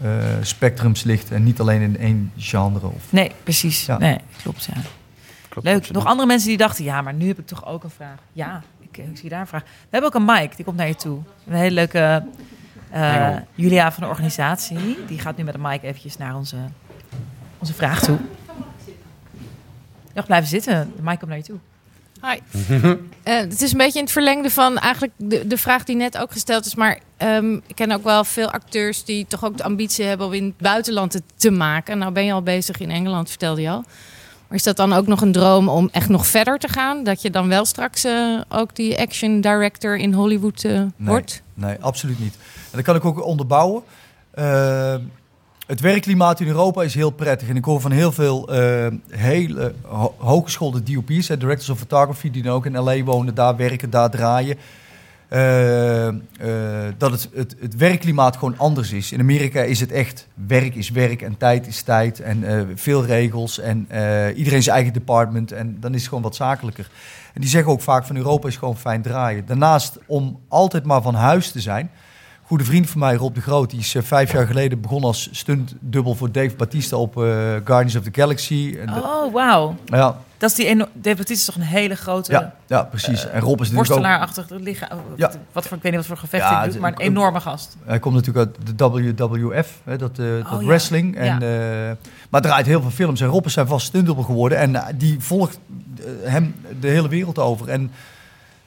[0.00, 0.10] eh,
[0.40, 1.30] spectrums ligt.
[1.30, 2.86] En niet alleen in één genre.
[2.86, 3.02] Of...
[3.12, 3.86] Nee, precies.
[3.86, 3.98] Ja.
[3.98, 4.80] Nee, klopt, ja.
[5.48, 5.90] Klopt, Leuk.
[5.90, 8.18] Nog andere mensen die dachten, ja, maar nu heb ik toch ook een vraag.
[8.32, 9.62] Ja, ik, ik zie daar een vraag.
[9.62, 11.18] We hebben ook een Mike, die komt naar je toe.
[11.46, 12.24] Een hele leuke
[12.90, 13.46] eh, Engel.
[13.54, 14.98] Julia van de organisatie.
[15.06, 16.56] Die gaat nu met een Mike eventjes naar onze,
[17.58, 18.18] onze vraag toe.
[20.14, 20.92] Mag blijven zitten.
[20.96, 21.58] De Mike komt naar je toe.
[22.22, 22.38] Hi.
[23.22, 26.18] Eh, het is een beetje in het verlengde van eigenlijk de, de vraag die net
[26.18, 26.74] ook gesteld is.
[26.74, 30.32] Maar ehm, ik ken ook wel veel acteurs die toch ook de ambitie hebben om
[30.32, 31.98] in het buitenland het te maken.
[31.98, 33.84] Nou ben je al bezig in Engeland, vertelde je al.
[34.48, 37.04] Maar is dat dan ook nog een droom om echt nog verder te gaan?
[37.04, 41.42] Dat je dan wel straks eh, ook die action director in Hollywood eh, wordt?
[41.54, 42.34] Nee, absoluut niet.
[42.54, 43.82] En dat kan ik ook onderbouwen.
[45.66, 47.48] Het werkklimaat in Europa is heel prettig.
[47.48, 49.74] En ik hoor van heel veel eh, hele
[50.18, 50.44] ho
[50.84, 54.56] DOP's, hè, directors of photography, die dan ook in LA wonen, daar werken, daar draaien.
[55.28, 56.14] eh, eh,
[56.98, 57.28] dat het,
[57.60, 59.12] het, werkklimaat gewoon anders is.
[59.12, 63.58] In Amerika is het echt werk is werk en tijd is tijd en veel regels
[63.58, 63.88] en
[64.34, 66.90] iedereen zijn eigen department en dan is het gewoon wat zakelijker.
[67.34, 69.46] En die zeggen ook vaak van Europa is gewoon fijn draaien.
[69.46, 71.90] Daarnaast om altijd maar van huis te zijn.
[72.46, 75.28] Goede vriend van mij, Rob de Groot, die is eh, vijf jaar geleden begonnen als
[75.32, 77.22] stuntdubbel voor Dave Batista op eh,
[77.64, 78.76] Guardians of the Galaxy.
[78.80, 79.76] En Oh, wauw.
[79.84, 83.26] ja, Dat is die eno- Dave Bautista is toch een hele grote ja, ja, precies.
[83.28, 83.76] en Rob is natuurlijk ook...
[83.76, 84.98] worstelaarachtig lichaam.
[85.16, 85.30] Ja.
[85.52, 87.76] Wat voor, ik weet niet wat voor gevecht Ja, hij doet, maar een enorme gast.
[87.84, 88.88] Hij komt natuurlijk uit de
[89.28, 90.66] WWF, hè, dat, eh, dat Oh, ja.
[90.66, 91.16] wrestling.
[91.16, 91.88] En, Ja.
[91.88, 91.96] eh,
[92.30, 93.20] maar draait heel veel films.
[93.20, 94.58] En Rob is zijn vast stuntdubbel geworden.
[94.58, 95.58] En eh, die volgt
[95.98, 97.68] eh, hem de hele wereld over.
[97.68, 97.90] En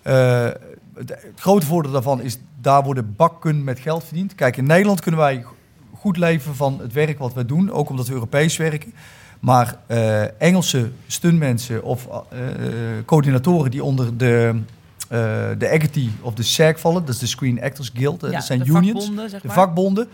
[0.02, 0.48] eh,
[0.96, 4.36] het grote voordeel daarvan is, daar worden bakken met geld verdiend.
[4.36, 5.46] Kijk, in Nederland kunnen wij
[5.94, 7.72] goed leven van het werk wat wij doen.
[7.72, 8.94] Ook omdat we Europees werken.
[9.40, 14.62] Maar eh, Engelse stuntmensen of eh, eh, coördinatoren die onder de,
[15.10, 18.44] eh de Agility of de SAG vallen, dat is de Screen Actors Guild, Ja, dat
[18.44, 20.08] zijn de unions, vakbonden, zeg de vakbonden,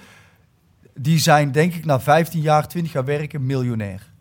[0.93, 4.13] die zijn denk ik na 15 jaar, 20 jaar werken miljonair.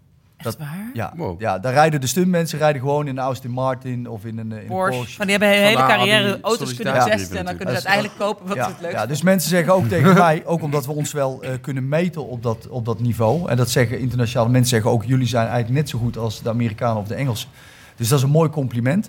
[0.44, 0.90] Dat, waar?
[0.94, 1.40] ja, Wow.
[1.40, 4.58] ja, daar rijden de stuntmensen rijden gewoon in een Aston Martin of in een, in
[4.58, 4.98] een Porsche.
[4.98, 5.16] Porsche.
[5.16, 7.38] Van die hebben een hele Vandaar carrière auto's kunnen testen.
[7.38, 9.88] En dan kunnen ze uiteindelijk kopen wat ja, het leuk ja, dus mensen zeggen ook
[9.88, 13.48] tegen mij, ook omdat we ons wel eh, kunnen meten op dat, op dat niveau.
[13.48, 16.48] En dat zeggen internationale mensen zeggen ook, jullie zijn eigenlijk net zo goed als de
[16.48, 17.48] Amerikanen of de Engelsen.
[17.96, 19.08] Dus dat is een mooi compliment.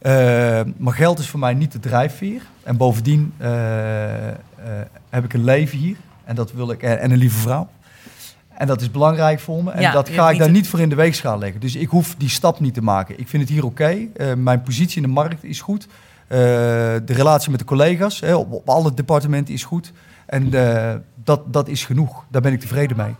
[0.00, 2.42] Eh, maar geld is voor mij niet de drijfveer.
[2.62, 4.34] En bovendien eh, eh,
[5.10, 5.96] heb ik een leven hier.
[6.24, 6.82] En dat wil ik.
[6.82, 7.68] En een lieve vrouw.
[8.60, 9.70] En dat is belangrijk voor me.
[9.70, 11.60] En Ja, dat ga ik daar niet niet voor in de weegschaal leggen.
[11.60, 13.18] Dus ik hoef die stap niet te maken.
[13.18, 13.96] Ik vind het hier oké.
[14.16, 15.86] Eh, mijn positie in de markt is goed.
[16.26, 19.92] Eh, de relatie met de collega's hè, op, op alle departementen is goed.
[20.26, 22.24] En eh, dat, dat is genoeg.
[22.28, 23.14] Daar ben ik tevreden mee.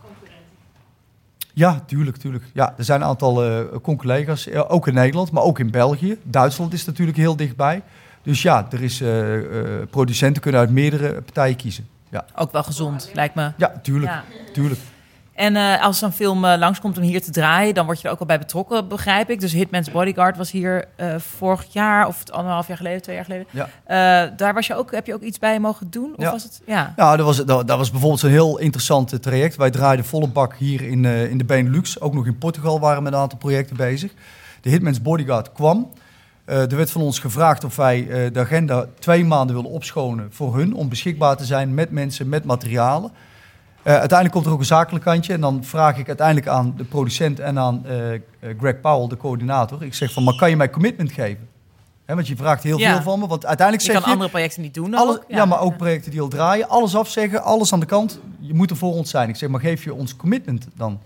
[1.52, 2.44] Ja, tuurlijk, tuurlijk.
[2.52, 6.18] Ja, er zijn een aantal collega's, ook in Nederland, maar ook in België.
[6.22, 7.82] Duitsland is natuurlijk heel dichtbij.
[8.22, 9.02] Dus ja, er is,
[9.90, 11.86] producenten kunnen uit meerdere partijen kiezen.
[12.08, 13.52] Ja, Ook wel gezond, lijkt me.
[13.56, 14.24] ja tuurlijk, Ja.
[14.52, 14.80] tuurlijk.
[15.40, 18.12] En eh, als zo'n film eh, langskomt om hier te draaien, dan word je er
[18.12, 19.40] ook al bij betrokken, begrijp ik.
[19.40, 23.46] Dus Hitman's Bodyguard was hier eh, vorig jaar of anderhalf jaar geleden, twee jaar geleden.
[23.50, 24.26] Ja.
[24.36, 26.12] Daar was je ook, heb je ook iets bij mogen doen?
[26.16, 26.30] Of Ja.
[26.30, 26.60] was het?
[26.66, 26.92] Ja.
[26.96, 29.56] Nou, dat was, dat, dat was bijvoorbeeld zo'n heel interessant traject.
[29.56, 32.00] Wij draaiden volle bak hier in, in de Benelux.
[32.00, 34.12] Ook nog in Portugal waren we met een aantal projecten bezig.
[34.60, 35.90] De Hitman's Bodyguard kwam.
[36.44, 40.74] Er werd van ons gevraagd of wij de agenda twee maanden willen opschonen voor hun.
[40.74, 43.10] Om beschikbaar te zijn met mensen, met materialen.
[43.82, 45.32] Eh, uiteindelijk komt er ook een zakelijk kantje.
[45.32, 48.20] En dan vraag ik uiteindelijk aan de producent en aan eh, eh,
[48.58, 49.82] Greg Powell, de coördinator.
[49.82, 51.48] Ik zeg van, maar kan je mij commitment geven?
[52.04, 52.92] Hè, want je vraagt heel Ja.
[52.92, 53.26] veel van me.
[53.26, 54.16] Want uiteindelijk Je zeg kan je...
[54.16, 55.44] andere projecten niet doen Alles, ja.
[55.44, 56.68] maar ook projecten die al draaien.
[56.68, 58.20] Alles afzeggen, alles aan de kant.
[58.38, 59.28] Je moet er voor ons zijn.
[59.28, 61.00] Ik zeg, maar geef je ons commitment dan?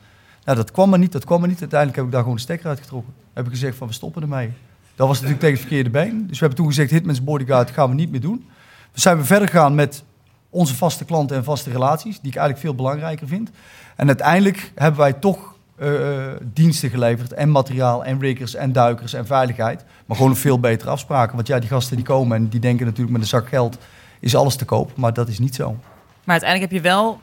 [0.45, 1.61] Nou, dat kwam maar niet, dat kwam maar niet.
[1.61, 3.15] Uiteindelijk heb ik daar gewoon de stekker uitgetrokken.
[3.33, 4.53] Heb ik gezegd van, we stoppen ermee.
[4.95, 6.19] Dat was natuurlijk tegen het verkeerde been.
[6.27, 8.49] Dus we hebben toen gezegd, Hitman's Bodyguard gaan we niet meer doen.
[8.93, 10.05] We zijn we verder gegaan met
[10.55, 12.21] onze vaste klanten en vaste relaties.
[12.21, 13.51] Die ik eigenlijk veel belangrijker vind.
[13.97, 17.33] En uiteindelijk hebben wij toch eh, eh, diensten geleverd.
[17.33, 19.85] En materiaal, en riggers, en duikers, en veiligheid.
[20.07, 21.35] Maar gewoon een veel betere afspraken.
[21.37, 23.79] Want ja, die gasten die komen en die denken natuurlijk met een zak geld
[24.21, 24.97] is alles te koop.
[24.97, 25.77] Maar dat is niet zo.
[26.25, 27.21] Maar uiteindelijk heb je wel,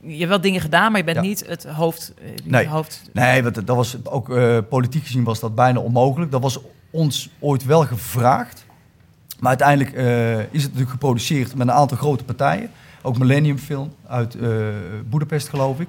[0.00, 1.22] je hebt wel dingen gedaan, maar je bent Ja.
[1.22, 2.12] niet het hoofd.
[2.22, 2.68] eh, Nee.
[2.68, 4.32] hoofd Nee, want dat was ook
[4.68, 6.30] politiek gezien was dat bijna onmogelijk.
[6.30, 6.58] Dat was
[6.90, 8.64] ons ooit wel gevraagd.
[9.38, 12.70] Maar uiteindelijk eh, is het natuurlijk geproduceerd met een aantal grote partijen.
[13.02, 14.48] Ook Millennium Film uit eh
[15.08, 15.88] Boedapest, geloof ik.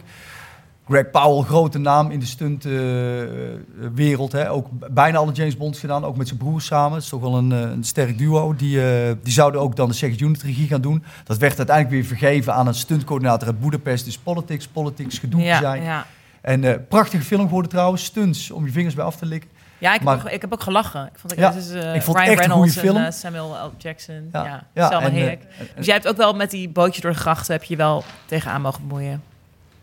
[0.89, 4.31] Greg Powell, grote naam in de stuntwereld.
[4.31, 6.93] hè ook bijna alle James Bonds gedaan, ook met zijn broers samen.
[6.93, 8.55] Het is toch wel een, eh, een sterk duo.
[8.55, 11.03] Die, eh, die zouden ook dan de Second Unit regie gaan doen.
[11.23, 14.05] Dat werd uiteindelijk weer vergeven aan een stuntcoördinator uit Boedapest.
[14.05, 15.83] Dus politics, politics, gedoe ja, zijn.
[15.83, 16.05] ja.
[16.41, 18.03] En eh, prachtige film geworden trouwens.
[18.03, 19.49] Stunts om je vingers bij af te likken.
[19.79, 21.09] Ja, ik, heb ook, ik heb ook gelachen.
[21.13, 22.97] Ik vond, Ja, dit is, eh, ik vond Ryan het echt een Reynolds goede film.
[22.97, 23.71] en eh, Samuel L.
[23.77, 24.29] Jackson.
[24.31, 25.41] Ja, Ja, ja, ja, Selma en, eh, Hayek.
[25.75, 27.53] Dus jij hebt ook wel met die bootje door de grachten...
[27.53, 29.23] heb je wel tegenaan mogen bemoeien.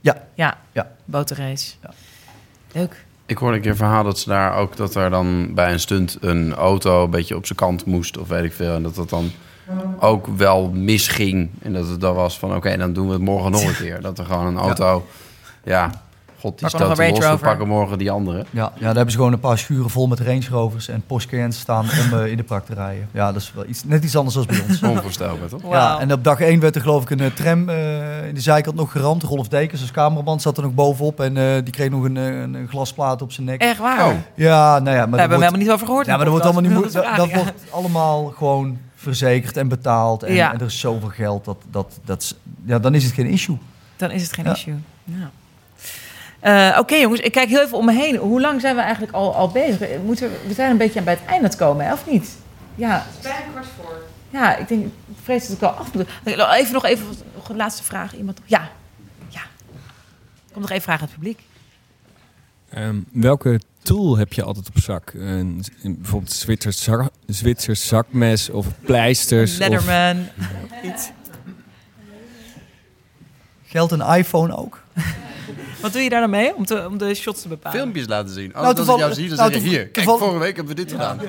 [0.00, 0.16] Ja.
[0.34, 0.90] Ja, Ja.
[1.04, 1.74] botenrace.
[1.82, 1.90] Ja.
[2.72, 3.04] Leuk.
[3.26, 5.80] Ik hoorde een keer een verhaal dat ze daar ook dat er dan bij een
[5.80, 8.74] stunt een auto een beetje op zijn kant moest of weet ik veel.
[8.74, 9.30] En dat dat dan
[9.98, 11.50] ook wel misging.
[11.62, 14.00] En dat het dan was van oké, dan doen we het morgen nog een keer.
[14.00, 15.06] Dat er gewoon een auto,
[15.64, 15.90] ja,
[16.46, 17.46] god die er stoot los, Range we Rover.
[17.46, 18.44] pakken morgen die andere.
[18.50, 21.46] Ja, ja, daar hebben ze gewoon een paar schuren vol met Range Rovers en Porsche
[21.50, 23.08] staan om eh, in de prak te rijden.
[23.12, 24.82] Ja, dat is wel iets, net iets anders dan bij ons.
[24.96, 25.62] Onvoorstelbaar toch?
[25.70, 28.40] Ja, en op dag 1 werd er geloof ik een eh, tram eh, in de
[28.40, 29.22] zijkant nog geramd.
[29.22, 32.54] Rolf Dekens als cameraman zat er nog bovenop en eh, die kreeg nog een, een,
[32.54, 33.60] een glasplaat op zijn nek.
[33.60, 34.06] Echt waar?
[34.06, 34.14] Oh.
[34.34, 36.06] Ja, nou ja, maar Daar hebben we dat wordt, helemaal niet over gehoord.
[36.06, 40.34] ja, maar dat wordt allemaal niet bedoel, dat, wordt allemaal gewoon verzekerd en betaald en,
[40.34, 40.52] Ja.
[40.52, 43.58] en er is zoveel geld dat, dat, dat ja, dan is het geen issue.
[43.96, 44.52] Dan is het geen Ja.
[44.52, 44.74] issue.
[45.04, 45.30] Ja.
[46.46, 48.16] Eh, Oké jongens, ik kijk heel even om me heen.
[48.16, 49.88] Hoe lang zijn we eigenlijk al, al bezig?
[50.04, 52.36] Moeten we, we zijn een beetje bij het einde het komen, hè, of niet?
[52.74, 53.06] Ja.
[53.22, 54.02] Bijna kwart voor.
[54.30, 54.90] Ja, ik denk, ik
[55.22, 56.06] vrees dat ik al af moet.
[56.24, 58.16] Even nog even nog een laatste vraag.
[58.16, 58.40] Iemand?
[58.44, 58.68] Ja.
[59.28, 59.40] Ja.
[60.52, 61.40] Kom nog even vragen aan het publiek.
[62.70, 65.12] Ehm, welke tool heb je altijd op zak?
[65.14, 69.52] Een, een- bijvoorbeeld Zwitsers, zak, Zwitsers zakmes of pleisters?
[69.52, 70.26] Of, Letterman.
[70.82, 71.10] Iets.
[73.72, 74.82] Geldt een iPhone ook?
[75.82, 77.78] Wat doe je daar dan mee om, te, om de shots te bepalen?
[77.80, 78.54] Filmpjes laten zien.
[78.54, 79.88] Als Nou, dat ik jou zie, dan nou, zeg je hier.
[79.88, 81.20] Kijk, vorige week hebben we dit gedaan.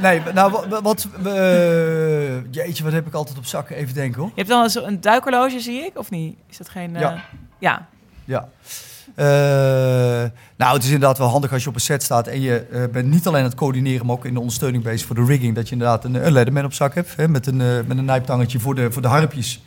[0.00, 1.06] Nee, nou, wa- wa- wat...
[1.24, 3.70] eh, jeetje, wat heb ik altijd op zak?
[3.70, 4.30] Even denken hoor.
[4.34, 6.36] Je hebt zo een duikhorloge, zie ik, of niet?
[6.50, 6.94] Is dat geen...
[6.94, 7.24] eh, Ja.
[7.58, 7.86] Ja.
[8.24, 8.48] Ja.
[9.14, 12.88] Eh, nou, het is inderdaad wel handig als je op een set staat en je
[12.92, 15.54] bent niet alleen aan het coördineren, maar ook in de ondersteuning bezig voor de rigging.
[15.54, 16.26] Dat je inderdaad een,
[16.56, 19.62] een op zak hebt, hè, met, een, met een nijptangetje voor de, voor de harpjes,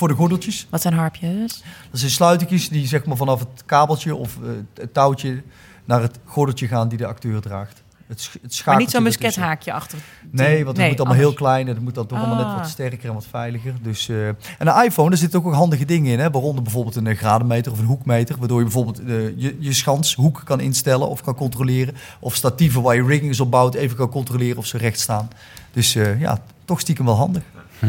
[0.00, 0.66] voor de gordeltjes.
[0.70, 1.62] Wat zijn harpjes?
[1.90, 5.42] Dat zijn sluitertjes die zeg maar vanaf het kabeltje of eh, het touwtje
[5.84, 7.82] naar het gordeltje gaan die de acteur draagt.
[8.06, 9.98] het, sch- het Maar niet zo'n muskethaakje achter.
[10.30, 12.46] Nee, want het Nee, moet allemaal heel klein en het moet dan toch allemaal net
[12.46, 12.56] Ah.
[12.56, 13.74] wat sterker en wat veiliger.
[13.82, 16.18] Dus, eh, en een iPhone, daar zitten ook handige dingen in.
[16.18, 16.30] Hè?
[16.30, 18.38] Waaronder bijvoorbeeld een eh, gradenmeter of een hoekmeter.
[18.38, 19.00] Waardoor je bijvoorbeeld
[19.36, 21.94] je, je schanshoek kan instellen of kan controleren.
[22.20, 25.28] Of statieven waar je riggings op bouwt even kan controleren of ze recht staan.
[25.72, 27.42] Dus eh, ja, toch stiekem wel handig.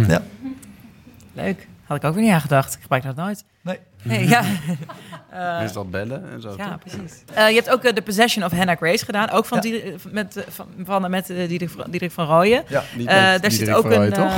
[0.07, 0.21] Ja.
[1.33, 1.67] Leuk.
[1.91, 2.73] Had ik ook weer niet aan gedacht.
[2.73, 3.43] Ik gebruik dat nooit.
[3.61, 3.79] Nee.
[4.03, 4.43] Nee, ja.
[5.31, 6.53] Eh, Meestal bellen en zo.
[6.57, 6.79] ja, toch?
[6.79, 7.23] precies.
[7.33, 9.29] Eh, je hebt ook de The Possession of Hannah Grace gedaan.
[9.29, 9.63] Ook van Ja.
[9.63, 12.63] Diederik- met, eh, van, van, met eh, Diederik, van- Diederik van Rooyen.
[12.67, 12.83] Ja.
[12.95, 14.13] Niet Eh, met daar Diederik zit ook van Rooij, een...
[14.13, 14.35] toch?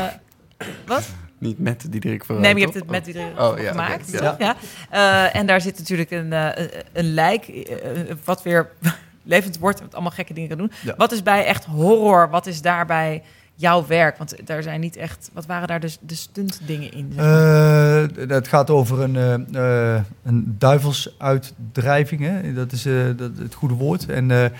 [0.58, 1.10] eh, wat?
[1.40, 4.12] Niet met Diederik van Nee, maar je hebt het met Diederik Oh, ja, gemaakt.
[4.40, 4.56] Ja.
[4.90, 8.70] Eh, en daar zit natuurlijk een, eh, een lijk, eh, eh, wat weer
[9.24, 10.72] levend wordt, wat allemaal gekke dingen kan doen.
[10.84, 10.94] Ja.
[10.98, 12.30] Wat is bij echt horror?
[12.30, 13.24] Wat is daarbij
[13.56, 14.18] jouw werk?
[14.18, 15.30] Want daar zijn niet echt...
[15.34, 17.12] Wat waren daar de, de stuntdingen in?
[17.16, 18.06] maar?
[18.08, 19.16] Eh, het gaat over een,
[19.56, 22.22] eh, een duivelsuitdrijving.
[22.22, 22.54] Hè?
[22.54, 22.84] Dat is
[23.18, 24.06] dat, het goede woord.
[24.06, 24.52] En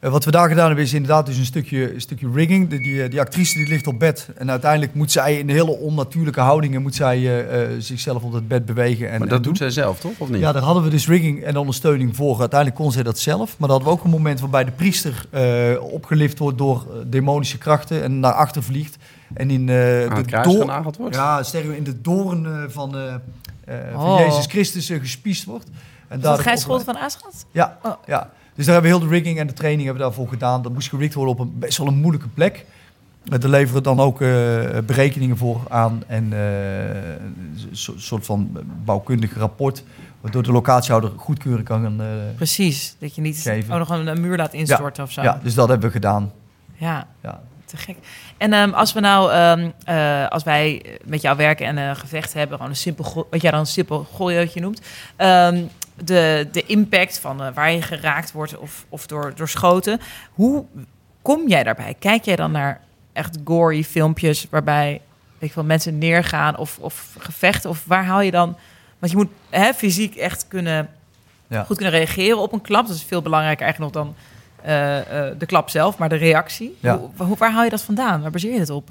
[0.00, 2.68] eh, eh, wat we daar gedaan hebben is inderdaad dus een stukje, een stukje rigging.
[2.68, 4.28] Die, die, die actrice die ligt op bed.
[4.36, 8.48] En uiteindelijk moet zij in hele onnatuurlijke houdingen moet zij, eh, eh, zichzelf op het
[8.48, 9.06] bed bewegen.
[9.06, 9.42] En, Maar en dat doen.
[9.42, 10.12] doet zij zelf, toch?
[10.18, 10.40] Of niet?
[10.40, 12.40] Ja, daar hadden we dus rigging en ondersteuning voor.
[12.40, 13.58] Uiteindelijk kon zij dat zelf.
[13.58, 16.96] Maar dan hadden we ook een moment waarbij de priester eh, opgelift wordt door eh,
[17.06, 18.96] demonische krachten en naar achter vliegt.
[19.34, 21.14] En in eh het de kruis door- genageld wordt?
[21.14, 23.14] ja, sterker in de doorn eh, van, eh,
[23.64, 24.18] eh, van Oh.
[24.18, 25.64] Jezus Christus uh, gespiest wordt.
[25.64, 27.46] En Is dat daardoor Gijs van Aschat?
[27.50, 27.92] Ja, Oh.
[28.06, 28.30] ja.
[28.54, 30.62] Dus daar hebben we heel de rigging en de training hebben we daarvoor gedaan.
[30.62, 32.64] Dat moest gericht worden op een best wel een moeilijke plek.
[33.24, 34.28] Daar leveren dan ook eh,
[34.86, 36.38] berekeningen voor aan en eh,
[36.94, 38.50] een so- soort van
[38.84, 39.84] bouwkundig rapport.
[40.20, 42.06] Waardoor de locatiehouder goedkeuring kan eh,
[42.36, 42.96] Precies.
[42.98, 43.72] Dat je niet Geven.
[43.72, 45.22] ook nog een, een muur laat instorten of zo.
[45.22, 46.32] ja, dus dat hebben we gedaan.
[46.76, 47.06] ja.
[47.22, 47.40] Ja.
[47.64, 47.96] Te gek.
[48.36, 52.32] En ehm, als we nou, ehm, eh, als wij met jou werken en een gevecht
[52.32, 54.80] hebben, gewoon een simpel, wat jij dan een simpel gooiootje noemt,
[55.16, 55.62] ehm,
[56.04, 60.00] de, de impact van eh, waar je geraakt wordt of, of door, door schoten,
[60.32, 60.64] hoe
[61.22, 61.96] kom jij daarbij?
[61.98, 62.80] Kijk jij dan naar
[63.12, 65.00] echt gory filmpjes waarbij
[65.38, 67.70] ik veel, mensen neergaan of, of gevechten?
[67.70, 68.56] Of waar haal je dan,
[68.98, 70.88] want je moet hè, fysiek echt kunnen,
[71.46, 71.64] Ja.
[71.64, 72.86] goed kunnen reageren op een klap.
[72.86, 74.14] Dat is veel belangrijker eigenlijk nog dan
[74.62, 74.98] eh,
[75.28, 76.76] eh, de klap zelf, maar de reactie.
[76.80, 76.98] Ja.
[76.98, 78.22] Hoe, hoe- waar haal je dat vandaan?
[78.22, 78.90] Waar baseer je het op?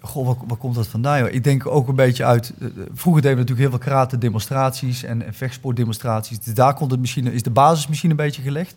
[0.00, 1.18] Goh, waar, waar komt dat vandaan?
[1.18, 1.32] joh?
[1.32, 2.52] Ik denk ook een beetje uit.
[2.60, 6.40] eh, vroeger deden we natuurlijk heel veel karate demonstraties en, en vechtsportdemonstraties.
[6.40, 8.74] Dus daar komt het misschien, is de basis misschien een beetje gelegd.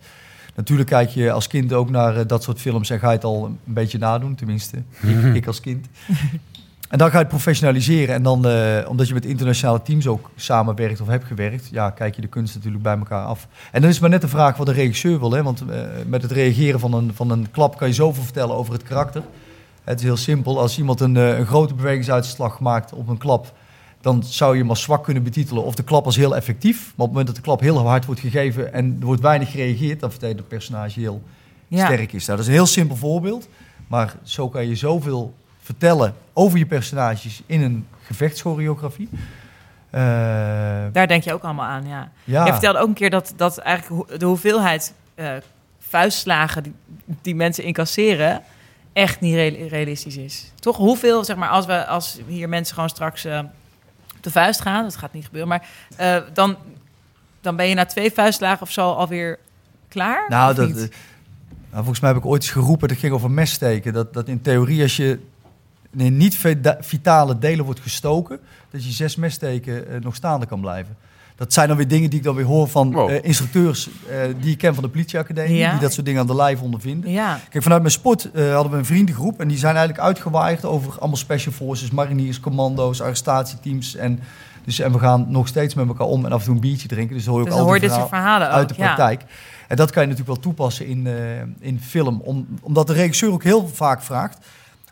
[0.56, 3.24] Natuurlijk kijk je als kind ook naar eh, dat soort films en ga je het
[3.24, 4.78] al een beetje nadoen, tenminste.
[5.02, 5.88] ik, ik als kind.
[6.90, 8.16] En dan ga je het professionaliseren.
[8.16, 12.16] En dan, eh, omdat je met internationale teams ook samenwerkt of hebt gewerkt, ja, kijk
[12.16, 13.48] je de kunst natuurlijk bij elkaar af.
[13.72, 15.32] En dan is maar net de vraag wat de regisseur wil.
[15.32, 15.44] Hè?
[15.44, 18.74] Want eh, met het reageren van een, van een klap kan je zoveel vertellen over
[18.74, 19.22] het karakter.
[19.84, 20.60] Het is heel simpel.
[20.60, 23.53] Als iemand een, eh, een grote bewegingsuitslag maakt op een klap,
[24.01, 25.64] dan zou je hem als zwak kunnen betitelen.
[25.64, 26.77] Of de klap als heel effectief.
[26.80, 29.51] Maar op het moment dat de klap heel hard wordt gegeven en er wordt weinig
[29.51, 31.22] gereageerd, dan dat het personage heel
[31.68, 31.85] Ja.
[31.85, 32.26] sterk is.
[32.26, 33.47] Nou, dat is een heel simpel voorbeeld.
[33.88, 39.10] Maar zo kan je zoveel vertellen over je personages in een gevechtschoreografie.
[39.89, 40.01] Eh,
[40.91, 42.11] Daar denk je ook allemaal aan, ja.
[42.23, 42.45] ja.
[42.45, 45.31] Je vertelde ook een keer dat, dat eigenlijk de hoeveelheid eh,
[45.80, 46.73] vuistslagen die,
[47.22, 48.41] die mensen incasseren
[48.94, 50.52] echt niet real- realistisch is.
[50.60, 50.78] Toch?
[50.78, 53.40] Hoeveel, zeg maar, als, we, als hier mensen gewoon straks eh,
[54.15, 56.57] op de vuist gaan, dat gaat niet gebeuren, maar eh, dan,
[57.41, 59.40] dan ben je na twee vuistslagen of zo alweer
[59.88, 60.26] klaar?
[60.30, 60.90] Nou, dat, eh, nou,
[61.72, 63.94] volgens mij heb ik ooit eens geroepen, dat ging over messteken.
[63.94, 65.20] Dat, dat in theorie als je
[65.98, 68.40] in niet vita- vitale delen wordt gestoken,
[68.70, 70.98] dat je zes messteken nog staande kan blijven.
[71.35, 73.10] Dat zijn dan weer dingen die ik dan weer hoor van Wow.
[73.10, 75.72] eh, instructeurs eh, die ik ken van de politieacademie, Ja.
[75.72, 77.11] die dat soort dingen aan de lijf ondervinden.
[77.11, 80.65] ja, Kijk, vanuit mijn sport eh, hadden we een vriendengroep en die zijn eigenlijk uitgewaaid
[80.65, 83.95] over allemaal special forces, mariniers, commando's, arrestatieteams.
[83.95, 84.19] En,
[84.65, 86.88] dus, en we gaan nog steeds met elkaar om en af en toe een biertje
[86.88, 87.15] drinken.
[87.15, 88.53] Dus dan hoor je dus ook al die dit soort verhaal- verhalen ook.
[88.53, 88.84] uit de ja.
[88.93, 89.22] praktijk.
[89.68, 91.14] En dat kan je natuurlijk wel toepassen in, eh,
[91.60, 92.22] in film.
[92.23, 94.38] Om, omdat de regisseur ook heel vaak vraagt...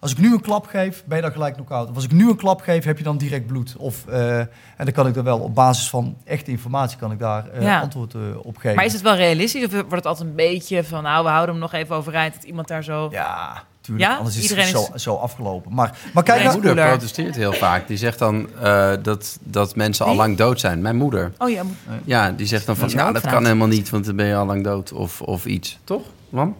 [0.01, 1.89] Als ik nu een klap geef, ben je dan gelijk knock-out?
[1.89, 3.75] Of als ik nu een klap geef, heb je dan direct bloed?
[3.77, 7.19] Of, eh, en dan kan ik er wel op basis van echte informatie kan ik
[7.19, 7.79] daar eh, Ja.
[7.81, 8.75] antwoord eh, op geven.
[8.75, 11.49] Maar is het wel realistisch of wordt het altijd een beetje van, nou, we houden
[11.55, 13.07] hem nog even overeind dat iemand daar zo...
[13.11, 14.09] Ja, tuurlijk.
[14.09, 14.17] Ja?
[14.17, 15.73] Anders is Iedereen het is- zo, zo afgelopen.
[15.73, 16.89] Maar, maar kijk, Mijn moeder cooler.
[16.89, 17.87] protesteert heel vaak.
[17.87, 20.81] Die zegt dan eh, dat, dat mensen al lang dood zijn.
[20.81, 21.31] Mijn moeder.
[21.37, 21.63] Oh ja,
[22.05, 24.45] Ja, die zegt dan van, nou, dat kan helemaal niet, want dan ben je al
[24.45, 25.79] lang dood of, of iets.
[25.83, 26.55] Toch, man?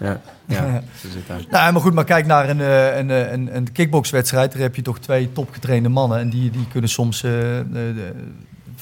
[0.00, 1.44] Ja, ja zit daar.
[1.50, 4.52] Nou, maar goed, maar kijk naar een, eh, een, eh, een, een kickboxwedstrijd.
[4.52, 6.18] Daar heb je toch twee topgetrainde mannen.
[6.18, 7.30] En die, die kunnen soms eh,
[7.72, 8.12] de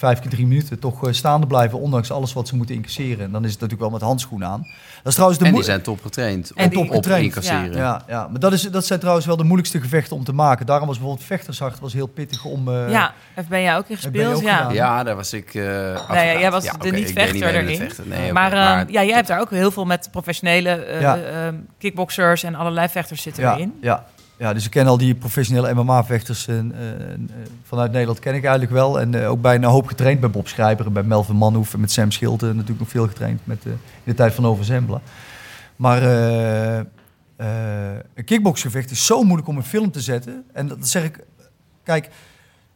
[0.02, 3.24] vijf keer drie minuten toch eh, staande blijven, ondanks alles wat ze moeten incasseren.
[3.24, 4.60] En dan is het natuurlijk wel met handschoenen aan.
[4.96, 6.50] Dat is trouwens de En die zijn top getraind.
[6.54, 7.72] En op, die- op getraind, incasseren.
[7.76, 10.66] Ja, ja, maar dat, is, dat zijn trouwens wel de moeilijkste gevechten om te maken.
[10.66, 12.68] Daarom was bijvoorbeeld Vechtershart was heel pittig om...
[12.68, 14.34] eh, ja, daar ben jij ook in Heb gespeeld.
[14.36, 14.56] ook ja.
[14.56, 14.74] gedaan.
[14.74, 15.54] Ja, daar was ik.
[15.54, 16.16] eh advocaat.
[16.16, 17.90] ja, jij was Ja, de niet-vechter erin.
[18.04, 18.52] Nee, maar,
[18.90, 21.52] ja, jij hebt daar ook heel veel met professionele Ja.
[21.78, 23.78] kickboxers en allerlei vechters zitten ja, erin.
[23.80, 24.04] Ja,
[24.42, 28.42] ja, dus ik ken al die professionele MMA-vechters eh, en, eh, vanuit Nederland ken ik
[28.42, 29.00] eigenlijk wel.
[29.00, 31.80] En eh, ook bij een hoop getraind bij Bob Schrijber en bij Melvin Manhoef en
[31.80, 32.46] met Sam Schilte.
[32.46, 35.00] Natuurlijk nog veel getraind met, eh, in de tijd van Overzembla.
[35.76, 36.84] Maar eh, eh,
[38.14, 40.44] een kickboxgevecht is zo moeilijk om een film te zetten.
[40.52, 41.24] En dat zeg ik,
[41.82, 42.08] kijk,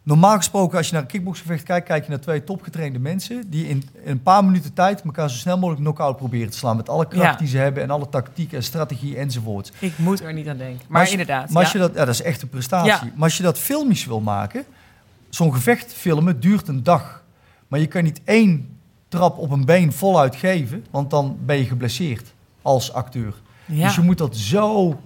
[0.07, 3.69] normaal gesproken als je naar een kickboxgevecht kijkt, kijk je naar twee topgetrainde mensen die
[3.69, 6.77] in, in een paar minuten tijd elkaar zo snel mogelijk knock-out proberen te slaan.
[6.77, 7.37] Met alle kracht Ja.
[7.37, 9.73] die ze hebben en alle tactiek en strategie enzovoort.
[9.79, 10.87] Ik moet er niet aan denken.
[10.89, 11.51] Maar, als inderdaad.
[11.51, 11.81] Maar als ja.
[11.81, 13.13] je dat, ja, dat is echt een prestatie.
[13.15, 14.65] Maar als je dat filmisch wil maken,
[15.29, 17.23] zo'n gevecht filmen duurt een dag.
[17.69, 18.79] Maar je kan niet één
[19.09, 23.35] trap op een been voluit geven, want dan ben je geblesseerd als acteur.
[23.67, 25.01] Dus je moet dat zo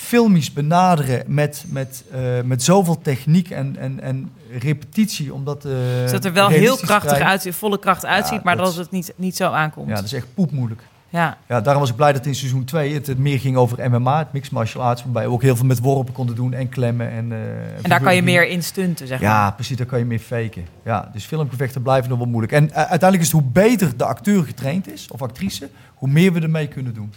[0.00, 5.34] filmisch benaderen met, met, eh, met zoveel techniek en, en, en repetitie.
[5.34, 5.72] Omdat, eh,
[6.06, 9.36] Zodat er wel heel krachtig uitziet, volle kracht uitziet, maar dat dat het niet, niet
[9.36, 9.88] zo aankomt.
[9.88, 10.82] Ja, dat is echt poepmoeilijk.
[11.08, 11.36] ja.
[11.48, 14.18] Ja, daarom was ik blij dat in seizoen 2 het, het meer ging over MMA,
[14.18, 17.10] het mixed martial arts, waarbij we ook heel veel met worpen konden doen en klemmen.
[17.10, 17.38] En, eh,
[17.82, 19.30] En daar kan je meer in stunten, zeg maar.
[19.30, 20.66] Ja, precies, daar kan je meer faken.
[20.84, 22.52] Ja, dus filmgevechten blijven nog wel moeilijk.
[22.52, 26.40] En uiteindelijk is het hoe beter de acteur getraind is, of actrice, hoe meer we
[26.40, 27.12] ermee kunnen doen.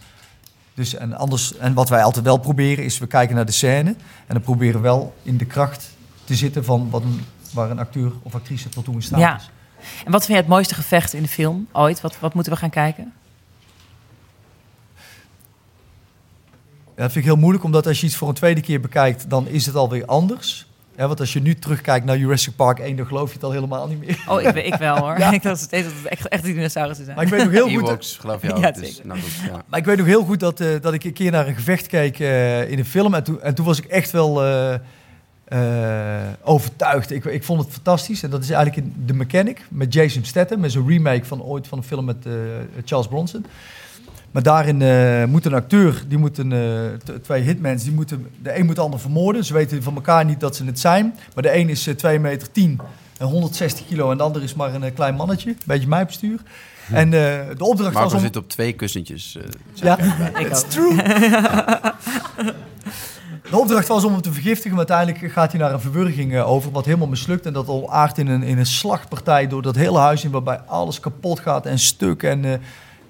[0.74, 3.90] Dus en, anders, en wat wij altijd wel proberen, is we kijken naar de scène.
[4.28, 5.90] En dan proberen we wel in de kracht
[6.24, 7.22] te zitten van wat een,
[7.54, 9.36] waar een acteur of actrice tot toe in staat Ja.
[9.36, 9.50] is.
[10.06, 12.02] En wat vind jij het mooiste gevecht in de film ooit?
[12.02, 13.14] Wat, wat moeten we gaan kijken?
[16.96, 19.30] Ja, dat vind ik heel moeilijk, omdat als je iets voor een tweede keer bekijkt,
[19.30, 20.66] dan is het alweer anders.
[21.02, 23.52] Ja, want als je nu terugkijkt naar Jurassic Park 1, dan geloof je het al
[23.52, 24.24] helemaal niet meer.
[24.28, 25.18] Oh, ik, ik wel hoor.
[25.20, 25.32] Ja.
[25.42, 27.18] Ik dacht steeds dat het echt, echt die dinosaurussen zijn.
[27.18, 27.88] Maar ik weet nog heel goed...
[27.88, 28.64] Ewoks, geloof je ook.
[28.64, 29.08] Ja, dus, zeker.
[29.08, 29.64] nou goed, ja.
[29.68, 31.88] Maar ik weet nog heel goed dat, eh, dat ik een keer naar een gevecht
[31.88, 33.14] keek eh, in een film.
[33.14, 34.74] En toen, en toen was ik echt wel eh,
[35.52, 37.12] eh, overtuigd.
[37.12, 38.24] Ik, ik vond het fantastisch.
[38.24, 40.60] En dat is eigenlijk in The Mechanic met Jason Statham.
[40.60, 42.34] Met een remake van ooit van een film met eh,
[42.86, 43.46] Charles Bronson.
[44.32, 48.58] Maar daarin eh, moet een acteur, die moet een, eh, twee hitmans, die moeten, de
[48.58, 49.46] een moet de ander vermoorden.
[49.46, 51.16] Ze weten van elkaar niet dat ze het zijn.
[51.34, 52.80] Maar de een is 2 meter 10
[53.18, 55.50] en 160 kilo en de ander is maar een klein mannetje.
[55.50, 56.40] Een beetje mijn bestuur.
[56.92, 58.20] En eh, de opdracht Marco was om...
[58.20, 59.38] zit op twee kussentjes.
[59.74, 59.98] Ja,
[60.40, 60.70] Ik it's ook.
[60.70, 60.96] true.
[63.50, 66.72] De opdracht was om hem te vergiftigen, maar uiteindelijk gaat hij naar een verwurging over,
[66.72, 67.46] wat helemaal mislukt.
[67.46, 70.60] En dat al aardt in een, in een slagpartij door dat hele huis in, waarbij
[70.60, 72.24] alles kapot gaat en stuk.
[72.24, 72.54] En eh,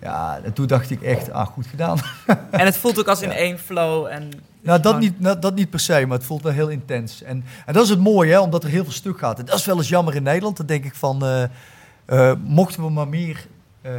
[0.01, 1.97] ja, en toen dacht ik echt, ah, goed gedaan.
[2.51, 4.05] En het voelt ook als in één flow.
[4.05, 4.29] En
[4.61, 7.23] Nou, dat niet, nou, dat niet per se, maar het voelt wel heel intens.
[7.23, 9.39] En, en dat is het mooie, hè, omdat er heel veel stuk gaat.
[9.39, 10.57] En dat is wel eens jammer in Nederland.
[10.57, 11.43] Dan denk ik van, eh,
[12.05, 13.47] eh, mochten we maar meer
[13.81, 13.91] eh,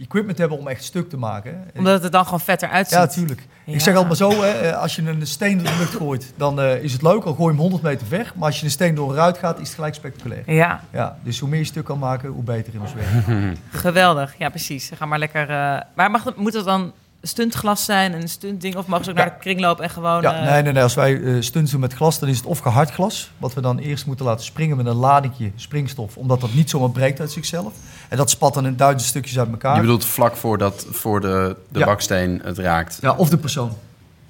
[0.00, 1.64] equipment hebben om echt stuk te maken.
[1.76, 2.98] Omdat het er dan gewoon vetter uitziet.
[2.98, 3.46] Ja, natuurlijk.
[3.64, 3.72] Ja.
[3.74, 6.32] Ik zeg altijd maar zo, hè, eh, als je een steen door de lucht gooit,
[6.36, 8.34] dan eh, is het leuk, al gooi je hem 100 meter weg.
[8.34, 10.42] Maar als je een steen door een ruit gaat, is het gelijk spectaculair.
[10.46, 13.56] Ja, Ja, dus hoe meer je stuk kan maken, hoe beter in ons werk.
[13.70, 14.34] geweldig.
[14.38, 14.90] Ja, precies.
[14.94, 15.42] Ga maar lekker...
[15.50, 18.76] eh, Maar mag het, moet het dan stuntglas zijn en een stuntding?
[18.76, 19.22] Of mogen ze ook Ja.
[19.24, 20.22] naar de kringloop en gewoon...
[20.22, 20.82] Ja, eh, nee, nee, nee.
[20.82, 23.60] Als wij eh, stunts doen met glas, dan is het of gehard glas, wat we
[23.60, 27.32] dan eerst moeten laten springen met een ladingje springstof, omdat dat niet zomaar breekt uit
[27.32, 27.72] zichzelf.
[28.08, 29.74] En dat spat dan in duizend stukjes uit elkaar.
[29.74, 31.84] Je bedoelt vlak voordat voor de, de Ja.
[31.86, 32.98] baksteen het raakt.
[33.00, 33.72] Ja, of de persoon.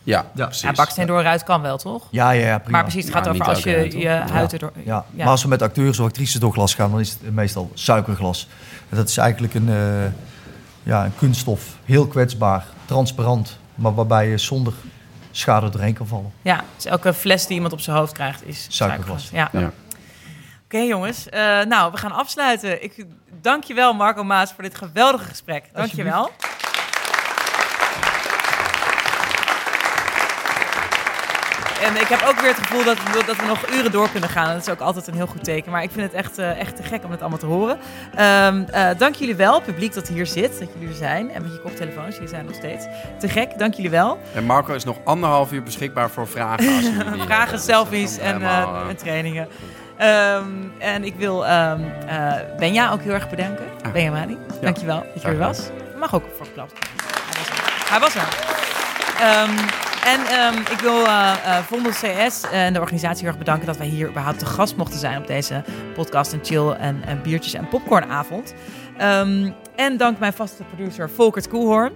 [0.03, 0.45] Ja, Ja.
[0.45, 0.63] precies.
[0.63, 2.07] Ja, baksteen door eruit kan wel, toch?
[2.11, 2.73] Ja, ja, ja, prima.
[2.77, 4.73] Maar precies, het gaat Maar over als je huid, je huid erdoor...
[4.77, 4.83] Ja.
[4.85, 5.05] Ja.
[5.17, 8.49] maar als we met acteurs of actrices door glas gaan, dan is het meestal suikerglas.
[8.89, 9.75] En dat is eigenlijk een, eh,
[10.83, 14.73] ja, een kunststof, heel kwetsbaar, transparant, maar waarbij je zonder
[15.31, 16.33] schade doorheen kan vallen.
[16.43, 19.27] Ja, dus elke fles die iemand op zijn hoofd krijgt is Suikerglas.
[19.27, 19.61] suikerglas.
[19.61, 19.61] Ja.
[19.61, 19.73] Ja.
[20.65, 22.83] Oké jongens, Eh, nou we gaan afsluiten.
[22.83, 23.05] Ik
[23.41, 25.65] dank je wel Marco Maas voor dit geweldige gesprek.
[25.73, 26.31] Dank je wel.
[31.87, 34.29] En ik heb ook weer het gevoel dat, we- dat we nog uren door kunnen
[34.31, 34.53] gaan.
[34.55, 35.73] Dat is ook altijd een heel goed teken.
[35.73, 37.79] Maar ik vind het echt, eh, echt te gek om het allemaal te horen.
[38.15, 40.59] Ehm, eh, dank jullie wel, publiek dat hier zit.
[40.59, 41.31] Dat jullie er zijn.
[41.31, 42.85] En met je koptelefoons, jullie zijn nog steeds.
[43.19, 44.21] Te gek, dank jullie wel.
[44.35, 46.75] En Marco is nog anderhalf uur beschikbaar voor vragen.
[46.75, 47.23] Als jullie.
[47.31, 49.49] Vragen, selfies en, eh, helemaal, en trainingen.
[49.97, 50.45] Ehm,
[50.79, 53.65] en ik wil ehm eh, Benja ook heel erg bedanken.
[53.87, 53.93] Ah.
[53.93, 55.59] Benja Mani, dankjewel dat je er was.
[55.93, 56.73] Je mag ook voor geklapt.
[56.73, 57.89] Hij was er.
[57.91, 59.90] Hij was er.
[60.05, 63.77] En ehm, ik wil eh eh, Vondel CS en de organisatie heel erg bedanken dat
[63.77, 65.65] wij hier überhaupt te gast mochten zijn op deze
[65.95, 68.55] podcast en chill en, en biertjes en popcornavond.
[68.97, 71.93] Ehm, en dank mijn vaste producer Volkert Koelhoorn.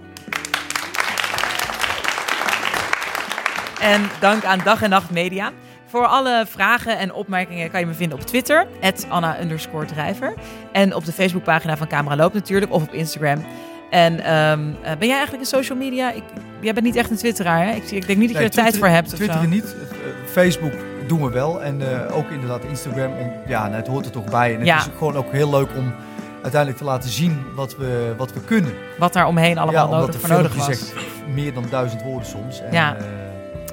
[3.79, 5.51] En dank aan Dag en Nacht Media.
[5.85, 8.67] Voor alle vragen en opmerkingen kan je me vinden op Twitter,
[9.09, 9.37] Anna
[9.85, 10.33] Drijver.
[10.71, 13.45] En op de Facebookpagina van Camera Loop natuurlijk, of op Instagram.
[13.89, 16.11] En ehm, eh, ben jij eigenlijk een social media?
[16.11, 16.23] Ik,
[16.61, 17.71] jij bent niet echt een twitteraar, hè?
[17.71, 19.49] Ik, ik denk niet dat je Nee, er tijd Twitter- voor hebt of Twitteren zo.
[19.49, 19.63] niet.
[19.91, 20.73] Eh, Facebook
[21.07, 21.63] doen we wel.
[21.63, 23.11] En eh, ook inderdaad Instagram.
[23.47, 24.51] Ja, nou, het hoort er toch bij.
[24.53, 24.77] En het Ja.
[24.77, 25.93] is gewoon ook heel leuk om
[26.41, 28.73] uiteindelijk te laten zien wat we, wat we kunnen.
[28.97, 30.65] Wat daar omheen allemaal ja, omdat nodig de voor nodig was.
[30.65, 30.93] zegt
[31.33, 32.61] meer dan duizend woorden soms.
[32.61, 32.95] En, Ja.
[32.95, 33.03] eh,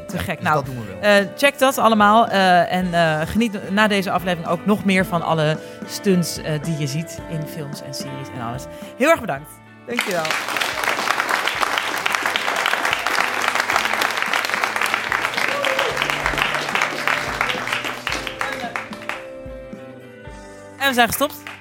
[0.06, 0.36] Te gek.
[0.36, 1.10] dus Nou, dat doen we wel.
[1.10, 2.28] Eh, check dat allemaal.
[2.28, 5.56] eh, en eh, geniet na deze aflevering ook nog meer van alle
[5.86, 8.64] stunts eh, die je ziet in films en series en alles.
[8.98, 9.51] Heel erg bedankt.
[9.86, 10.24] Dankjewel.
[20.78, 21.52] En we zijn gestopt.